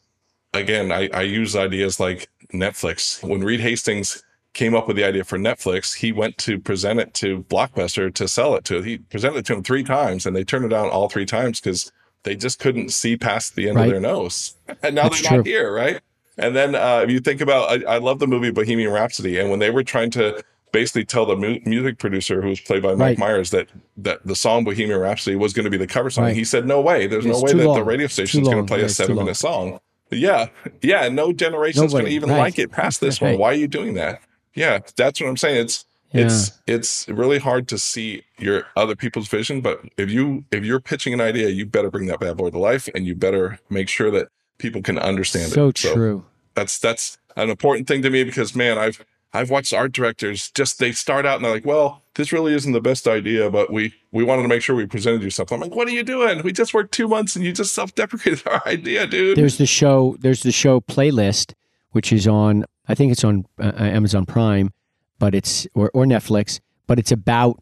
again, 0.54 0.92
I, 0.92 1.10
I 1.14 1.22
use 1.22 1.56
ideas 1.56 2.00
like 2.00 2.28
Netflix. 2.54 3.24
When 3.28 3.42
Reed 3.42 3.62
Hastings 3.62 4.24
came 4.54 4.76
up 4.76 4.88
with 4.88 4.98
the 4.98 5.04
idea 5.06 5.24
for 5.24 5.38
Netflix, 5.38 5.96
he 5.96 6.12
went 6.12 6.38
to 6.40 6.60
present 6.60 7.00
it 7.00 7.14
to 7.16 7.44
Blockbuster 7.44 8.14
to 8.16 8.28
sell 8.28 8.56
it 8.56 8.66
to. 8.66 8.82
He 8.82 8.98
presented 8.98 9.38
it 9.40 9.46
to 9.46 9.54
him 9.54 9.64
three 9.64 9.84
times 9.84 10.26
and 10.26 10.36
they 10.36 10.44
turned 10.44 10.66
it 10.66 10.70
down 10.70 10.90
all 10.90 11.08
three 11.08 11.26
times 11.26 11.62
because 11.62 11.92
they 12.24 12.36
just 12.36 12.60
couldn't 12.60 12.90
see 12.92 13.16
past 13.16 13.56
the 13.56 13.70
end 13.70 13.78
Right. 13.78 13.86
of 13.86 13.92
their 13.92 14.02
nose. 14.02 14.56
And 14.84 14.96
now 14.96 15.04
That's 15.04 15.22
they're 15.22 15.38
not 15.38 15.46
here, 15.48 15.74
right? 15.74 16.02
And 16.40 16.56
then 16.56 16.74
uh, 16.76 17.02
if 17.04 17.12
you 17.12 17.20
think 17.20 17.42
about, 17.42 17.70
I, 17.86 17.96
I 17.96 17.98
love 17.98 18.20
the 18.20 18.28
movie 18.28 18.52
Bohemian 18.52 18.92
Rhapsody, 18.92 19.38
and 19.38 19.50
when 19.50 19.60
they 19.60 19.70
were 19.70 19.84
trying 19.84 20.10
to 20.12 20.42
basically 20.72 21.04
tell 21.04 21.26
the 21.26 21.36
mu- 21.36 21.60
music 21.66 21.98
producer, 21.98 22.42
who 22.42 22.50
was 22.50 22.60
played 22.62 22.82
by 22.82 22.90
Mike 22.94 23.00
Right. 23.00 23.18
Myers, 23.20 23.52
that 23.52 23.68
that 23.98 24.26
the 24.26 24.36
song 24.36 24.64
Bohemian 24.64 25.00
Rhapsody 25.00 25.36
was 25.36 25.52
going 25.54 25.66
to 25.66 25.70
be 25.70 25.78
the 25.78 25.88
cover 25.88 26.10
song, 26.10 26.26
Right. 26.26 26.36
he 26.36 26.44
said, 26.44 26.66
"No 26.66 26.80
way! 26.82 27.08
There's 27.08 27.26
It's 27.26 27.38
no 27.38 27.44
way 27.44 27.54
that 27.54 27.74
the 27.74 27.84
radio 27.84 28.08
station 28.08 28.42
is 28.42 28.48
going 28.48 28.66
to 28.66 28.68
play 28.70 28.80
Yeah, 28.80 28.86
a 28.86 28.90
seven 28.90 29.16
minute 29.18 29.36
song." 29.36 29.80
Yeah, 30.12 30.48
yeah, 30.82 31.08
no 31.10 31.32
generation's 31.34 31.92
going 31.94 32.06
to 32.06 32.12
even 32.12 32.30
right. 32.30 32.40
like 32.40 32.58
it 32.60 32.72
past 32.72 33.00
this 33.00 33.22
one. 33.22 33.38
Why 33.38 33.50
are 33.50 33.54
you 33.54 33.68
doing 33.68 33.94
that? 33.94 34.22
Yeah, 34.56 34.80
that's 34.96 35.22
what 35.22 35.28
I'm 35.30 35.38
saying. 35.38 35.58
It's 35.58 35.86
it's 36.12 36.60
it's 36.66 37.08
really 37.08 37.38
hard 37.38 37.68
to 37.68 37.78
see 37.78 38.24
your 38.40 38.64
other 38.76 38.96
people's 38.96 39.28
vision, 39.28 39.62
but 39.62 39.82
if 39.98 40.10
you 40.10 40.46
if 40.52 40.66
you're 40.66 40.80
pitching 40.80 41.14
an 41.14 41.22
idea, 41.22 41.50
you 41.50 41.66
better 41.68 41.92
bring 41.92 42.08
that 42.08 42.20
bad 42.20 42.38
boy 42.38 42.50
to 42.50 42.58
life, 42.58 42.90
and 42.96 43.06
you 43.06 43.14
better 43.14 43.60
make 43.70 43.88
sure 43.90 44.10
that 44.10 44.30
people 44.58 44.82
can 44.82 44.98
understand 44.98 45.52
it. 45.52 45.56
So 45.56 45.72
true. 45.72 46.26
That's 46.60 46.78
that's 46.78 47.18
an 47.36 47.50
important 47.50 47.88
thing 47.88 48.02
to 48.02 48.10
me 48.10 48.24
because 48.24 48.56
man, 48.56 48.78
I've 48.78 49.04
I've 49.34 49.50
watched 49.50 49.74
art 49.74 49.92
directors 49.92 50.52
just 50.52 50.80
they 50.80 50.92
start 50.92 51.26
out 51.26 51.36
and 51.36 51.46
they're 51.46 51.52
like, 51.54 51.66
well, 51.66 52.02
this 52.16 52.32
really 52.32 52.54
isn't 52.54 52.72
the 52.74 52.82
best 52.82 53.08
idea, 53.08 53.50
but 53.50 53.72
we 53.72 53.94
we 54.12 54.24
wanted 54.24 54.42
to 54.42 54.48
make 54.48 54.62
sure 54.62 54.76
we 54.76 54.86
presented 54.88 55.22
you 55.22 55.30
something. 55.30 55.56
I'm 55.56 55.62
like, 55.62 55.76
what 55.76 55.88
are 55.88 55.92
you 55.92 56.04
doing? 56.04 56.42
We 56.44 56.52
just 56.52 56.74
worked 56.74 56.92
two 56.92 57.08
months 57.08 57.36
and 57.36 57.46
you 57.46 57.54
just 57.54 57.74
self-deprecated 57.74 58.42
our 58.48 58.62
idea, 58.68 59.08
dude. 59.08 59.38
There's 59.38 59.58
the 59.58 59.66
show. 59.66 60.18
There's 60.20 60.44
the 60.44 60.52
show 60.52 60.82
playlist, 60.82 61.54
which 61.92 62.12
is 62.12 62.28
on. 62.28 62.66
I 62.88 62.96
think 62.96 63.12
it's 63.12 63.24
on 63.24 63.46
uh, 63.60 63.72
Amazon 63.78 64.26
Prime, 64.26 64.74
but 65.20 65.36
it's 65.36 65.68
or, 65.76 65.92
or 65.94 66.06
Netflix. 66.06 66.60
But 66.88 66.98
it's 66.98 67.12
about 67.12 67.60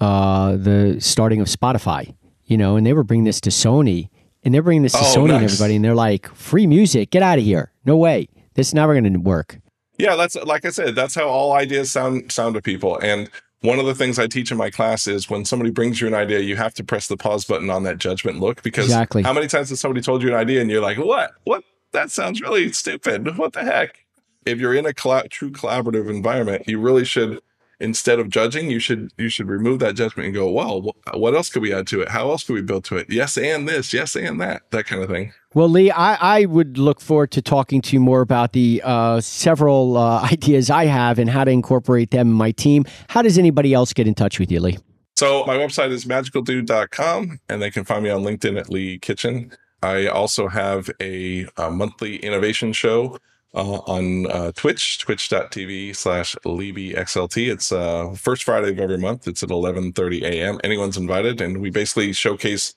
uh, 0.00 0.56
the 0.56 0.96
starting 1.00 1.40
of 1.40 1.48
Spotify. 1.48 2.14
You 2.46 2.56
know, 2.58 2.76
and 2.76 2.86
they 2.86 2.92
were 2.92 3.04
bringing 3.04 3.24
this 3.24 3.40
to 3.42 3.50
Sony, 3.50 4.08
and 4.42 4.52
they're 4.52 4.62
bringing 4.62 4.82
this 4.82 4.92
to 4.92 4.98
Oh, 4.98 5.14
Sony 5.16 5.34
and 5.34 5.44
everybody, 5.44 5.76
and 5.76 5.84
they're 5.84 5.94
like, 5.94 6.28
"Free 6.34 6.66
music, 6.66 7.10
get 7.10 7.22
out 7.22 7.38
of 7.38 7.44
here! 7.44 7.72
No 7.84 7.96
way, 7.96 8.28
this 8.54 8.68
is 8.68 8.74
never 8.74 8.98
going 8.98 9.12
to 9.12 9.18
work." 9.20 9.58
Yeah, 9.98 10.16
that's 10.16 10.34
like 10.36 10.64
I 10.64 10.70
said, 10.70 10.94
that's 10.96 11.14
how 11.14 11.28
all 11.28 11.52
ideas 11.52 11.92
sound 11.92 12.32
sound 12.32 12.54
to 12.56 12.62
people. 12.62 12.98
And 12.98 13.30
one 13.60 13.78
of 13.78 13.86
the 13.86 13.94
things 13.94 14.18
I 14.18 14.26
teach 14.26 14.50
in 14.50 14.58
my 14.58 14.68
class 14.70 15.06
is 15.06 15.30
when 15.30 15.44
somebody 15.44 15.70
brings 15.70 16.00
you 16.00 16.06
an 16.06 16.14
idea, 16.14 16.40
you 16.40 16.56
have 16.56 16.74
to 16.74 16.84
press 16.84 17.06
the 17.06 17.16
pause 17.16 17.44
button 17.44 17.70
on 17.70 17.84
that 17.84 17.98
judgment 17.98 18.38
look 18.40 18.62
because 18.62 18.86
Exactly. 18.86 19.22
how 19.22 19.32
many 19.32 19.46
times 19.46 19.70
has 19.70 19.80
somebody 19.80 20.02
told 20.02 20.22
you 20.22 20.28
an 20.28 20.34
idea 20.34 20.60
and 20.60 20.70
you're 20.70 20.82
like, 20.82 20.98
"What? 20.98 21.30
What? 21.44 21.64
That 21.92 22.10
sounds 22.10 22.40
really 22.42 22.72
stupid. 22.72 23.38
What 23.38 23.52
the 23.52 23.64
heck?" 23.64 24.04
If 24.44 24.58
you're 24.58 24.74
in 24.74 24.84
a 24.84 24.92
colla- 24.92 25.28
true 25.28 25.50
collaborative 25.50 26.10
environment, 26.10 26.68
you 26.68 26.78
really 26.78 27.04
should 27.06 27.40
instead 27.80 28.18
of 28.18 28.28
judging, 28.28 28.70
you 28.70 28.78
should 28.78 29.12
you 29.18 29.28
should 29.28 29.48
remove 29.48 29.78
that 29.80 29.94
judgment 29.94 30.26
and 30.26 30.34
go, 30.34 30.50
"Well, 30.50 30.82
wh- 30.82 31.16
what 31.16 31.34
else 31.34 31.50
could 31.50 31.62
we 31.62 31.72
add 31.72 31.86
to 31.88 32.00
it? 32.00 32.08
How 32.08 32.30
else 32.30 32.44
could 32.44 32.54
we 32.54 32.62
build 32.62 32.84
to 32.86 32.96
it? 32.96 33.06
Yes, 33.10 33.36
and 33.36 33.68
this, 33.68 33.92
yes, 33.92 34.16
and 34.16 34.40
that, 34.40 34.70
that 34.70 34.86
kind 34.86 35.02
of 35.02 35.08
thing." 35.08 35.32
Well, 35.54 35.68
Lee, 35.68 35.90
I, 35.90 36.38
I 36.40 36.44
would 36.46 36.78
look 36.78 37.00
forward 37.00 37.30
to 37.32 37.42
talking 37.42 37.80
to 37.82 37.92
you 37.92 38.00
more 38.00 38.20
about 38.20 38.52
the 38.52 38.82
uh, 38.84 39.20
several 39.20 39.96
uh, 39.96 40.22
ideas 40.32 40.70
I 40.70 40.86
have 40.86 41.18
and 41.18 41.30
how 41.30 41.44
to 41.44 41.50
incorporate 41.50 42.10
them 42.10 42.28
in 42.28 42.34
my 42.34 42.50
team. 42.50 42.84
How 43.08 43.22
does 43.22 43.38
anybody 43.38 43.72
else 43.72 43.92
get 43.92 44.08
in 44.08 44.14
touch 44.14 44.40
with 44.40 44.50
you, 44.50 44.60
Lee? 44.60 44.78
So 45.16 45.44
my 45.46 45.56
website 45.56 45.90
is 45.90 46.06
magicaldude.com 46.06 47.38
and 47.48 47.62
they 47.62 47.70
can 47.70 47.84
find 47.84 48.02
me 48.02 48.10
on 48.10 48.22
LinkedIn 48.22 48.58
at 48.58 48.68
Lee 48.68 48.98
Kitchen. 48.98 49.52
I 49.80 50.06
also 50.08 50.48
have 50.48 50.90
a, 51.00 51.46
a 51.56 51.70
monthly 51.70 52.16
innovation 52.16 52.72
show 52.72 53.18
uh, 53.54 53.80
on 53.86 54.30
uh, 54.30 54.52
Twitch, 54.52 54.98
twitch.tv 54.98 55.94
slash 55.94 56.34
LeeBXLT. 56.44 57.52
It's 57.52 57.72
uh, 57.72 58.14
first 58.16 58.44
Friday 58.44 58.70
of 58.70 58.80
every 58.80 58.98
month. 58.98 59.28
It's 59.28 59.42
at 59.42 59.48
11.30 59.48 60.22
a.m. 60.22 60.60
Anyone's 60.64 60.96
invited. 60.96 61.40
And 61.40 61.60
we 61.60 61.70
basically 61.70 62.12
showcase 62.12 62.74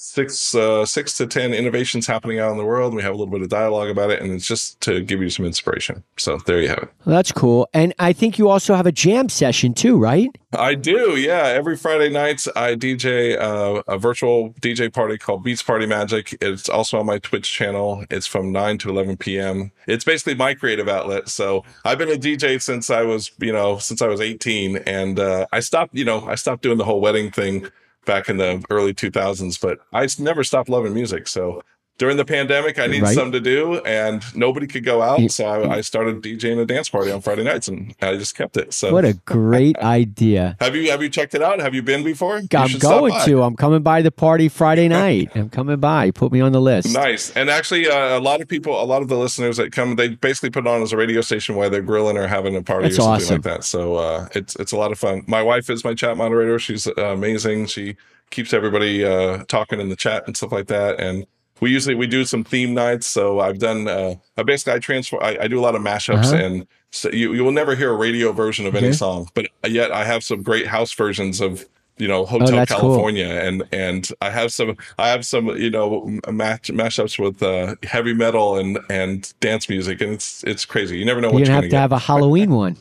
six 0.00 0.54
uh, 0.54 0.86
six 0.86 1.14
to 1.18 1.26
10 1.26 1.52
innovations 1.52 2.06
happening 2.06 2.38
out 2.38 2.50
in 2.50 2.56
the 2.56 2.64
world. 2.64 2.94
We 2.94 3.02
have 3.02 3.12
a 3.12 3.16
little 3.16 3.30
bit 3.30 3.42
of 3.42 3.50
dialogue 3.50 3.90
about 3.90 4.10
it. 4.10 4.22
And 4.22 4.32
it's 4.32 4.46
just 4.46 4.80
to 4.80 5.02
give 5.02 5.20
you 5.20 5.28
some 5.28 5.44
inspiration. 5.44 6.02
So 6.16 6.38
there 6.46 6.60
you 6.60 6.68
have 6.68 6.78
it. 6.78 6.88
Well, 7.04 7.16
that's 7.16 7.32
cool. 7.32 7.68
And 7.74 7.92
I 7.98 8.14
think 8.14 8.38
you 8.38 8.48
also 8.48 8.74
have 8.74 8.86
a 8.86 8.92
jam 8.92 9.28
session 9.28 9.74
too, 9.74 9.98
right? 9.98 10.30
I 10.54 10.74
do, 10.74 11.16
yeah. 11.16 11.42
Every 11.48 11.76
Friday 11.76 12.08
nights, 12.08 12.48
I 12.56 12.76
DJ 12.76 13.38
uh, 13.38 13.82
a 13.86 13.98
virtual 13.98 14.54
DJ 14.54 14.92
party 14.92 15.18
called 15.18 15.44
Beats 15.44 15.62
Party 15.62 15.84
Magic. 15.86 16.36
It's 16.40 16.70
also 16.70 16.98
on 16.98 17.04
my 17.04 17.18
Twitch 17.18 17.52
channel. 17.52 18.04
It's 18.10 18.26
from 18.26 18.52
9 18.52 18.78
to 18.78 18.90
11 18.90 19.18
p.m. 19.18 19.70
It's 19.86 20.04
basically 20.04 20.34
my 20.34 20.54
creative 20.54 20.88
outlet. 20.88 21.28
So 21.28 21.62
I've 21.84 21.98
been 21.98 22.08
a 22.08 22.16
DJ 22.16 22.60
since 22.60 22.88
I 22.88 23.02
was, 23.02 23.32
you 23.38 23.52
know, 23.52 23.76
since 23.76 24.00
I 24.00 24.08
was 24.08 24.20
18. 24.20 24.78
And 24.78 25.20
uh, 25.20 25.46
I 25.52 25.60
stopped, 25.60 25.94
you 25.94 26.06
know, 26.06 26.26
I 26.26 26.36
stopped 26.36 26.62
doing 26.62 26.78
the 26.78 26.84
whole 26.84 27.02
wedding 27.02 27.30
thing 27.30 27.70
back 28.06 28.28
in 28.28 28.36
the 28.36 28.64
early 28.70 28.94
2000s, 28.94 29.60
but 29.60 29.78
I 29.92 30.08
never 30.18 30.44
stopped 30.44 30.68
loving 30.68 30.94
music. 30.94 31.28
So 31.28 31.62
during 32.00 32.16
the 32.16 32.24
pandemic, 32.24 32.78
I 32.78 32.86
needed 32.86 33.02
Right. 33.02 33.14
something 33.14 33.32
to 33.32 33.40
do 33.40 33.76
and 33.84 34.24
nobody 34.34 34.66
could 34.66 34.84
go 34.86 35.02
out. 35.02 35.20
So 35.30 35.44
I, 35.46 35.76
I 35.76 35.80
started 35.82 36.22
DJing 36.22 36.58
a 36.58 36.64
dance 36.64 36.88
party 36.88 37.10
on 37.12 37.20
Friday 37.20 37.44
nights 37.44 37.68
and 37.68 37.94
I 38.00 38.16
just 38.16 38.34
kept 38.34 38.56
it. 38.56 38.72
So 38.72 38.90
What 38.90 39.04
a 39.04 39.12
great 39.26 39.76
idea. 40.00 40.56
have 40.60 40.74
you 40.74 40.90
have 40.90 41.02
you 41.02 41.10
checked 41.10 41.34
it 41.34 41.42
out? 41.42 41.60
Have 41.60 41.74
you 41.74 41.82
been 41.82 42.02
before? 42.02 42.36
I'm 42.38 42.46
going 42.78 43.12
to. 43.26 43.42
I'm 43.42 43.54
coming 43.54 43.82
by 43.82 44.00
the 44.00 44.10
party 44.10 44.48
Friday 44.48 44.88
night. 44.88 45.28
I'm 45.34 45.50
coming 45.50 45.78
by. 45.78 46.10
Put 46.10 46.32
me 46.32 46.40
on 46.40 46.52
the 46.52 46.60
list. 46.62 46.94
Nice. 46.94 47.36
And 47.36 47.50
actually, 47.50 47.86
uh, 47.86 48.18
a 48.18 48.20
lot 48.20 48.40
of 48.40 48.48
people, 48.48 48.82
a 48.82 48.86
lot 48.86 49.02
of 49.02 49.08
the 49.08 49.18
listeners 49.18 49.58
that 49.58 49.70
come, 49.70 49.96
they 49.96 50.08
basically 50.08 50.48
put 50.48 50.64
it 50.64 50.68
on 50.70 50.80
as 50.80 50.92
a 50.94 50.96
radio 50.96 51.20
station 51.20 51.54
while 51.54 51.68
they're 51.68 51.82
grilling 51.82 52.16
or 52.16 52.26
having 52.26 52.56
a 52.56 52.62
party 52.62 52.84
That's 52.88 52.98
or 52.98 53.02
something 53.20 53.24
awesome. 53.24 53.34
like 53.36 53.42
that. 53.42 53.64
So 53.64 53.96
uh, 53.96 54.28
it's 54.34 54.56
it's 54.56 54.72
a 54.72 54.76
lot 54.78 54.90
of 54.90 54.98
fun. 54.98 55.22
My 55.26 55.42
wife 55.42 55.68
is 55.68 55.84
my 55.84 55.92
chat 55.92 56.16
moderator. 56.16 56.58
She's 56.58 56.86
uh, 56.86 56.92
amazing. 56.96 57.66
She 57.66 57.96
keeps 58.30 58.54
everybody 58.54 59.04
uh, 59.04 59.44
talking 59.48 59.80
in 59.80 59.90
the 59.90 59.96
chat 59.96 60.22
and 60.26 60.34
stuff 60.34 60.50
like 60.52 60.68
that. 60.68 60.98
And 60.98 61.26
we 61.60 61.70
usually 61.70 61.94
we 61.94 62.06
do 62.06 62.24
some 62.24 62.44
theme 62.44 62.74
nights. 62.74 63.06
So 63.06 63.40
I've 63.40 63.58
done. 63.58 63.86
Uh, 63.88 64.14
basically 64.44 64.74
I 64.74 64.78
transfer. 64.78 65.22
I, 65.22 65.36
I 65.42 65.48
do 65.48 65.58
a 65.58 65.62
lot 65.62 65.74
of 65.74 65.82
mashups 65.82 66.32
Uh-huh. 66.32 66.36
and. 66.36 66.66
So 66.92 67.08
you, 67.12 67.32
you 67.34 67.44
will 67.44 67.52
never 67.52 67.76
hear 67.76 67.92
a 67.92 67.96
radio 67.96 68.32
version 68.32 68.66
of 68.66 68.74
any 68.74 68.92
song, 68.92 69.28
but 69.34 69.46
yet 69.64 69.92
I 69.92 70.04
have 70.04 70.24
some 70.24 70.42
great 70.42 70.66
house 70.66 70.92
versions 70.92 71.40
of 71.40 71.64
you 71.98 72.08
know 72.08 72.26
Hotel 72.26 72.48
Oh, 72.48 72.56
that's 72.56 72.72
cool. 72.72 72.80
California 72.80 73.26
and 73.28 73.62
and 73.70 74.08
I 74.20 74.30
have 74.30 74.52
some 74.52 74.76
I 74.98 75.08
have 75.10 75.24
some 75.24 75.46
you 75.56 75.70
know 75.70 76.18
match 76.32 76.66
mashups 76.72 77.16
with 77.16 77.44
uh, 77.44 77.76
heavy 77.84 78.12
metal 78.12 78.56
and 78.58 78.80
and 78.90 79.32
dance 79.38 79.68
music 79.68 80.00
and 80.00 80.14
it's 80.14 80.42
it's 80.42 80.64
crazy. 80.64 80.98
You 80.98 81.04
never 81.04 81.20
know 81.20 81.28
You're 81.28 81.34
what 81.34 81.38
gonna 81.46 81.46
you're 81.46 81.54
have 81.54 81.62
gonna 81.62 81.68
to 81.68 81.76
get. 81.76 81.80
have 81.80 81.92
a 81.92 81.98
Halloween 82.00 82.50
one. 82.50 82.76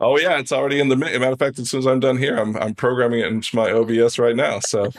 Oh 0.00 0.18
yeah, 0.18 0.38
it's 0.38 0.52
already 0.52 0.80
in 0.80 0.88
the 0.88 0.96
mi- 0.96 1.18
matter 1.18 1.32
of 1.32 1.38
fact. 1.38 1.58
As 1.58 1.70
soon 1.70 1.80
as 1.80 1.86
I'm 1.86 2.00
done 2.00 2.16
here, 2.16 2.36
I'm 2.36 2.56
I'm 2.56 2.74
programming 2.74 3.20
it 3.20 3.26
into 3.26 3.54
my 3.54 3.70
OBS 3.70 4.18
right 4.18 4.34
now. 4.34 4.60
So 4.60 4.90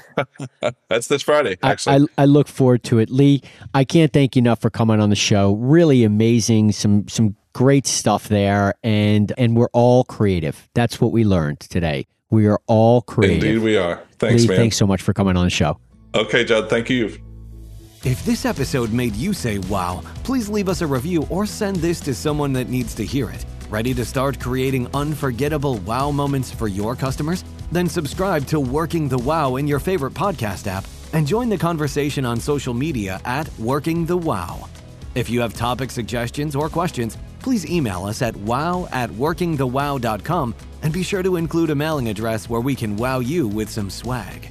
that's 0.90 1.08
this 1.08 1.22
Friday 1.22 1.58
I, 1.64 1.72
actually. 1.72 2.08
I, 2.18 2.24
I 2.24 2.26
look 2.26 2.48
forward 2.48 2.84
to 2.86 3.00
it, 3.00 3.10
Lee. 3.10 3.42
I 3.74 3.84
can't 3.84 4.14
thank 4.14 4.36
you 4.36 4.42
enough 4.42 4.62
for 4.62 4.70
coming 4.70 5.00
on 5.00 5.10
the 5.10 5.16
show. 5.16 5.54
Really 5.56 6.04
amazing, 6.04 6.72
some 6.72 7.08
some 7.08 7.36
great 7.54 7.88
stuff 7.88 8.28
there, 8.28 8.76
and 8.84 9.34
and 9.38 9.56
we're 9.56 9.70
all 9.74 10.04
creative. 10.04 10.70
That's 10.74 11.02
what 11.02 11.12
we 11.12 11.24
learned 11.24 11.60
today. 11.62 12.08
We 12.30 12.48
are 12.48 12.60
all 12.68 13.02
creative. 13.02 13.44
Indeed, 13.44 13.64
we 13.64 13.78
are. 13.78 14.02
Thanks, 14.20 14.44
Lee, 14.44 14.50
man. 14.50 14.58
thanks 14.58 14.78
so 14.78 14.88
much 14.88 15.02
for 15.02 15.14
coming 15.14 15.36
on 15.36 15.44
the 15.46 15.50
show. 15.50 15.80
Okay, 16.16 16.44
Judd. 16.44 16.70
Thank 16.70 16.90
you. 16.90 17.18
If 18.04 18.26
this 18.26 18.46
episode 18.46 18.92
made 18.92 19.16
you 19.16 19.32
say 19.32 19.60
wow, 19.60 20.02
please 20.24 20.50
leave 20.50 20.70
us 20.70 20.82
a 20.82 20.88
review 20.88 21.28
or 21.30 21.46
send 21.46 21.76
this 21.78 22.00
to 22.02 22.16
someone 22.16 22.52
that 22.54 22.68
needs 22.68 22.96
to 22.96 23.06
hear 23.06 23.30
it. 23.30 23.46
Ready 23.72 23.94
to 23.94 24.04
start 24.04 24.38
creating 24.38 24.94
unforgettable 24.94 25.78
wow 25.78 26.12
moments 26.12 26.52
for 26.52 26.68
your 26.68 26.94
customers? 26.94 27.46
Then 27.72 27.88
subscribe 27.88 28.46
to 28.48 28.60
Working 28.60 29.08
the 29.08 29.18
Wow 29.18 29.56
in 29.56 29.66
your 29.66 29.80
favorite 29.80 30.14
podcast 30.14 30.68
app 30.68 30.84
and 31.14 31.26
join 31.26 31.48
the 31.48 31.58
conversation 31.58 32.26
on 32.26 32.38
social 32.38 32.74
media 32.74 33.22
at 33.24 33.48
Working 33.58 34.06
the 34.06 34.18
Wow. 34.18 34.68
If 35.16 35.30
you 35.30 35.40
have 35.40 35.54
topic 35.54 35.90
suggestions 35.90 36.54
or 36.54 36.68
questions, 36.68 37.18
please 37.40 37.66
email 37.66 38.04
us 38.04 38.22
at 38.22 38.36
wow 38.36 38.90
at 38.92 39.10
workingthewow.com 39.10 40.56
and 40.82 40.94
be 40.94 41.02
sure 41.02 41.24
to 41.24 41.38
include 41.38 41.70
a 41.70 41.76
mailing 41.76 42.10
address 42.10 42.50
where 42.50 42.60
we 42.60 42.76
can 42.76 42.98
wow 42.98 43.20
you 43.20 43.48
with 43.48 43.70
some 43.70 43.90
swag. 43.90 44.51